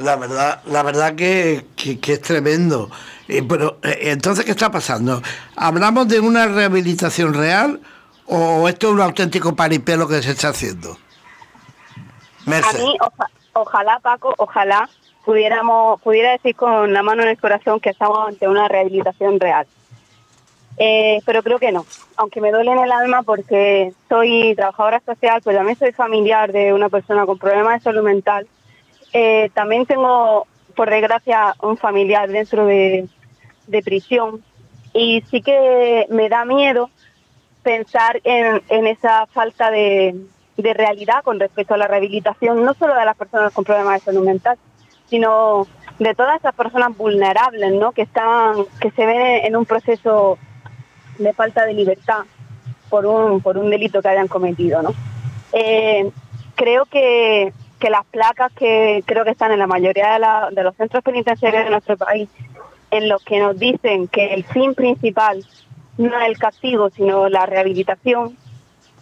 La 0.00 0.16
verdad, 0.16 0.62
la 0.64 0.82
verdad 0.82 1.14
que, 1.14 1.66
es 1.76 2.20
tremendo. 2.22 2.90
Eh, 3.28 3.42
pero 3.46 3.78
eh, 3.82 3.98
entonces, 4.10 4.46
¿qué 4.46 4.52
está 4.52 4.70
pasando? 4.70 5.20
¿Hablamos 5.56 6.08
de 6.08 6.20
una 6.20 6.46
rehabilitación 6.46 7.34
real 7.34 7.80
o 8.26 8.66
esto 8.66 8.88
es 8.88 8.94
un 8.94 9.00
auténtico 9.02 9.54
paripelo 9.54 10.08
que 10.08 10.22
se 10.22 10.30
está 10.30 10.48
haciendo? 10.48 10.96
A 12.46 12.72
mí, 12.78 12.96
ojalá, 13.52 13.98
Paco, 14.00 14.34
ojalá 14.38 14.88
pudiéramos, 15.24 16.00
pudiera 16.00 16.32
decir 16.32 16.56
con 16.56 16.94
la 16.94 17.02
mano 17.02 17.22
en 17.22 17.28
el 17.28 17.38
corazón 17.38 17.78
que 17.78 17.90
estamos 17.90 18.26
ante 18.26 18.48
una 18.48 18.68
rehabilitación 18.68 19.38
real. 19.38 19.66
Eh, 20.78 21.20
pero 21.26 21.42
creo 21.42 21.58
que 21.58 21.72
no, 21.72 21.84
aunque 22.16 22.40
me 22.40 22.50
duele 22.50 22.72
en 22.72 22.78
el 22.78 22.90
alma 22.90 23.22
porque 23.22 23.92
soy 24.08 24.54
trabajadora 24.56 25.02
social, 25.04 25.42
pues 25.44 25.54
también 25.54 25.78
soy 25.78 25.92
familiar 25.92 26.52
de 26.52 26.72
una 26.72 26.88
persona 26.88 27.26
con 27.26 27.36
problemas 27.38 27.74
de 27.74 27.84
salud 27.84 28.02
mental. 28.02 28.46
Eh, 29.12 29.50
también 29.54 29.86
tengo, 29.86 30.46
por 30.76 30.90
desgracia, 30.90 31.54
un 31.62 31.76
familiar 31.76 32.28
dentro 32.28 32.66
de, 32.66 33.08
prisión 33.84 34.42
y 34.92 35.22
sí 35.30 35.42
que 35.42 36.06
me 36.10 36.28
da 36.28 36.44
miedo 36.44 36.90
pensar 37.62 38.20
en 38.24 38.86
esa 38.88 39.26
falta 39.26 39.70
de, 39.70 40.16
de 40.60 40.74
realidad 40.74 41.22
con 41.24 41.40
respecto 41.40 41.74
a 41.74 41.76
la 41.76 41.86
rehabilitación, 41.86 42.64
no 42.64 42.74
solo 42.74 42.94
de 42.94 43.04
las 43.04 43.16
personas 43.16 43.52
con 43.52 43.64
problemas 43.64 43.94
de 43.94 44.04
salud 44.04 44.24
mental, 44.24 44.58
sino 45.08 45.66
de 45.98 46.14
todas 46.14 46.38
esas 46.38 46.54
personas 46.54 46.96
vulnerables, 46.96 47.72
¿no? 47.72 47.92
Que 47.92 48.02
están, 48.02 48.64
que 48.80 48.90
se 48.92 49.06
ven 49.06 49.44
en 49.44 49.56
un 49.56 49.66
proceso 49.66 50.38
de 51.18 51.32
falta 51.32 51.66
de 51.66 51.74
libertad 51.74 52.20
por 52.88 53.06
un, 53.06 53.40
por 53.40 53.58
un 53.58 53.70
delito 53.70 54.00
que 54.00 54.08
hayan 54.08 54.28
cometido, 54.28 54.82
¿no? 54.82 54.94
Eh, 55.52 56.10
creo 56.54 56.86
que, 56.86 57.52
que 57.80 57.90
las 57.90 58.04
placas 58.06 58.52
que 58.52 59.02
creo 59.06 59.24
que 59.24 59.30
están 59.30 59.50
en 59.50 59.58
la 59.58 59.66
mayoría 59.66 60.18
de, 60.52 60.62
los 60.62 60.76
centros 60.76 61.02
penitenciarios 61.02 61.64
de 61.64 61.70
nuestro 61.70 61.96
país, 61.96 62.28
en 62.90 63.08
los 63.08 63.24
que 63.24 63.40
nos 63.40 63.58
dicen 63.58 64.06
que 64.06 64.34
el 64.34 64.44
fin 64.44 64.74
principal 64.74 65.44
no 65.96 66.20
es 66.20 66.28
el 66.28 66.38
castigo, 66.38 66.90
sino 66.90 67.28
la 67.28 67.46
rehabilitación, 67.46 68.36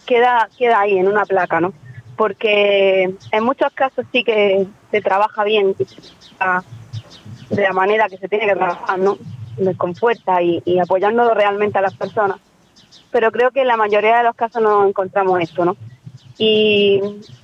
queda, 0.06 0.48
queda 0.56 0.80
ahí 0.80 0.96
en 0.96 1.08
una 1.08 1.24
placa, 1.24 1.60
¿no? 1.60 1.72
Porque 2.16 3.14
en 3.32 3.44
muchos 3.44 3.72
casos 3.72 4.06
sí 4.12 4.24
que 4.24 4.66
se 4.90 5.00
trabaja 5.00 5.44
bien 5.44 5.74
de 5.74 7.62
la 7.62 7.72
manera 7.72 8.08
que 8.08 8.18
se 8.18 8.28
tiene 8.28 8.46
que 8.46 8.54
trabajar, 8.54 8.98
¿no? 8.98 9.18
Con 9.76 9.96
fuerza 9.96 10.40
y, 10.40 10.62
y 10.64 10.78
apoyando 10.78 11.34
realmente 11.34 11.78
a 11.78 11.82
las 11.82 11.94
personas. 11.94 12.38
Pero 13.10 13.32
creo 13.32 13.50
que 13.50 13.62
en 13.62 13.68
la 13.68 13.76
mayoría 13.76 14.18
de 14.18 14.24
los 14.24 14.36
casos 14.36 14.62
no 14.62 14.86
encontramos 14.86 15.40
esto, 15.40 15.64
¿no? 15.64 15.76
Y, 16.38 17.00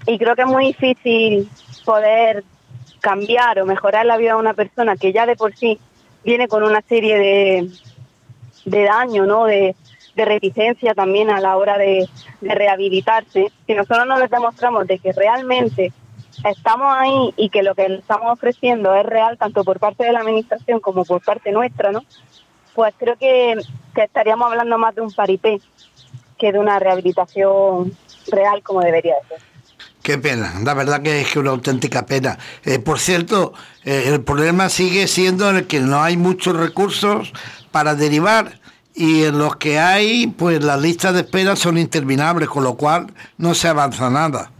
y 0.06 0.18
creo 0.18 0.36
que 0.36 0.42
es 0.42 0.48
muy 0.48 0.66
difícil 0.66 1.48
poder 1.84 2.44
cambiar 3.00 3.60
o 3.60 3.66
mejorar 3.66 4.06
la 4.06 4.16
vida 4.16 4.30
de 4.30 4.40
una 4.40 4.54
persona 4.54 4.96
que 4.96 5.12
ya 5.12 5.26
de 5.26 5.36
por 5.36 5.54
sí 5.54 5.78
viene 6.24 6.48
con 6.48 6.62
una 6.62 6.80
serie 6.82 7.18
de, 7.18 7.70
de 8.64 8.82
daño, 8.84 9.26
¿no? 9.26 9.44
De, 9.44 9.74
de 10.14 10.24
reticencia 10.24 10.94
también 10.94 11.30
a 11.30 11.40
la 11.40 11.56
hora 11.56 11.78
de, 11.78 12.08
rehabilitarse, 12.40 13.50
si 13.66 13.74
nosotros 13.74 14.06
no 14.06 14.18
les 14.18 14.30
demostramos 14.30 14.86
de 14.86 14.98
que 14.98 15.12
realmente 15.12 15.92
estamos 16.44 16.94
ahí 16.94 17.32
y 17.36 17.48
que 17.48 17.62
lo 17.62 17.74
que 17.74 17.86
estamos 17.86 18.32
ofreciendo 18.32 18.94
es 18.94 19.06
real 19.06 19.38
tanto 19.38 19.64
por 19.64 19.80
parte 19.80 20.04
de 20.04 20.12
la 20.12 20.20
administración 20.20 20.80
como 20.80 21.04
por 21.04 21.22
parte 21.22 21.50
nuestra, 21.52 21.90
¿no? 21.90 22.02
Pues 22.74 22.92
creo 22.98 23.16
que, 23.16 23.56
estaríamos 23.96 24.50
hablando 24.50 24.76
más 24.76 24.94
de 24.94 25.00
un 25.00 25.12
paripé 25.12 25.60
que 26.36 26.52
de 26.52 26.58
una 26.58 26.78
rehabilitación 26.78 27.96
real 28.30 28.62
como 28.62 28.80
debería 28.80 29.14
ser. 29.28 29.38
Qué 30.02 30.18
pena, 30.18 30.60
la 30.62 30.74
verdad 30.74 31.02
que 31.02 31.22
es 31.22 31.34
una 31.36 31.50
auténtica 31.50 32.04
pena. 32.04 32.38
Eh, 32.64 32.78
por 32.78 32.98
cierto, 32.98 33.54
eh, 33.84 34.04
el 34.06 34.22
problema 34.22 34.68
sigue 34.68 35.06
siendo 35.08 35.48
el 35.48 35.66
que 35.66 35.80
no 35.80 36.02
hay 36.02 36.18
muchos 36.18 36.54
recursos 36.54 37.32
para 37.70 37.94
derivar 37.94 38.60
y 38.94 39.24
en 39.24 39.38
los 39.38 39.56
que 39.56 39.78
hay, 39.78 40.26
pues 40.26 40.62
las 40.62 40.80
listas 40.80 41.14
de 41.14 41.20
espera 41.20 41.56
son 41.56 41.78
interminables, 41.78 42.48
con 42.48 42.64
lo 42.64 42.76
cual 42.76 43.12
no 43.38 43.54
se 43.54 43.66
avanza 43.66 44.10
nada. 44.10 44.50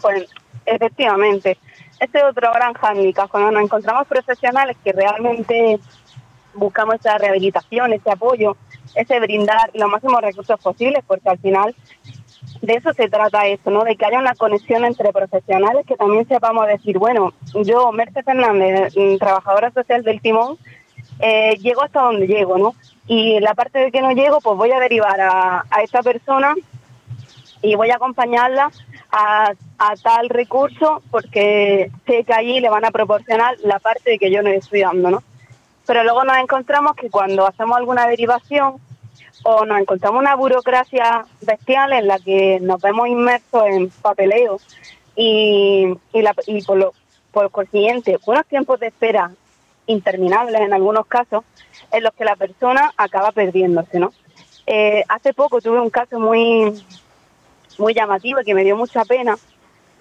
Pues 0.00 0.26
efectivamente, 0.66 1.58
este 2.00 2.18
es 2.18 2.24
otro 2.24 2.50
gran 2.52 2.72
hándicap, 2.72 3.28
cuando 3.28 3.50
nos 3.52 3.62
encontramos 3.62 4.06
profesionales 4.06 4.76
que 4.82 4.92
realmente 4.92 5.78
buscamos 6.54 6.96
esa 6.96 7.18
rehabilitación, 7.18 7.92
ese 7.92 8.10
apoyo, 8.10 8.56
ese 8.94 9.20
brindar 9.20 9.70
los 9.74 9.88
máximos 9.88 10.20
recursos 10.22 10.58
posibles, 10.60 11.04
porque 11.06 11.28
al 11.28 11.38
final 11.38 11.74
de 12.62 12.74
eso 12.74 12.92
se 12.92 13.08
trata 13.08 13.46
esto, 13.46 13.70
¿no? 13.70 13.84
De 13.84 13.96
que 13.96 14.06
haya 14.06 14.18
una 14.18 14.34
conexión 14.34 14.84
entre 14.84 15.12
profesionales 15.12 15.86
que 15.86 15.96
también 15.96 16.26
sepamos 16.26 16.66
decir, 16.66 16.98
bueno, 16.98 17.32
yo, 17.54 17.92
Mercedes 17.92 18.24
Fernández, 18.24 18.94
mm, 18.96 19.16
trabajadora 19.18 19.70
social 19.70 20.02
del 20.02 20.20
Timón, 20.20 20.56
eh, 21.20 21.56
llego 21.60 21.82
hasta 21.82 22.02
donde 22.02 22.26
llego, 22.26 22.56
¿no? 22.58 22.74
y 23.10 23.40
la 23.40 23.54
parte 23.54 23.80
de 23.80 23.90
que 23.90 24.00
no 24.00 24.12
llego, 24.12 24.40
pues 24.40 24.56
voy 24.56 24.70
a 24.70 24.78
derivar 24.78 25.20
a, 25.20 25.64
a 25.68 25.82
esta 25.82 26.00
persona 26.00 26.54
y 27.60 27.74
voy 27.74 27.90
a 27.90 27.96
acompañarla 27.96 28.70
a, 29.10 29.52
tal 30.00 30.28
recurso 30.28 31.02
porque 31.10 31.90
sé 32.06 32.22
que 32.22 32.32
allí 32.32 32.60
le 32.60 32.70
van 32.70 32.84
a 32.84 32.92
proporcionar 32.92 33.56
la 33.64 33.80
parte 33.80 34.10
de 34.10 34.18
que 34.20 34.30
yo 34.30 34.42
no 34.42 34.50
estoy 34.50 34.82
dando, 34.82 35.10
¿no? 35.10 35.22
Pero 35.88 36.04
luego 36.04 36.22
nos 36.22 36.36
encontramos 36.36 36.94
que 36.94 37.10
cuando 37.10 37.48
hacemos 37.48 37.76
alguna 37.76 38.06
derivación 38.06 38.76
o 39.42 39.64
nos 39.64 39.80
encontramos 39.80 40.20
una 40.20 40.36
burocracia 40.36 41.24
bestial 41.40 41.92
en 41.92 42.06
la 42.06 42.18
que 42.18 42.58
nos 42.60 42.80
vemos 42.80 43.08
inmersos 43.08 43.64
en 43.66 43.90
papeleo 43.90 44.60
y, 45.16 45.86
y, 46.12 46.22
la, 46.22 46.34
y 46.46 46.62
por, 46.62 46.78
lo, 46.78 46.92
por 47.32 47.50
consiguiente 47.50 48.18
unos 48.26 48.46
tiempos 48.46 48.80
de 48.80 48.88
espera 48.88 49.30
interminables 49.86 50.60
en 50.60 50.72
algunos 50.72 51.06
casos, 51.06 51.44
en 51.90 52.04
los 52.04 52.14
que 52.14 52.24
la 52.24 52.36
persona 52.36 52.92
acaba 52.96 53.32
perdiéndose, 53.32 53.98
¿no? 53.98 54.12
Eh, 54.66 55.02
hace 55.08 55.34
poco 55.34 55.60
tuve 55.60 55.80
un 55.80 55.90
caso 55.90 56.20
muy, 56.20 56.84
muy 57.78 57.94
llamativo 57.94 58.40
y 58.40 58.44
que 58.44 58.54
me 58.54 58.62
dio 58.62 58.76
mucha 58.76 59.04
pena 59.04 59.36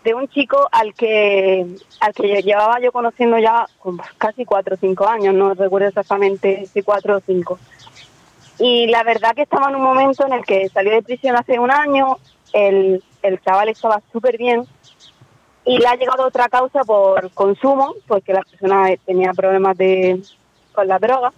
de 0.04 0.14
un 0.14 0.28
chico 0.30 0.70
al 0.72 0.94
que 0.94 1.66
al 2.00 2.14
que 2.14 2.42
llevaba 2.42 2.80
yo 2.80 2.92
conociendo 2.92 3.38
ya 3.38 3.68
casi 4.18 4.46
cuatro 4.46 4.76
o 4.76 4.78
cinco 4.78 5.08
años, 5.08 5.34
no 5.34 5.54
recuerdo 5.54 5.88
exactamente 5.88 6.66
si 6.72 6.84
cuatro 6.84 7.18
o 7.18 7.22
cinco. 7.26 7.60
Y 8.60 8.88
la 8.88 9.04
verdad 9.04 9.34
que 9.36 9.44
estaba 9.44 9.70
en 9.70 9.76
un 9.76 9.84
momento 9.84 10.26
en 10.26 10.34
el 10.34 10.46
que 10.46 10.68
salió 10.70 10.92
de 10.92 11.02
prisión 11.02 11.36
hace 11.38 11.58
un 11.60 11.72
año, 11.72 12.18
el, 12.54 13.02
el 13.22 13.42
chaval 13.42 13.70
estaba 13.70 14.02
súper 14.12 14.38
bien, 14.38 14.68
y 15.66 15.78
le 15.78 15.88
ha 15.88 15.96
llegado 15.96 16.26
otra 16.26 16.50
causa 16.50 16.84
por 16.84 17.32
consumo, 17.32 17.96
porque 18.08 18.34
la 18.34 18.42
persona 18.42 18.88
tenía 19.06 19.34
problemas 19.34 19.78
de, 19.78 20.22
con 20.74 20.88
la 20.88 21.00
droga, 21.00 21.32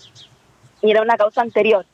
y 0.82 0.90
era 0.90 1.02
una 1.02 1.18
causa 1.18 1.42
anterior. 1.42 1.86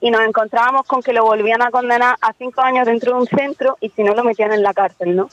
Y 0.00 0.10
nos 0.10 0.22
encontrábamos 0.22 0.86
con 0.86 1.02
que 1.02 1.12
lo 1.12 1.24
volvían 1.24 1.62
a 1.62 1.70
condenar 1.70 2.16
a 2.20 2.32
cinco 2.34 2.62
años 2.62 2.86
dentro 2.86 3.12
de 3.12 3.20
un 3.20 3.26
centro 3.26 3.76
y 3.80 3.90
si 3.90 4.02
no 4.02 4.14
lo 4.14 4.24
metían 4.24 4.52
en 4.52 4.62
la 4.62 4.72
cárcel, 4.72 5.14
¿no? 5.14 5.28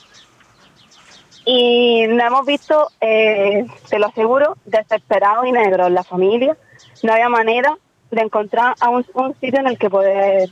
Y 1.46 2.06
nos 2.08 2.28
hemos 2.28 2.46
visto, 2.46 2.90
eh, 3.00 3.66
te 3.90 3.98
lo 3.98 4.08
aseguro, 4.08 4.58
desesperados 4.66 5.48
y 5.48 5.54
negros. 5.54 5.90
La 5.90 6.04
familia 6.04 6.58
no 7.04 7.14
había 7.14 7.30
manera 7.30 7.78
de 8.12 8.22
encontrar 8.22 8.76
a 8.80 8.90
un, 8.90 9.04
sitio 9.40 9.60
en 9.60 9.68
el 9.68 9.78
que 9.78 9.90
poder 9.90 10.50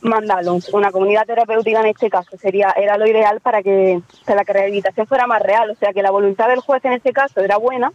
mandarlo. 0.00 0.58
Una 0.72 0.90
comunidad 0.90 1.26
terapéutica 1.26 1.80
en 1.80 1.86
este 1.86 2.10
caso 2.10 2.36
sería 2.36 2.70
era 2.76 2.96
lo 2.96 3.06
ideal 3.06 3.40
para 3.40 3.62
que, 3.62 4.00
la 4.26 4.42
rehabilitación 4.42 5.06
fuera 5.06 5.26
más 5.26 5.42
real. 5.42 5.70
O 5.70 5.74
sea, 5.74 5.92
que 5.92 6.02
la 6.02 6.10
voluntad 6.10 6.48
del 6.48 6.60
juez 6.60 6.84
en 6.84 6.92
este 6.92 7.12
caso 7.12 7.40
era 7.40 7.56
buena, 7.56 7.92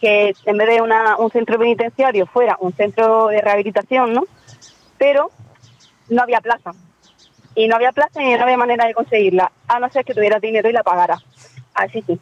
que 0.00 0.34
en 0.44 0.56
vez 0.56 0.68
de 0.68 0.82
una, 0.82 1.16
un 1.16 1.30
centro 1.30 1.58
penitenciario 1.58 2.26
fuera 2.26 2.56
un 2.60 2.72
centro 2.72 3.28
de 3.28 3.40
rehabilitación, 3.40 4.12
¿no? 4.12 4.24
Pero 4.98 5.30
no 6.08 6.22
había 6.22 6.40
plaza 6.40 6.72
y 7.54 7.68
no 7.68 7.76
había 7.76 7.92
plaza 7.92 8.22
y 8.22 8.34
no 8.34 8.42
había 8.42 8.56
manera 8.56 8.86
de 8.86 8.94
conseguirla, 8.94 9.50
a 9.68 9.78
no 9.78 9.88
ser 9.90 10.04
que 10.04 10.14
tuviera 10.14 10.38
dinero 10.40 10.68
y 10.68 10.72
la 10.72 10.82
pagara. 10.82 11.18
Así 11.74 12.02
sí. 12.02 12.18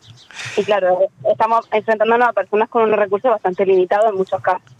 Y 0.56 0.64
claro, 0.64 1.00
estamos 1.30 1.68
enfrentándonos 1.70 2.28
a 2.28 2.32
personas 2.32 2.68
con 2.68 2.82
unos 2.84 2.98
recursos 2.98 3.30
bastante 3.30 3.66
limitados 3.66 4.10
en 4.10 4.16
muchos 4.16 4.40
casos. 4.40 4.72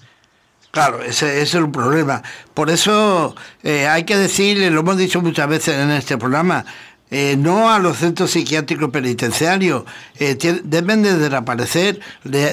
Claro, 0.73 1.03
ese, 1.03 1.43
es 1.43 1.53
un 1.53 1.71
problema. 1.71 2.23
Por 2.55 2.71
eso 2.71 3.37
eh, 3.63 3.87
hay 3.87 4.05
que 4.05 4.17
decir, 4.17 4.57
lo 4.73 4.81
hemos 4.81 4.97
dicho 4.97 5.21
muchas 5.21 5.47
veces 5.47 5.77
en 5.77 5.91
este 5.91 6.17
programa, 6.17 6.65
eh, 7.11 7.37
no 7.37 7.71
a 7.71 7.79
los 7.79 7.99
centros 7.99 8.31
psiquiátricos 8.31 8.89
penitenciarios, 8.89 9.85
eh, 10.19 10.35
deben 10.65 11.03
de 11.03 11.19
desaparecer, 11.19 12.01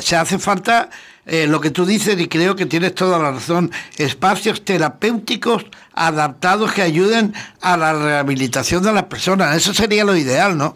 se 0.01 0.17
hace 0.17 0.37
falta 0.37 0.89
lo 1.25 1.61
que 1.61 1.69
tú 1.69 1.85
dices 1.85 2.19
y 2.19 2.27
creo 2.27 2.55
que 2.55 2.65
tienes 2.65 2.95
toda 2.95 3.19
la 3.19 3.31
razón, 3.31 3.71
espacios 3.97 4.65
terapéuticos 4.65 5.67
adaptados 5.93 6.73
que 6.73 6.81
ayuden 6.81 7.33
a 7.61 7.77
la 7.77 7.93
rehabilitación 7.93 8.83
de 8.83 8.91
las 8.91 9.03
personas. 9.03 9.55
Eso 9.55 9.73
sería 9.73 10.03
lo 10.03 10.15
ideal, 10.15 10.57
¿no? 10.57 10.75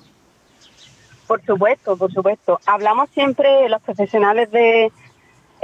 Por 1.25 1.43
supuesto, 1.43 1.97
por 1.97 2.13
supuesto. 2.13 2.59
Hablamos 2.67 3.09
siempre 3.15 3.67
los 3.67 3.81
profesionales 3.81 4.51
de, 4.51 4.91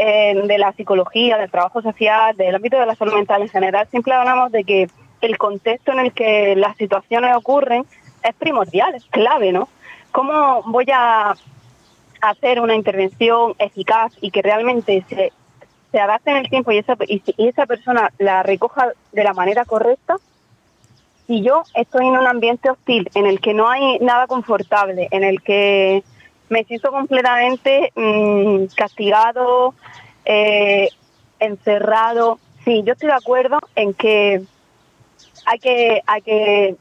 de 0.06 0.58
la 0.58 0.72
psicología, 0.74 1.38
del 1.38 1.52
trabajo 1.52 1.82
social, 1.82 2.36
del 2.38 2.56
ámbito 2.56 2.80
de 2.80 2.86
la 2.86 2.96
salud 2.96 3.14
mental 3.14 3.42
en 3.42 3.50
general, 3.50 3.88
siempre 3.90 4.14
hablamos 4.14 4.52
de 4.52 4.64
que 4.64 4.90
el 5.22 5.38
contexto 5.38 5.92
en 5.92 6.00
el 6.00 6.14
que 6.14 6.56
las 6.56 6.78
situaciones 6.78 7.36
ocurren 7.36 7.86
es 8.24 8.36
primordial, 8.36 8.96
es 8.96 9.06
clave, 9.06 9.52
¿no? 9.52 9.68
¿Cómo 10.12 10.64
voy 10.64 10.86
a 10.94 11.36
hacer 12.22 12.60
una 12.60 12.76
intervención 12.76 13.56
eficaz 13.60 14.14
y 14.22 14.32
que 14.32 14.42
realmente 14.42 15.04
se, 15.10 15.32
se 15.92 16.00
adapte 16.00 16.32
en 16.32 16.38
el 16.38 16.50
tiempo 16.50 16.72
y 16.72 16.78
esa, 16.78 16.96
y, 17.08 17.22
esa 17.38 17.66
persona 17.66 18.12
la 18.18 18.44
recoja 18.44 18.92
de 19.12 19.24
la 19.24 19.34
manera 19.34 19.66
correcta, 19.66 20.18
si 21.28 21.42
yo 21.42 21.64
estoy 21.76 22.08
en 22.08 22.18
un 22.18 22.28
ambiente 22.28 22.70
hostil, 22.70 23.10
en 23.14 23.28
el 23.28 23.40
que 23.40 23.54
no 23.54 23.70
hay 23.70 24.00
nada 24.00 24.28
confortable, 24.28 25.08
en 25.12 25.24
el 25.24 25.42
que 25.42 26.04
me 26.50 26.64
siento 26.64 26.92
completamente 26.92 27.92
mm, 27.96 28.66
castigado, 28.76 29.74
eh, 30.26 30.90
encerrado, 31.40 32.40
sí, 32.66 32.84
yo 32.86 32.94
estoy 32.94 33.10
de 33.10 33.16
acuerdo 33.16 33.60
en 33.76 33.94
que 33.94 34.42
hay 35.46 35.60
que, 35.60 36.02
hay 36.06 36.22
que 36.22 36.76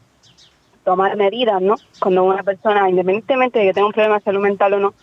tomar 0.84 1.16
medidas, 1.16 1.60
¿no? 1.60 1.76
Cuando 2.00 2.24
una 2.24 2.42
persona, 2.42 2.88
independientemente 2.88 3.58
de 3.58 3.66
que 3.66 3.74
tenga 3.74 3.86
un 3.86 3.92
problema 3.92 4.18
de 4.18 4.24
salud 4.24 4.40
mental 4.40 4.74
o 4.74 4.78
no, 4.78 4.94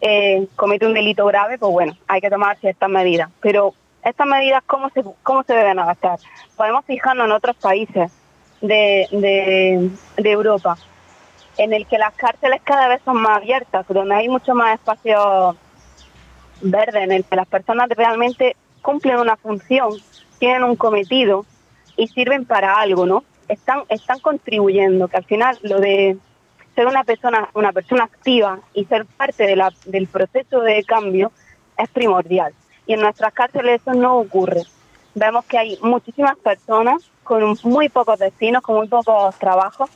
eh, 0.00 0.46
comete 0.56 0.86
un 0.86 0.94
delito 0.94 1.26
grave, 1.26 1.58
pues 1.58 1.72
bueno, 1.72 1.96
hay 2.06 2.20
que 2.20 2.30
tomar 2.30 2.58
ciertas 2.58 2.88
medidas. 2.88 3.30
Pero 3.40 3.74
estas 4.04 4.26
medidas, 4.26 4.62
¿cómo 4.66 4.90
se, 4.90 5.02
cómo 5.22 5.42
se 5.42 5.54
deben 5.54 5.78
adaptar? 5.78 6.18
Podemos 6.56 6.84
fijarnos 6.84 7.26
en 7.26 7.32
otros 7.32 7.56
países 7.56 8.12
de, 8.60 9.90
de, 10.16 10.30
Europa, 10.30 10.76
en 11.58 11.72
el 11.72 11.86
que 11.86 11.98
las 11.98 12.14
cárceles 12.14 12.62
cada 12.64 12.88
vez 12.88 13.00
son 13.04 13.20
más 13.20 13.38
abiertas, 13.38 13.84
donde 13.88 14.14
hay 14.14 14.28
mucho 14.28 14.54
más 14.54 14.74
espacio 14.74 15.56
verde, 16.62 17.02
en 17.02 17.12
el 17.12 17.24
que 17.24 17.36
las 17.36 17.48
personas 17.48 17.88
realmente 17.90 18.56
cumplen 18.80 19.18
una 19.18 19.36
función, 19.36 19.90
tienen 20.38 20.62
un 20.62 20.76
cometido 20.76 21.44
y 21.96 22.06
sirven 22.08 22.44
para 22.46 22.80
algo, 22.80 23.06
¿no? 23.06 23.24
Están, 23.48 23.82
están 23.88 24.20
contribuyendo, 24.20 25.08
que 25.08 25.16
al 25.16 25.24
final 25.24 25.58
lo 25.62 25.80
de 25.80 26.16
ser 26.74 26.86
una 26.86 27.02
persona, 27.02 27.48
una 27.54 27.72
persona 27.72 28.04
activa 28.04 28.60
y 28.72 28.84
ser 28.84 29.04
parte 29.04 29.56
del 29.86 30.06
proceso 30.06 30.60
de 30.60 30.84
cambio 30.84 31.32
es 31.76 31.88
primordial. 31.88 32.54
Y 32.86 32.94
en 32.94 33.00
nuestras 33.00 33.32
cárceles 33.32 33.80
eso 33.80 33.94
no 33.94 34.18
ocurre. 34.18 34.62
Vemos 35.14 35.44
que 35.46 35.58
hay 35.58 35.78
muchísimas 35.82 36.36
personas 36.36 37.02
con 37.24 37.56
muy 37.64 37.88
pocos 37.88 38.18
destinos, 38.18 38.62
con 38.62 38.76
muy 38.76 38.86
pocos 38.86 39.36
trabajos. 39.38 39.90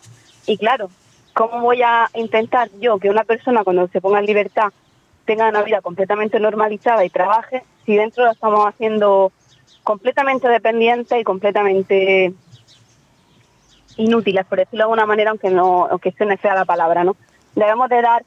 Y 0.46 0.58
claro, 0.58 0.90
¿cómo 1.34 1.60
voy 1.60 1.82
a 1.82 2.08
intentar 2.14 2.68
yo 2.80 2.98
que 2.98 3.10
una 3.10 3.24
persona 3.24 3.64
cuando 3.64 3.88
se 3.88 4.00
ponga 4.00 4.18
en 4.18 4.26
libertad 4.26 4.72
tenga 5.24 5.48
una 5.48 5.62
vida 5.62 5.80
completamente 5.80 6.40
normalizada 6.40 7.04
y 7.04 7.10
trabaje 7.10 7.62
si 7.86 7.96
dentro 7.96 8.24
lo 8.24 8.32
estamos 8.32 8.66
haciendo 8.66 9.32
completamente 9.82 10.48
dependiente 10.48 11.18
y 11.18 11.24
completamente 11.24 12.32
inútiles, 13.96 14.46
por 14.46 14.58
decirlo 14.58 14.78
de 14.78 14.82
alguna 14.84 15.06
manera, 15.06 15.30
aunque 15.30 15.50
no, 15.50 15.86
aunque 15.86 16.12
se 16.12 16.36
fea 16.36 16.54
la 16.54 16.64
palabra, 16.64 17.04
¿no? 17.04 17.16
Debemos 17.54 17.88
de 17.88 18.00
dar 18.00 18.24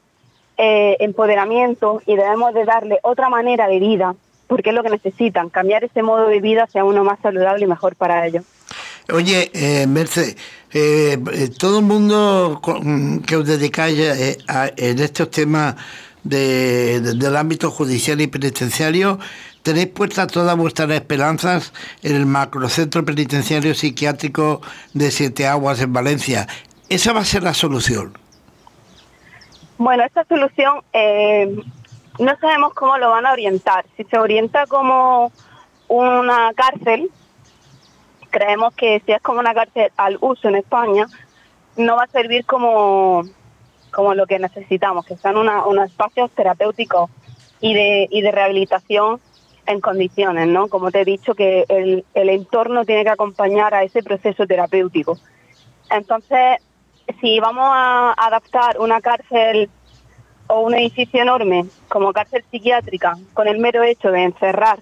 eh, 0.58 0.96
empoderamiento 1.00 2.02
y 2.06 2.16
debemos 2.16 2.54
de 2.54 2.64
darle 2.64 2.98
otra 3.02 3.28
manera 3.28 3.66
de 3.66 3.78
vida, 3.78 4.14
porque 4.46 4.70
es 4.70 4.76
lo 4.76 4.82
que 4.82 4.90
necesitan, 4.90 5.48
cambiar 5.48 5.84
ese 5.84 6.02
modo 6.02 6.28
de 6.28 6.40
vida 6.40 6.66
sea 6.66 6.84
uno 6.84 7.04
más 7.04 7.18
saludable 7.20 7.64
y 7.64 7.68
mejor 7.68 7.96
para 7.96 8.26
ellos. 8.26 8.44
Oye, 9.12 9.50
eh, 9.54 9.86
Merce, 9.86 10.36
eh, 10.72 11.16
eh, 11.32 11.50
todo 11.56 11.78
el 11.78 11.84
mundo 11.84 12.60
que 13.26 13.36
os 13.36 13.46
dedicáis 13.46 13.98
en 14.76 14.98
estos 14.98 15.30
temas 15.30 15.76
del 16.24 17.36
ámbito 17.36 17.70
judicial 17.70 18.20
y 18.20 18.26
penitenciario, 18.26 19.18
tenéis 19.62 19.88
puestas 19.88 20.26
todas 20.28 20.56
vuestras 20.56 20.90
esperanzas 20.90 21.72
en 22.02 22.16
el 22.16 22.26
macrocentro 22.26 23.04
penitenciario 23.04 23.74
psiquiátrico 23.74 24.60
de 24.92 25.10
Siete 25.10 25.46
Aguas 25.46 25.80
en 25.80 25.92
Valencia. 25.92 26.46
¿Esa 26.88 27.12
va 27.12 27.20
a 27.20 27.24
ser 27.24 27.42
la 27.42 27.54
solución? 27.54 28.16
Bueno, 29.78 30.04
esta 30.04 30.24
solución 30.24 30.82
eh, 30.92 31.62
no 32.18 32.36
sabemos 32.40 32.74
cómo 32.74 32.96
lo 32.98 33.10
van 33.10 33.26
a 33.26 33.32
orientar. 33.32 33.84
Si 33.96 34.04
se 34.04 34.18
orienta 34.18 34.66
como 34.66 35.32
una 35.88 36.52
cárcel, 36.54 37.10
creemos 38.36 38.74
que 38.74 39.00
si 39.06 39.12
es 39.12 39.22
como 39.22 39.40
una 39.40 39.54
cárcel 39.54 39.90
al 39.96 40.18
uso 40.20 40.48
en 40.48 40.56
España, 40.56 41.06
no 41.78 41.96
va 41.96 42.02
a 42.02 42.08
servir 42.08 42.44
como, 42.44 43.22
como 43.90 44.14
lo 44.14 44.26
que 44.26 44.38
necesitamos, 44.38 45.06
que 45.06 45.16
sean 45.16 45.38
unos 45.38 45.86
espacios 45.86 46.30
terapéuticos 46.32 47.10
y 47.60 47.72
de, 47.72 48.08
y 48.10 48.20
de 48.20 48.30
rehabilitación 48.30 49.20
en 49.64 49.80
condiciones, 49.80 50.48
¿no? 50.48 50.68
Como 50.68 50.90
te 50.90 51.00
he 51.00 51.04
dicho, 51.06 51.34
que 51.34 51.64
el, 51.68 52.04
el 52.12 52.28
entorno 52.28 52.84
tiene 52.84 53.04
que 53.04 53.10
acompañar 53.10 53.72
a 53.72 53.84
ese 53.84 54.02
proceso 54.02 54.46
terapéutico. 54.46 55.18
Entonces, 55.90 56.58
si 57.22 57.40
vamos 57.40 57.68
a 57.70 58.12
adaptar 58.18 58.78
una 58.78 59.00
cárcel 59.00 59.70
o 60.46 60.60
un 60.60 60.74
edificio 60.74 61.22
enorme 61.22 61.64
como 61.88 62.12
cárcel 62.12 62.44
psiquiátrica 62.50 63.16
con 63.32 63.48
el 63.48 63.58
mero 63.58 63.82
hecho 63.82 64.10
de 64.10 64.24
encerrar 64.24 64.80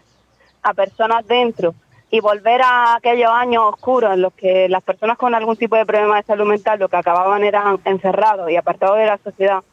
a 0.63 0.75
personas 0.75 1.25
dentro 1.29 1.75
y 2.15 2.21
volver 2.21 2.63
a 2.63 2.95
aquellos 2.95 3.29
años 3.29 3.65
oscuros 3.65 4.15
en 4.15 4.23
los 4.23 4.33
que 4.35 4.69
las 4.69 4.85
personas 4.85 5.19
con 5.19 5.35
algún 5.35 5.57
tipo 5.57 5.75
de 5.75 5.85
problema 5.85 6.15
de 6.15 6.23
salud 6.23 6.47
mental 6.47 6.79
lo 6.79 6.89
que 6.89 6.97
acababan 6.97 7.43
eran 7.43 7.81
encerrados 7.85 8.49
y 8.53 8.57
apartados 8.57 8.99
de 8.99 9.07
la 9.07 9.19
sociedad, 9.19 9.65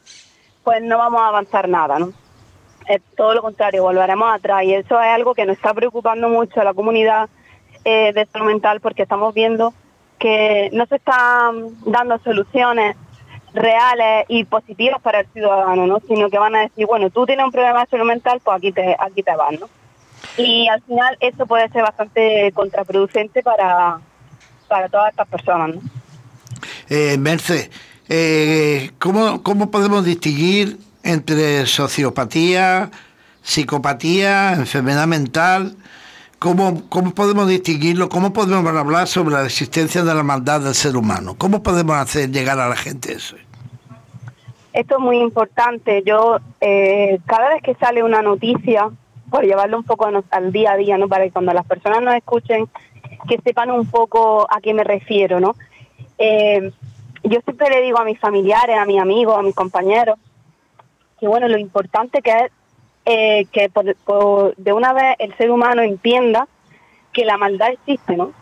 pues 0.64 0.82
no 0.82 0.98
vamos 0.98 1.20
a 1.20 1.28
avanzar 1.28 1.68
nada, 1.68 1.98
todo 3.16 3.34
lo 3.34 3.42
contrario, 3.42 3.84
volveremos 3.84 4.28
atrás. 4.34 4.64
Y 4.64 4.74
eso 4.74 5.00
es 5.00 5.06
algo 5.06 5.34
que 5.34 5.46
nos 5.46 5.56
está 5.56 5.72
preocupando 5.72 6.28
mucho 6.28 6.60
a 6.60 6.64
la 6.64 6.74
comunidad 6.74 7.28
eh, 7.84 8.12
de 8.12 8.26
salud 8.26 8.46
mental 8.46 8.80
porque 8.80 9.02
estamos 9.02 9.32
viendo 9.32 9.72
que 10.18 10.68
no 10.72 10.84
se 10.86 10.96
están 10.96 11.68
dando 11.86 12.18
soluciones 12.24 12.96
reales 13.54 14.24
y 14.26 14.46
positivas 14.46 15.00
para 15.00 15.20
el 15.20 15.28
ciudadano, 15.28 15.86
¿no? 15.86 16.00
sino 16.08 16.28
que 16.28 16.40
van 16.40 16.56
a 16.56 16.62
decir, 16.62 16.86
bueno, 16.86 17.08
tú 17.10 17.24
tienes 17.24 17.46
un 17.46 17.52
problema 17.52 17.82
de 17.82 17.86
salud 17.86 18.06
mental, 18.06 18.40
pues 18.42 18.56
aquí 18.56 18.72
te, 18.72 18.96
aquí 18.98 19.22
te 19.22 19.36
vas. 19.36 19.54
Y 20.36 20.68
al 20.68 20.82
final 20.82 21.16
eso 21.20 21.46
puede 21.46 21.68
ser 21.70 21.82
bastante 21.82 22.50
contraproducente 22.54 23.42
para, 23.42 24.00
para 24.68 24.88
todas 24.88 25.10
estas 25.10 25.28
personas. 25.28 25.76
¿no? 25.76 25.82
Eh, 26.88 27.18
Merce, 27.18 27.70
eh, 28.08 28.90
¿cómo, 28.98 29.42
¿cómo 29.42 29.70
podemos 29.70 30.04
distinguir 30.04 30.78
entre 31.02 31.66
sociopatía, 31.66 32.90
psicopatía, 33.42 34.54
enfermedad 34.54 35.06
mental. 35.06 35.76
¿Cómo, 36.38 36.88
¿Cómo 36.88 37.12
podemos 37.12 37.48
distinguirlo? 37.48 38.08
¿Cómo 38.08 38.32
podemos 38.32 38.66
hablar 38.66 39.06
sobre 39.06 39.34
la 39.34 39.44
existencia 39.44 40.02
de 40.02 40.14
la 40.14 40.22
maldad 40.22 40.60
del 40.60 40.74
ser 40.74 40.96
humano? 40.96 41.36
¿Cómo 41.38 41.62
podemos 41.62 41.96
hacer 41.96 42.30
llegar 42.30 42.58
a 42.58 42.68
la 42.68 42.76
gente 42.76 43.12
eso? 43.12 43.36
esto 44.72 44.96
es 44.96 45.00
muy 45.00 45.18
importante. 45.18 46.02
Yo, 46.04 46.38
eh, 46.60 47.18
cada 47.26 47.50
vez 47.50 47.62
que 47.62 47.74
sale 47.74 48.02
una 48.02 48.22
noticia, 48.22 48.90
por 49.32 49.46
llevarlo 49.46 49.78
un 49.78 49.84
poco 49.84 50.06
al 50.30 50.52
día 50.52 50.72
a 50.72 50.76
día, 50.76 50.98
¿no? 50.98 51.08
Para 51.08 51.24
que 51.24 51.30
cuando 51.30 51.54
las 51.54 51.64
personas 51.64 52.02
nos 52.02 52.14
escuchen, 52.14 52.68
que 53.26 53.40
sepan 53.42 53.70
un 53.70 53.86
poco 53.86 54.46
a 54.48 54.60
qué 54.60 54.74
me 54.74 54.84
refiero, 54.84 55.40
¿no? 55.40 55.56
Eh, 56.18 56.70
yo 57.24 57.40
siempre 57.40 57.70
le 57.70 57.80
digo 57.80 57.98
a 57.98 58.04
mis 58.04 58.20
familiares, 58.20 58.76
a 58.76 58.84
mis 58.84 59.00
amigos, 59.00 59.38
a 59.38 59.42
mis 59.42 59.54
compañeros, 59.54 60.18
que 61.18 61.26
bueno, 61.26 61.48
lo 61.48 61.56
importante 61.56 62.20
que 62.20 62.30
es 62.30 62.52
eh, 63.06 63.46
que 63.52 63.70
de 64.58 64.72
una 64.74 64.92
vez 64.92 65.16
el 65.18 65.34
ser 65.38 65.50
humano 65.50 65.80
entienda 65.80 66.46
que 67.14 67.24
la 67.24 67.38
maldad 67.38 67.70
existe, 67.70 68.14
¿no? 68.18 68.32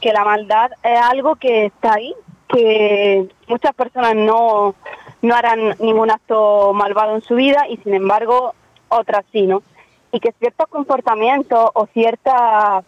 Que 0.00 0.12
la 0.12 0.24
maldad 0.24 0.70
es 0.84 1.00
algo 1.00 1.34
que 1.36 1.66
está 1.66 1.94
ahí, 1.94 2.14
que 2.46 3.26
muchas 3.48 3.74
personas 3.74 4.14
no, 4.14 4.76
no 5.22 5.34
harán 5.34 5.74
ningún 5.80 6.12
acto 6.12 6.72
malvado 6.72 7.16
en 7.16 7.22
su 7.22 7.34
vida 7.34 7.66
y 7.68 7.78
sin 7.78 7.94
embargo 7.94 8.54
otras 8.88 9.24
sí, 9.32 9.42
¿no? 9.46 9.62
Y 10.12 10.20
que 10.20 10.32
ciertos 10.32 10.68
comportamientos 10.68 11.70
o 11.74 11.86
ciertas 11.86 12.84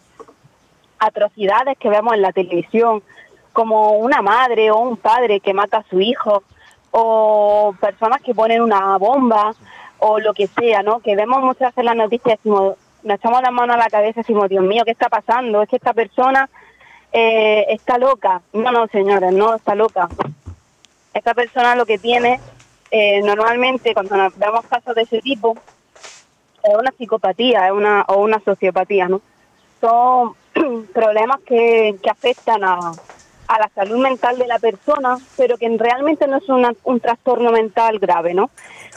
atrocidades 0.99 1.77
que 1.77 1.89
vemos 1.89 2.13
en 2.13 2.21
la 2.21 2.31
televisión, 2.31 3.03
como 3.51 3.91
una 3.97 4.21
madre 4.21 4.71
o 4.71 4.79
un 4.79 4.97
padre 4.97 5.39
que 5.39 5.53
mata 5.53 5.77
a 5.77 5.89
su 5.89 6.01
hijo, 6.01 6.43
o 6.91 7.75
personas 7.79 8.21
que 8.21 8.35
ponen 8.35 8.61
una 8.61 8.97
bomba, 8.97 9.53
o 9.99 10.19
lo 10.19 10.33
que 10.33 10.47
sea, 10.47 10.83
¿no? 10.83 10.99
Que 10.99 11.15
vemos 11.15 11.41
muchas 11.41 11.69
veces 11.69 11.85
las 11.85 11.95
noticias 11.95 12.37
decimos, 12.37 12.75
nos 13.03 13.17
echamos 13.17 13.41
las 13.41 13.51
manos 13.51 13.75
a 13.75 13.79
la 13.79 13.89
cabeza 13.89 14.19
y 14.19 14.23
decimos, 14.23 14.49
Dios 14.49 14.63
mío, 14.63 14.83
¿qué 14.85 14.91
está 14.91 15.09
pasando? 15.09 15.61
Es 15.61 15.69
que 15.69 15.77
esta 15.77 15.93
persona 15.93 16.49
eh, 17.11 17.65
está 17.69 17.97
loca. 17.97 18.41
No, 18.53 18.71
no, 18.71 18.87
señores, 18.87 19.31
no 19.33 19.55
está 19.55 19.75
loca. 19.75 20.09
Esta 21.13 21.33
persona 21.33 21.75
lo 21.75 21.85
que 21.85 21.97
tiene, 21.97 22.39
eh, 22.91 23.21
normalmente 23.21 23.93
cuando 23.93 24.15
vemos 24.35 24.65
casos 24.65 24.95
de 24.95 25.03
ese 25.03 25.21
tipo, 25.21 25.55
es 26.63 26.75
una 26.75 26.91
psicopatía 26.91 27.67
es 27.67 27.73
una, 27.73 28.03
o 28.07 28.21
una 28.21 28.39
sociopatía, 28.39 29.07
¿no? 29.07 29.21
Son 29.81 30.33
problemas 30.93 31.39
que, 31.41 31.95
que 32.01 32.09
afectan 32.09 32.63
a, 32.63 32.91
a 33.47 33.59
la 33.59 33.69
salud 33.75 33.97
mental 33.97 34.37
de 34.37 34.47
la 34.47 34.59
persona, 34.59 35.17
pero 35.37 35.57
que 35.57 35.69
realmente 35.77 36.27
no 36.27 36.37
es 36.37 36.75
un 36.83 36.99
trastorno 36.99 37.51
mental 37.51 37.99
grave, 37.99 38.33
¿no? 38.33 38.49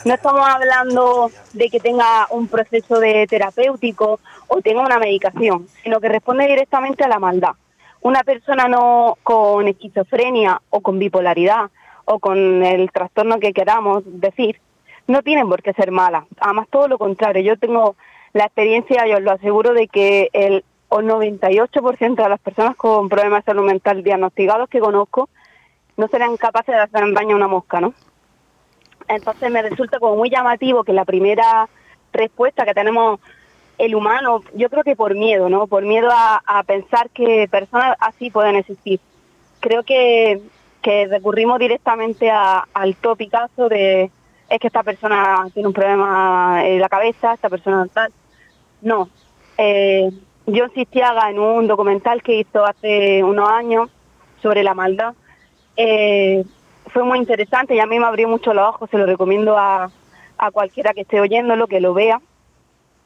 No 0.04 0.14
estamos 0.14 0.46
hablando 0.46 1.30
de 1.52 1.68
que 1.68 1.80
tenga 1.80 2.26
un 2.30 2.48
proceso 2.48 3.00
de 3.00 3.26
terapéutico 3.26 4.20
o 4.48 4.62
tenga 4.62 4.82
una 4.82 4.98
medicación, 4.98 5.66
sino 5.82 6.00
que 6.00 6.08
responde 6.08 6.46
directamente 6.46 7.04
a 7.04 7.08
la 7.08 7.18
maldad. 7.18 7.52
Una 8.02 8.22
persona 8.22 8.68
no 8.68 9.18
con 9.22 9.66
esquizofrenia 9.66 10.60
o 10.70 10.80
con 10.80 10.98
bipolaridad 10.98 11.70
o 12.04 12.20
con 12.20 12.62
el 12.64 12.90
trastorno 12.92 13.40
que 13.40 13.52
queramos 13.52 14.04
decir, 14.06 14.60
no 15.06 15.22
tienen 15.22 15.48
por 15.48 15.62
qué 15.62 15.72
ser 15.72 15.90
malas, 15.90 16.24
además 16.40 16.68
todo 16.70 16.88
lo 16.88 16.98
contrario, 16.98 17.42
yo 17.42 17.58
tengo 17.58 17.96
la 18.32 18.44
experiencia, 18.44 19.06
yo 19.06 19.20
lo 19.20 19.32
aseguro, 19.32 19.72
de 19.72 19.88
que 19.88 20.28
el 20.32 20.64
98% 20.90 22.14
de 22.14 22.28
las 22.28 22.40
personas 22.40 22.76
con 22.76 23.08
problemas 23.08 23.44
de 23.44 23.52
salud 23.52 23.64
mental 23.64 24.02
diagnosticados 24.02 24.68
que 24.68 24.80
conozco 24.80 25.28
no 25.96 26.08
serán 26.08 26.36
capaces 26.36 26.74
de 26.74 26.80
hacer 26.80 27.12
daño 27.12 27.32
a 27.32 27.36
una 27.36 27.48
mosca, 27.48 27.80
¿no? 27.80 27.94
Entonces 29.08 29.50
me 29.50 29.62
resulta 29.62 29.98
como 29.98 30.16
muy 30.16 30.30
llamativo 30.30 30.84
que 30.84 30.92
la 30.92 31.04
primera 31.04 31.68
respuesta 32.12 32.64
que 32.64 32.74
tenemos 32.74 33.20
el 33.78 33.94
humano, 33.94 34.42
yo 34.54 34.70
creo 34.70 34.82
que 34.82 34.96
por 34.96 35.14
miedo, 35.14 35.48
¿no? 35.48 35.66
Por 35.66 35.84
miedo 35.84 36.08
a, 36.10 36.62
pensar 36.66 37.10
que 37.10 37.46
personas 37.50 37.96
así 38.00 38.30
pueden 38.30 38.56
existir. 38.56 39.00
Creo 39.60 39.82
que, 39.82 40.40
que 40.82 41.06
recurrimos 41.06 41.58
directamente 41.58 42.30
al 42.30 42.96
topicazo 42.96 43.68
de 43.68 44.10
es 44.48 44.60
que 44.60 44.66
esta 44.68 44.82
persona 44.82 45.48
tiene 45.52 45.68
un 45.68 45.74
problema 45.74 46.62
en 46.64 46.80
la 46.80 46.88
cabeza, 46.88 47.34
esta 47.34 47.48
persona 47.48 47.86
tal. 47.92 48.12
No. 48.82 49.08
Eh, 49.58 50.10
insistía 50.46 51.14
en 51.28 51.38
un 51.38 51.66
documental 51.66 52.22
que 52.22 52.40
hizo 52.40 52.64
hace 52.64 53.24
unos 53.24 53.48
años 53.48 53.90
sobre 54.40 54.62
la 54.62 54.74
maldad. 54.74 55.14
Eh, 55.76 56.44
fue 56.88 57.02
muy 57.02 57.18
interesante 57.18 57.74
y 57.74 57.80
a 57.80 57.86
mí 57.86 57.98
me 57.98 58.06
abrió 58.06 58.28
mucho 58.28 58.54
los 58.54 58.68
ojos, 58.68 58.88
se 58.90 58.98
lo 58.98 59.06
recomiendo 59.06 59.58
a, 59.58 59.90
a 60.38 60.50
cualquiera 60.50 60.94
que 60.94 61.00
esté 61.02 61.20
oyéndolo, 61.20 61.66
que 61.66 61.80
lo 61.80 61.94
vea. 61.94 62.20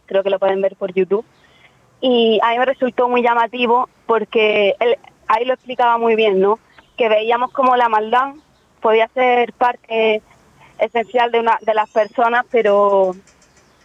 Creo 0.07 0.23
que 0.23 0.31
lo 0.31 0.39
pueden 0.39 0.61
ver 0.61 0.77
por 0.77 0.93
YouTube. 0.93 1.25
Y 2.01 2.39
a 2.43 2.51
mí 2.51 2.59
me 2.59 2.67
resultó 2.67 3.09
muy 3.09 3.23
llamativo 3.23 3.89
porque 4.07 4.75
él, 4.81 4.99
ahí 5.29 5.45
lo 5.45 5.55
explicaba 5.55 5.97
muy 5.99 6.17
bien, 6.17 6.41
¿no? 6.41 6.59
Que 6.97 7.09
veíamos 7.09 7.53
como 7.53 7.77
la 7.77 7.89
maldad 7.89 8.35
podía 8.81 9.09
ser 9.09 9.53
parte 9.53 10.23
esencial 10.81 11.31
de, 11.31 11.41
una, 11.41 11.59
de 11.61 11.75
las 11.75 11.91
personas, 11.91 12.45
pero 12.51 13.15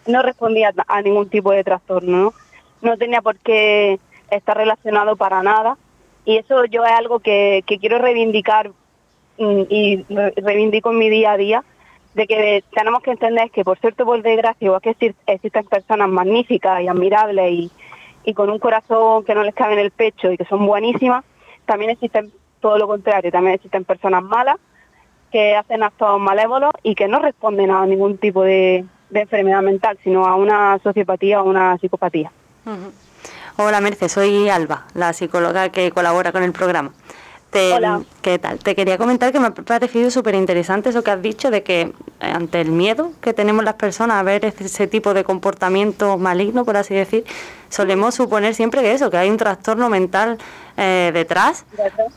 no 0.07 0.21
respondía 0.21 0.73
a 0.87 1.01
ningún 1.01 1.29
tipo 1.29 1.51
de 1.51 1.63
trastorno, 1.63 2.33
¿no? 2.81 2.97
tenía 2.97 3.21
por 3.21 3.37
qué 3.39 3.99
estar 4.29 4.57
relacionado 4.57 5.15
para 5.15 5.41
nada. 5.43 5.77
Y 6.25 6.37
eso 6.37 6.65
yo 6.65 6.83
es 6.83 6.91
algo 6.91 7.19
que, 7.19 7.63
quiero 7.65 7.99
reivindicar 7.99 8.71
mm, 9.37 9.61
y 9.69 10.05
reivindico 10.37 10.91
en 10.91 10.97
mi 10.97 11.09
día 11.09 11.33
a 11.33 11.37
día, 11.37 11.63
de 12.13 12.27
que 12.27 12.63
tenemos 12.73 13.03
que 13.03 13.11
entender 13.11 13.51
que 13.51 13.63
por 13.63 13.77
cierto, 13.77 14.05
por 14.05 14.21
desgracia, 14.21 14.71
o 14.71 14.79
que 14.79 14.95
existen 15.27 15.65
personas 15.65 16.09
magníficas 16.09 16.81
y 16.81 16.87
admirables 16.87 17.51
y, 17.51 17.71
y 18.23 18.33
con 18.33 18.49
un 18.49 18.59
corazón 18.59 19.23
que 19.25 19.35
no 19.35 19.43
les 19.43 19.53
cabe 19.53 19.73
en 19.73 19.79
el 19.79 19.91
pecho 19.91 20.31
y 20.31 20.37
que 20.37 20.45
son 20.45 20.65
buenísimas, 20.65 21.25
también 21.65 21.91
existen 21.91 22.31
todo 22.61 22.77
lo 22.77 22.87
contrario, 22.87 23.31
también 23.31 23.55
existen 23.55 23.83
personas 23.83 24.23
malas 24.23 24.57
que 25.31 25.55
hacen 25.55 25.83
actos 25.83 26.19
malévolos 26.19 26.71
y 26.83 26.95
que 26.95 27.07
no 27.07 27.19
responden 27.19 27.71
a 27.71 27.85
ningún 27.85 28.17
tipo 28.17 28.43
de, 28.43 28.85
enfermedad 29.13 29.61
mental, 29.61 29.97
sino 30.03 30.25
a 30.25 30.35
una 30.35 30.77
sociopatía 30.83 31.41
o 31.41 31.45
una 31.49 31.77
psicopatía. 31.77 32.31
Hola 33.57 33.79
Merce, 33.79 34.09
soy 34.09 34.49
Alba, 34.49 34.85
la 34.93 35.13
psicóloga 35.13 35.69
que 35.69 35.91
colabora 35.91 36.33
con 36.33 36.43
el 36.43 36.51
programa. 36.51 36.91
Hola. 37.53 38.01
¿Qué 38.21 38.37
tal? 38.37 38.59
Te 38.59 38.75
quería 38.75 38.97
comentar 38.97 39.31
que 39.31 39.39
me 39.39 39.47
ha 39.47 39.53
parecido 39.53 40.11
súper 40.11 40.35
interesante 40.35 40.89
eso 40.89 41.03
que 41.03 41.11
has 41.11 41.21
dicho 41.21 41.51
de 41.51 41.63
que 41.63 41.81
eh, 41.81 41.93
ante 42.19 42.59
el 42.59 42.69
miedo 42.69 43.13
que 43.21 43.33
tenemos 43.33 43.63
las 43.63 43.75
personas 43.75 44.17
a 44.17 44.23
ver 44.23 44.43
ese 44.43 44.87
tipo 44.87 45.13
de 45.13 45.23
comportamiento 45.23 46.17
maligno, 46.17 46.65
por 46.65 46.75
así 46.75 46.93
decir, 46.93 47.23
solemos 47.69 48.15
suponer 48.15 48.55
siempre 48.55 48.81
que 48.81 48.91
eso, 48.91 49.09
que 49.09 49.17
hay 49.17 49.29
un 49.29 49.37
trastorno 49.37 49.89
mental 49.89 50.37
eh, 50.75 51.11
detrás 51.13 51.63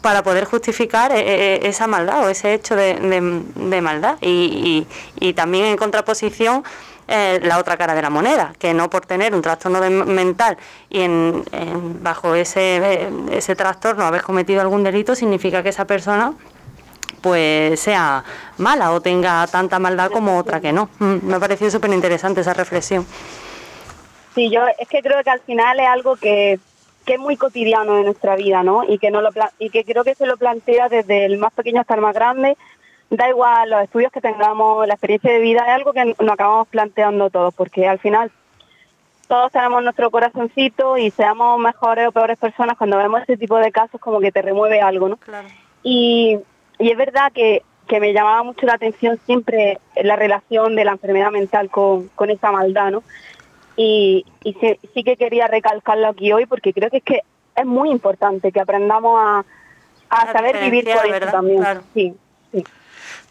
para 0.03 0.25
poder 0.25 0.45
justificar 0.45 1.13
eh, 1.15 1.61
esa 1.69 1.87
maldad 1.87 2.25
o 2.25 2.29
ese 2.29 2.55
hecho 2.55 2.75
de, 2.75 3.81
maldad. 3.81 4.17
y, 4.21 4.89
y 5.21 5.33
también 5.35 5.67
en 5.67 5.77
contraposición 5.77 6.65
eh, 7.09 7.41
la 7.43 7.59
otra 7.59 7.79
cara 7.79 7.95
de 7.95 8.03
la 8.03 8.11
moneda, 8.11 8.53
que 8.59 8.75
no 8.75 8.91
por 8.91 9.07
tener 9.07 9.35
un 9.35 9.41
trastorno 9.41 9.81
mental 9.81 10.59
y 10.91 11.01
en, 11.01 11.43
bajo 12.03 12.35
ese, 12.35 13.09
ese 13.33 13.57
trastorno 13.57 14.05
haber 14.05 14.21
cometido 14.21 14.61
algún 14.61 14.85
delito 14.85 15.15
significa 15.15 15.63
que 15.63 15.71
esa 15.71 15.87
persona 15.87 16.35
pues 17.23 17.81
sea 17.81 18.23
mala 18.59 18.93
o 18.93 19.01
tenga 19.01 19.47
tanta 19.47 19.79
maldad 19.79 20.11
como 20.11 20.39
otra 20.39 20.61
que 20.61 20.73
no. 20.73 20.91
Mm, 20.99 21.17
me 21.23 21.37
ha 21.37 21.41
parecido 21.41 21.71
súper 21.71 21.91
interesante 21.93 22.43
esa 22.43 22.55
reflexión. 22.55 23.07
Sí, 24.35 24.51
yo 24.51 24.61
es 24.79 24.89
que 24.89 25.01
creo 25.01 25.23
que 25.25 25.31
al 25.31 25.41
final 25.41 25.81
es 25.81 25.87
algo 25.87 26.17
que, 26.17 26.61
que 27.07 27.15
es 27.15 27.19
muy 27.19 27.37
cotidiano 27.37 27.99
en 27.99 28.05
nuestra 28.05 28.37
vida, 28.37 28.63
¿no? 28.63 28.85
Y 28.87 28.99
que, 28.99 29.11
no 29.11 29.21
lo, 29.21 29.31
y 29.59 29.71
que 29.71 29.85
creo 29.85 30.05
que 30.05 30.15
se 30.15 30.27
lo 30.27 30.37
plantea 30.37 30.89
desde 30.89 31.25
el 31.25 31.39
más 31.39 31.53
pequeño 31.55 31.81
hasta 31.81 31.95
el 31.95 32.03
más 32.03 32.15
grande 32.15 32.57
da 33.11 33.29
igual 33.29 33.71
los 33.71 33.83
estudios 33.83 34.13
que 34.13 34.21
tengamos, 34.21 34.87
la 34.87 34.95
experiencia 34.95 35.33
de 35.33 35.39
vida, 35.39 35.63
es 35.67 35.69
algo 35.69 35.93
que 35.93 36.05
nos 36.05 36.33
acabamos 36.33 36.69
planteando 36.69 37.31
todos, 37.31 37.55
porque 37.55 37.89
al 37.89 37.99
final 37.99 38.31
todos 39.27 39.53
tenemos 39.53 39.83
nuestro 39.83 40.11
corazoncito 40.11 40.97
y 40.97 41.11
seamos 41.11 41.59
mejores 41.61 42.09
o 42.09 42.13
peores 42.13 42.39
personas, 42.39 42.77
cuando 42.77 42.97
vemos 42.97 43.23
ese 43.23 43.37
tipo 43.37 43.57
de 43.59 43.71
casos 43.73 44.01
como 44.01 44.21
que 44.21 44.33
te 44.33 44.43
remueve 44.43 44.81
algo, 44.81 45.09
¿no? 45.09 45.17
Claro. 45.19 45.49
Y, 45.83 46.39
y 46.79 46.91
es 46.91 46.97
verdad 46.97 47.33
que, 47.33 47.63
que 47.87 48.01
me 48.01 48.13
llamaba 48.13 48.43
mucho 48.43 48.67
la 48.67 48.75
atención 48.75 49.19
siempre 49.25 49.79
la 49.97 50.17
relación 50.17 50.77
de 50.77 50.85
la 50.85 50.93
enfermedad 50.93 51.31
mental 51.31 51.71
con, 51.71 52.09
con 52.09 52.31
esa 52.31 52.53
maldad, 52.53 52.91
¿no? 52.91 53.03
Y, 53.77 54.27
y 54.43 54.55
sí, 54.95 55.05
que 55.05 55.17
quería 55.17 55.47
recalcarlo 55.47 56.09
aquí 56.09 56.33
hoy 56.33 56.47
porque 56.47 56.73
creo 56.73 56.91
que 56.91 56.97
es 56.99 57.05
que 57.05 57.23
es 57.55 57.65
muy 57.65 57.91
importante 57.91 58.51
que 58.51 58.61
aprendamos 58.61 59.19
a, 59.21 59.45
a 60.11 60.33
saber 60.33 60.59
vivir 60.59 60.85
con 60.85 61.15
eso 61.15 61.31
también. 61.31 61.65
Sí, 61.95 62.15
sí. 62.53 62.65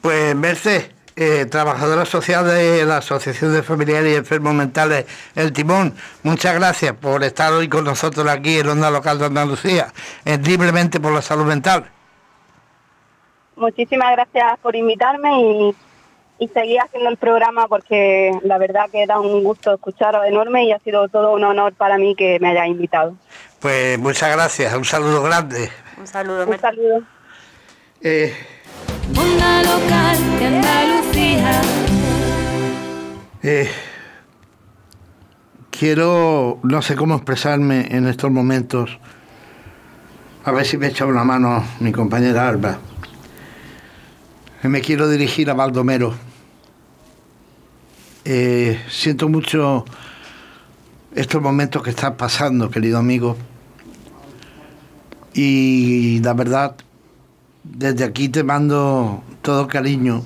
Pues 0.07 0.33
Merce, 0.37 0.89
eh, 1.17 1.47
trabajadora 1.47 2.05
social 2.05 2.47
de 2.47 2.85
la 2.85 2.99
Asociación 2.99 3.51
de 3.51 3.61
Familiares 3.61 4.13
y 4.13 4.15
Enfermos 4.15 4.53
Mentales 4.53 5.05
El 5.35 5.51
Timón, 5.51 5.93
muchas 6.23 6.55
gracias 6.55 6.93
por 6.93 7.25
estar 7.25 7.51
hoy 7.51 7.67
con 7.67 7.83
nosotros 7.83 8.25
aquí 8.25 8.59
en 8.59 8.69
Onda 8.69 8.89
Local 8.89 9.19
de 9.19 9.25
Andalucía, 9.25 9.87
libremente 10.45 11.01
por 11.01 11.11
la 11.11 11.21
salud 11.21 11.43
mental. 11.43 11.91
Muchísimas 13.57 14.13
gracias 14.13 14.57
por 14.61 14.77
invitarme 14.77 15.41
y, 15.41 15.75
y 16.39 16.47
seguir 16.47 16.79
haciendo 16.79 17.09
el 17.09 17.17
programa 17.17 17.67
porque 17.67 18.31
la 18.43 18.57
verdad 18.57 18.89
que 18.89 19.05
da 19.05 19.19
un 19.19 19.43
gusto 19.43 19.73
escucharos 19.73 20.25
enorme 20.25 20.63
y 20.63 20.71
ha 20.71 20.79
sido 20.79 21.09
todo 21.09 21.33
un 21.33 21.43
honor 21.43 21.73
para 21.73 21.97
mí 21.97 22.15
que 22.15 22.39
me 22.39 22.51
haya 22.51 22.65
invitado. 22.65 23.13
Pues 23.59 23.99
muchas 23.99 24.31
gracias, 24.33 24.73
un 24.73 24.85
saludo 24.85 25.21
grande. 25.23 25.69
Un 25.97 26.07
saludo. 26.07 26.47
Un 26.47 26.59
saludo. 26.59 27.03
Eh, 28.01 28.33
onda 29.15 29.63
local 29.63 30.39
de 30.39 30.45
Andalucía. 30.45 31.61
Eh, 33.43 33.69
quiero, 35.69 36.59
no 36.63 36.81
sé 36.81 36.95
cómo 36.95 37.15
expresarme 37.15 37.87
en 37.91 38.07
estos 38.07 38.31
momentos. 38.31 38.99
A 40.43 40.51
ver 40.51 40.65
si 40.65 40.77
me 40.77 40.87
echa 40.87 41.05
una 41.05 41.23
mano 41.23 41.63
mi 41.79 41.91
compañera 41.91 42.47
Alba. 42.47 42.79
Me 44.63 44.81
quiero 44.81 45.07
dirigir 45.09 45.49
a 45.49 45.53
Baldomero. 45.53 46.13
Eh, 48.25 48.81
siento 48.89 49.29
mucho 49.29 49.85
estos 51.15 51.41
momentos 51.41 51.81
que 51.83 51.91
estás 51.91 52.11
pasando, 52.11 52.69
querido 52.69 52.97
amigo. 52.97 53.37
Y 55.33 56.19
la 56.21 56.33
verdad, 56.33 56.75
desde 57.75 58.03
aquí 58.03 58.29
te 58.29 58.43
mando 58.43 59.23
todo 59.41 59.67
cariño 59.67 60.23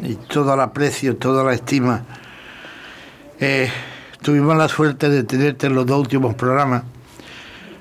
y 0.00 0.14
todo 0.14 0.54
el 0.54 0.60
aprecio, 0.60 1.16
toda 1.16 1.44
la 1.44 1.54
estima. 1.54 2.04
Eh, 3.40 3.70
tuvimos 4.22 4.56
la 4.56 4.68
suerte 4.68 5.08
de 5.08 5.24
tenerte 5.24 5.66
en 5.66 5.74
los 5.74 5.86
dos 5.86 6.00
últimos 6.00 6.34
programas. 6.34 6.82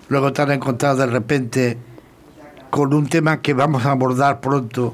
Luego 0.09 0.31
te 0.33 0.41
han 0.41 0.51
encontrado 0.51 0.97
de 0.97 1.05
repente 1.07 1.77
con 2.69 2.93
un 2.93 3.07
tema 3.07 3.41
que 3.41 3.53
vamos 3.53 3.85
a 3.85 3.91
abordar 3.91 4.39
pronto, 4.39 4.93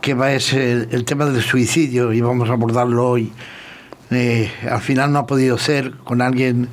que 0.00 0.14
va 0.14 0.28
a 0.28 0.40
ser 0.40 0.88
el 0.90 1.04
tema 1.04 1.26
del 1.26 1.42
suicidio 1.42 2.12
y 2.12 2.20
vamos 2.20 2.50
a 2.50 2.54
abordarlo 2.54 3.08
hoy. 3.08 3.32
Eh, 4.10 4.50
al 4.70 4.80
final 4.80 5.12
no 5.12 5.20
ha 5.20 5.26
podido 5.26 5.56
ser 5.56 5.92
con 6.04 6.20
alguien 6.20 6.68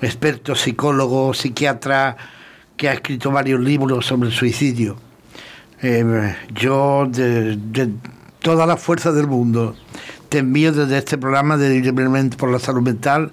experto, 0.00 0.54
psicólogo, 0.54 1.32
psiquiatra, 1.34 2.16
que 2.76 2.88
ha 2.88 2.92
escrito 2.92 3.30
varios 3.30 3.60
libros 3.60 4.06
sobre 4.06 4.28
el 4.28 4.34
suicidio. 4.34 5.05
Eh, 5.82 6.34
yo, 6.54 7.06
de, 7.08 7.58
toda 8.40 8.66
la 8.66 8.76
fuerza 8.76 9.12
del 9.12 9.26
mundo, 9.26 9.74
te 10.28 10.38
envío 10.38 10.72
desde 10.72 10.98
este 10.98 11.18
programa 11.18 11.56
de 11.56 11.80
Libremente 11.80 12.36
por 12.36 12.50
la 12.50 12.58
Salud 12.58 12.82
Mental. 12.82 13.32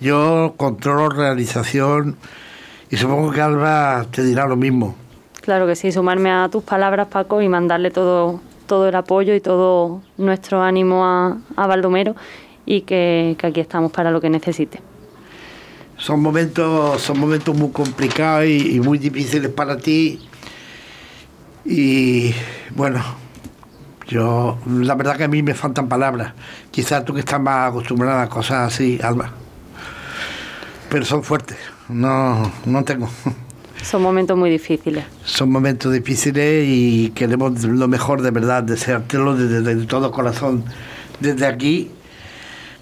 Yo 0.00 0.54
controlo 0.56 1.08
realización 1.08 2.16
y 2.90 2.96
supongo 2.96 3.32
que 3.32 3.40
Alba 3.40 4.06
te 4.10 4.22
dirá 4.22 4.46
lo 4.46 4.56
mismo. 4.56 4.94
Claro 5.42 5.66
que 5.66 5.74
sí, 5.74 5.90
sumarme 5.90 6.30
a 6.30 6.48
tus 6.48 6.62
palabras, 6.62 7.08
Paco, 7.08 7.42
y 7.42 7.48
mandarle 7.48 7.90
todo, 7.90 8.40
todo 8.66 8.88
el 8.88 8.94
apoyo 8.94 9.34
y 9.34 9.40
todo 9.40 10.02
nuestro 10.16 10.62
ánimo 10.62 11.04
a, 11.04 11.38
a 11.56 11.66
Baldomero 11.66 12.14
y 12.66 12.82
que, 12.82 13.36
que 13.38 13.46
aquí 13.46 13.60
estamos 13.60 13.90
para 13.90 14.10
lo 14.10 14.20
que 14.20 14.30
necesite 14.30 14.80
son 16.00 16.22
momentos, 16.22 17.00
son 17.02 17.18
momentos 17.18 17.54
muy 17.54 17.70
complicados 17.70 18.46
y, 18.46 18.80
muy 18.80 18.98
difíciles 18.98 19.50
para 19.50 19.76
ti. 19.76 20.18
Y 21.70 22.34
bueno, 22.74 23.00
yo, 24.08 24.58
la 24.66 24.96
verdad 24.96 25.16
que 25.16 25.22
a 25.22 25.28
mí 25.28 25.40
me 25.40 25.54
faltan 25.54 25.88
palabras. 25.88 26.32
Quizás 26.72 27.04
tú 27.04 27.14
que 27.14 27.20
estás 27.20 27.40
más 27.40 27.70
acostumbrada 27.70 28.22
a 28.22 28.28
cosas 28.28 28.74
así, 28.74 28.98
Alba. 29.00 29.30
Pero 30.88 31.04
son 31.04 31.22
fuertes, 31.22 31.58
no, 31.88 32.50
no 32.66 32.82
tengo. 32.84 33.08
Son 33.82 34.02
momentos 34.02 34.36
muy 34.36 34.50
difíciles. 34.50 35.04
Son 35.24 35.50
momentos 35.50 35.92
difíciles 35.92 36.66
y 36.68 37.12
queremos 37.14 37.62
lo 37.62 37.86
mejor 37.86 38.20
de 38.20 38.32
verdad, 38.32 38.64
deseártelo 38.64 39.36
desde, 39.36 39.62
desde 39.62 39.86
todo 39.86 40.10
corazón, 40.10 40.64
desde 41.20 41.46
aquí, 41.46 41.92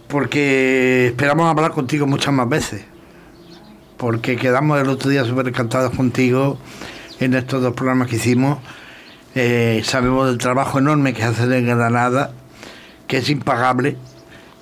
porque 0.09 1.09
esperamos 1.09 1.47
hablar 1.47 1.73
contigo 1.73 2.07
muchas 2.07 2.33
más 2.33 2.49
veces 2.49 2.85
porque 3.99 4.37
quedamos 4.37 4.81
el 4.81 4.89
otro 4.89 5.11
día 5.11 5.25
súper 5.25 5.49
encantados 5.49 5.95
contigo 5.95 6.57
en 7.21 7.35
estos 7.35 7.63
dos 7.63 7.75
programas 7.75 8.09
que 8.09 8.17
hicimos. 8.17 8.59
Eh, 9.35 9.83
sabemos 9.85 10.27
del 10.27 10.39
trabajo 10.39 10.79
enorme 10.79 11.15
que 11.15 11.23
hacen 11.23 11.53
en 11.53 11.67
Granada, 11.67 12.33
que 13.07 13.19
es 13.19 13.31
impagable, 13.31 13.97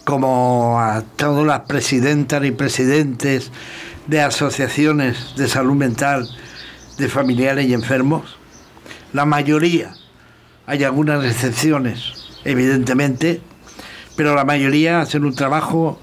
como 0.05 0.81
a 0.81 1.03
todas 1.17 1.47
las 1.47 1.61
presidentas 1.61 2.45
y 2.45 2.51
presidentes 2.53 3.51
de 4.07 4.21
asociaciones 4.21 5.35
de 5.37 5.49
salud 5.49 5.75
mental 5.75 6.29
de 6.99 7.09
familiares 7.09 7.67
y 7.67 7.75
enfermos. 7.75 8.37
La 9.13 9.25
mayoría, 9.25 9.93
hay 10.67 10.85
algunas 10.85 11.25
excepciones, 11.25 12.13
evidentemente, 12.45 13.41
pero 14.17 14.35
la 14.35 14.45
mayoría 14.45 15.01
hacen 15.01 15.25
un 15.25 15.35
trabajo 15.35 16.01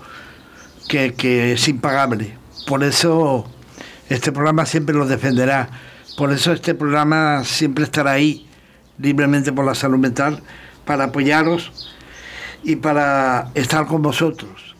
que, 0.88 1.14
que 1.14 1.54
es 1.54 1.68
impagable 1.68 2.43
por 2.66 2.84
eso 2.84 3.45
este 4.10 4.32
programa 4.32 4.66
siempre 4.66 4.95
lo 4.95 5.06
defenderá. 5.06 5.70
Por 6.18 6.32
eso 6.32 6.51
este 6.51 6.76
programa 6.76 7.43
siempre 7.43 7.84
estará 7.84 8.11
ahí, 8.11 8.45
libremente 8.99 9.51
por 9.51 9.66
la 9.66 9.74
salud 9.74 9.97
mental, 9.97 10.43
para 10.86 11.05
apoyaros 11.05 11.93
y 12.64 12.76
para 12.76 13.49
estar 13.55 13.88
con 13.88 14.03
vosotros. 14.03 14.76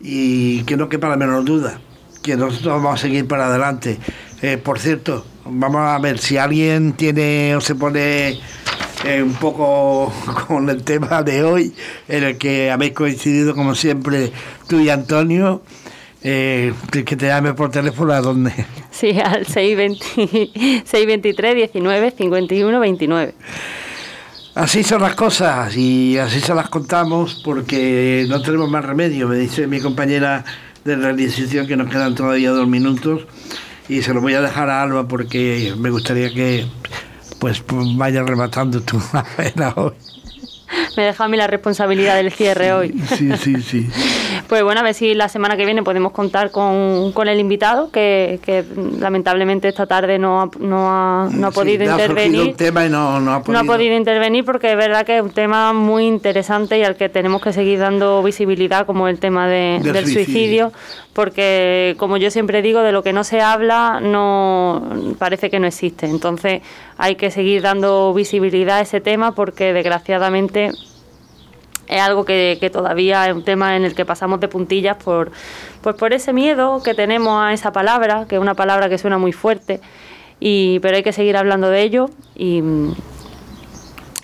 Y 0.00 0.62
que 0.64 0.76
no 0.76 0.88
quepa 0.88 1.08
la 1.08 1.16
menor 1.16 1.44
duda, 1.44 1.80
que 2.22 2.36
nosotros 2.36 2.82
vamos 2.82 2.94
a 2.94 3.02
seguir 3.02 3.26
para 3.26 3.46
adelante. 3.46 3.98
Eh, 4.42 4.58
por 4.58 4.78
cierto, 4.78 5.24
vamos 5.46 5.80
a 5.80 5.98
ver 5.98 6.18
si 6.18 6.36
alguien 6.36 6.92
tiene 6.92 7.56
o 7.56 7.60
se 7.62 7.74
pone 7.74 8.38
eh, 9.04 9.22
un 9.22 9.34
poco 9.34 10.12
con 10.46 10.68
el 10.68 10.82
tema 10.82 11.22
de 11.22 11.42
hoy, 11.42 11.74
en 12.06 12.24
el 12.24 12.36
que 12.36 12.70
habéis 12.70 12.92
coincidido 12.92 13.54
como 13.54 13.74
siempre 13.74 14.30
tú 14.68 14.78
y 14.78 14.90
Antonio 14.90 15.62
eh, 16.22 16.72
que 16.90 17.16
te 17.16 17.26
llame 17.26 17.54
por 17.54 17.70
teléfono 17.70 18.12
a 18.12 18.20
dónde. 18.20 18.52
Sí, 18.90 19.18
al 19.18 19.46
620, 19.46 20.84
623 20.84 21.54
19 21.54 22.10
51 22.10 22.80
29. 22.80 23.34
Así 24.54 24.82
son 24.82 25.00
las 25.00 25.14
cosas 25.14 25.74
y 25.74 26.18
así 26.18 26.40
se 26.40 26.54
las 26.54 26.68
contamos 26.68 27.40
porque 27.42 28.26
no 28.28 28.42
tenemos 28.42 28.68
más 28.68 28.84
remedio. 28.84 29.26
Me 29.28 29.36
dice 29.36 29.66
mi 29.66 29.80
compañera 29.80 30.44
de 30.84 30.96
realización 30.96 31.66
que 31.66 31.76
nos 31.76 31.88
quedan 31.88 32.14
todavía 32.14 32.50
dos 32.50 32.68
minutos 32.68 33.22
y 33.88 34.02
se 34.02 34.12
lo 34.12 34.20
voy 34.20 34.34
a 34.34 34.42
dejar 34.42 34.68
a 34.68 34.82
Alba 34.82 35.08
porque 35.08 35.72
me 35.78 35.88
gustaría 35.88 36.34
que 36.34 36.66
pues, 37.38 37.62
vaya 37.96 38.22
rematando 38.22 38.82
tu 38.82 39.00
pena 39.36 39.72
hoy. 39.76 39.92
Me 40.96 41.04
deja 41.04 41.24
a 41.24 41.28
mí 41.28 41.36
la 41.36 41.46
responsabilidad 41.46 42.16
del 42.16 42.32
cierre 42.32 42.72
hoy. 42.72 42.94
Sí, 43.16 43.30
sí, 43.36 43.60
sí. 43.62 43.88
Pues 44.48 44.64
bueno, 44.64 44.80
a 44.80 44.82
ver 44.82 44.94
si 44.94 45.14
la 45.14 45.28
semana 45.28 45.56
que 45.56 45.64
viene 45.64 45.84
podemos 45.84 46.10
contar 46.10 46.50
con, 46.50 47.12
con 47.12 47.28
el 47.28 47.38
invitado, 47.38 47.92
que, 47.92 48.40
que, 48.42 48.64
lamentablemente 48.98 49.68
esta 49.68 49.86
tarde 49.86 50.18
no 50.18 50.42
ha, 50.42 50.50
no 50.58 50.90
ha, 50.90 51.28
no 51.30 51.46
ha 51.46 51.50
podido 51.52 51.84
intervenir. 51.84 52.56
tema 52.56 52.84
y 52.84 52.88
no, 52.88 53.20
no, 53.20 53.32
ha 53.32 53.42
podido. 53.44 53.52
no 53.62 53.72
ha 53.72 53.76
podido 53.76 53.94
intervenir 53.94 54.44
porque 54.44 54.72
es 54.72 54.76
verdad 54.76 55.06
que 55.06 55.18
es 55.18 55.22
un 55.22 55.30
tema 55.30 55.72
muy 55.72 56.04
interesante 56.04 56.78
y 56.78 56.82
al 56.82 56.96
que 56.96 57.08
tenemos 57.08 57.40
que 57.40 57.52
seguir 57.52 57.78
dando 57.78 58.24
visibilidad, 58.24 58.86
como 58.86 59.06
el 59.06 59.20
tema 59.20 59.46
de, 59.46 59.78
del, 59.84 60.04
suicidio. 60.04 60.24
suicidio, 60.24 60.72
porque 61.12 61.94
como 61.98 62.16
yo 62.16 62.32
siempre 62.32 62.60
digo, 62.60 62.80
de 62.80 62.90
lo 62.90 63.04
que 63.04 63.12
no 63.12 63.22
se 63.22 63.40
habla 63.40 64.00
no 64.00 65.14
parece 65.18 65.48
que 65.48 65.60
no 65.60 65.68
existe. 65.68 66.06
Entonces 66.06 66.62
hay 67.00 67.16
que 67.16 67.30
seguir 67.30 67.62
dando 67.62 68.12
visibilidad 68.12 68.76
a 68.76 68.80
ese 68.82 69.00
tema 69.00 69.34
porque 69.34 69.72
desgraciadamente 69.72 70.70
es 71.88 72.00
algo 72.00 72.26
que, 72.26 72.70
todavía 72.70 73.26
es 73.26 73.34
un 73.34 73.42
tema 73.42 73.74
en 73.74 73.84
el 73.84 73.94
que 73.94 74.04
pasamos 74.04 74.38
de 74.38 74.48
puntillas 74.48 74.98
por, 75.02 75.32
pues 75.80 75.96
por 75.96 76.12
ese 76.12 76.34
miedo 76.34 76.82
que 76.82 76.92
tenemos 76.92 77.42
a 77.42 77.54
esa 77.54 77.72
palabra, 77.72 78.26
que 78.28 78.36
es 78.36 78.40
una 78.40 78.54
palabra 78.54 78.90
que 78.90 78.98
suena 78.98 79.16
muy 79.16 79.32
fuerte, 79.32 79.80
y, 80.40 80.78
pero 80.80 80.96
hay 80.96 81.02
que 81.02 81.14
seguir 81.14 81.38
hablando 81.38 81.70
de 81.70 81.82
ello 81.82 82.10
y 82.36 82.62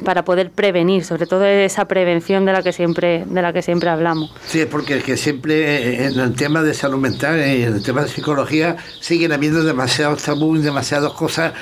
para 0.05 0.27
poder 0.27 0.51
prevenir, 0.51 1.05
sobre 1.05 1.27
todo 1.27 1.47
esa 1.47 1.87
prevención 1.87 2.45
de 2.45 2.53
la 2.53 2.63
que 2.63 2.73
siempre 2.73 3.25
de 3.25 3.41
la 3.41 3.55
que 3.55 3.63
siempre 3.63 3.89
hablamos. 3.89 4.31
Sí, 4.47 4.67
porque 4.71 4.99
es 4.99 5.05
que 5.05 5.17
siempre 5.17 6.05
en 6.05 6.21
el 6.21 6.35
tema 6.35 6.63
de 6.63 6.75
salud 6.75 6.99
mental 6.99 7.39
y 7.39 7.63
en 7.63 7.75
el 7.75 7.83
tema 7.83 8.03
de 8.03 8.09
psicología 8.09 8.77
siguen 9.01 9.33
habiendo 9.33 9.65
demasiados 9.65 10.23
tabús, 10.23 10.63
demasiadas 10.63 11.13
cosas 11.13 11.55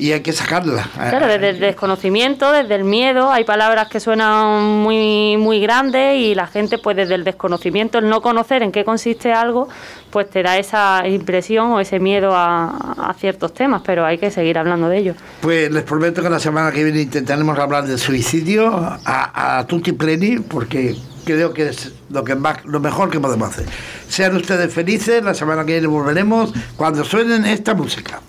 y 0.00 0.12
hay 0.12 0.20
que 0.20 0.32
sacarla. 0.32 0.88
Claro, 0.94 1.26
desde 1.26 1.50
el 1.50 1.60
desconocimiento, 1.60 2.50
desde 2.52 2.74
el 2.74 2.84
miedo, 2.84 3.30
hay 3.30 3.44
palabras 3.44 3.88
que 3.88 4.00
suenan 4.00 4.64
muy, 4.64 5.36
muy 5.36 5.60
grandes 5.60 6.16
y 6.16 6.34
la 6.34 6.46
gente, 6.46 6.78
pues 6.78 6.96
desde 6.96 7.14
el 7.14 7.24
desconocimiento, 7.24 7.98
el 7.98 8.08
no 8.08 8.22
conocer 8.22 8.62
en 8.62 8.72
qué 8.72 8.84
consiste 8.84 9.32
algo, 9.32 9.68
pues 10.10 10.30
te 10.30 10.42
da 10.42 10.56
esa 10.56 11.06
impresión 11.06 11.72
o 11.72 11.80
ese 11.80 12.00
miedo 12.00 12.30
a, 12.34 13.14
ciertos 13.18 13.52
temas, 13.52 13.82
pero 13.84 14.06
hay 14.06 14.16
que 14.16 14.30
seguir 14.30 14.56
hablando 14.56 14.88
de 14.88 14.96
ello. 14.96 15.14
Pues 15.42 15.70
les 15.70 15.82
prometo 15.82 16.22
que 16.22 16.30
la 16.30 16.40
semana 16.40 16.72
que 16.72 16.82
viene 16.82 17.02
intentaremos 17.02 17.58
hablar 17.58 17.84
del 17.84 17.98
suicidio 17.98 18.68
a, 18.74 19.58
a 19.58 19.66
tutti 19.66 19.92
pleni, 19.92 20.38
porque 20.38 20.96
creo 21.24 21.52
que 21.52 21.68
es 21.68 21.92
lo, 22.08 22.24
que 22.24 22.34
más, 22.34 22.64
lo 22.64 22.80
mejor 22.80 23.10
que 23.10 23.20
podemos 23.20 23.50
hacer. 23.50 23.66
Sean 24.08 24.36
ustedes 24.36 24.72
felices, 24.72 25.22
la 25.22 25.34
semana 25.34 25.64
que 25.64 25.72
viene 25.72 25.86
volveremos 25.86 26.52
cuando 26.76 27.04
suenen 27.04 27.44
esta 27.44 27.74
música. 27.74 28.20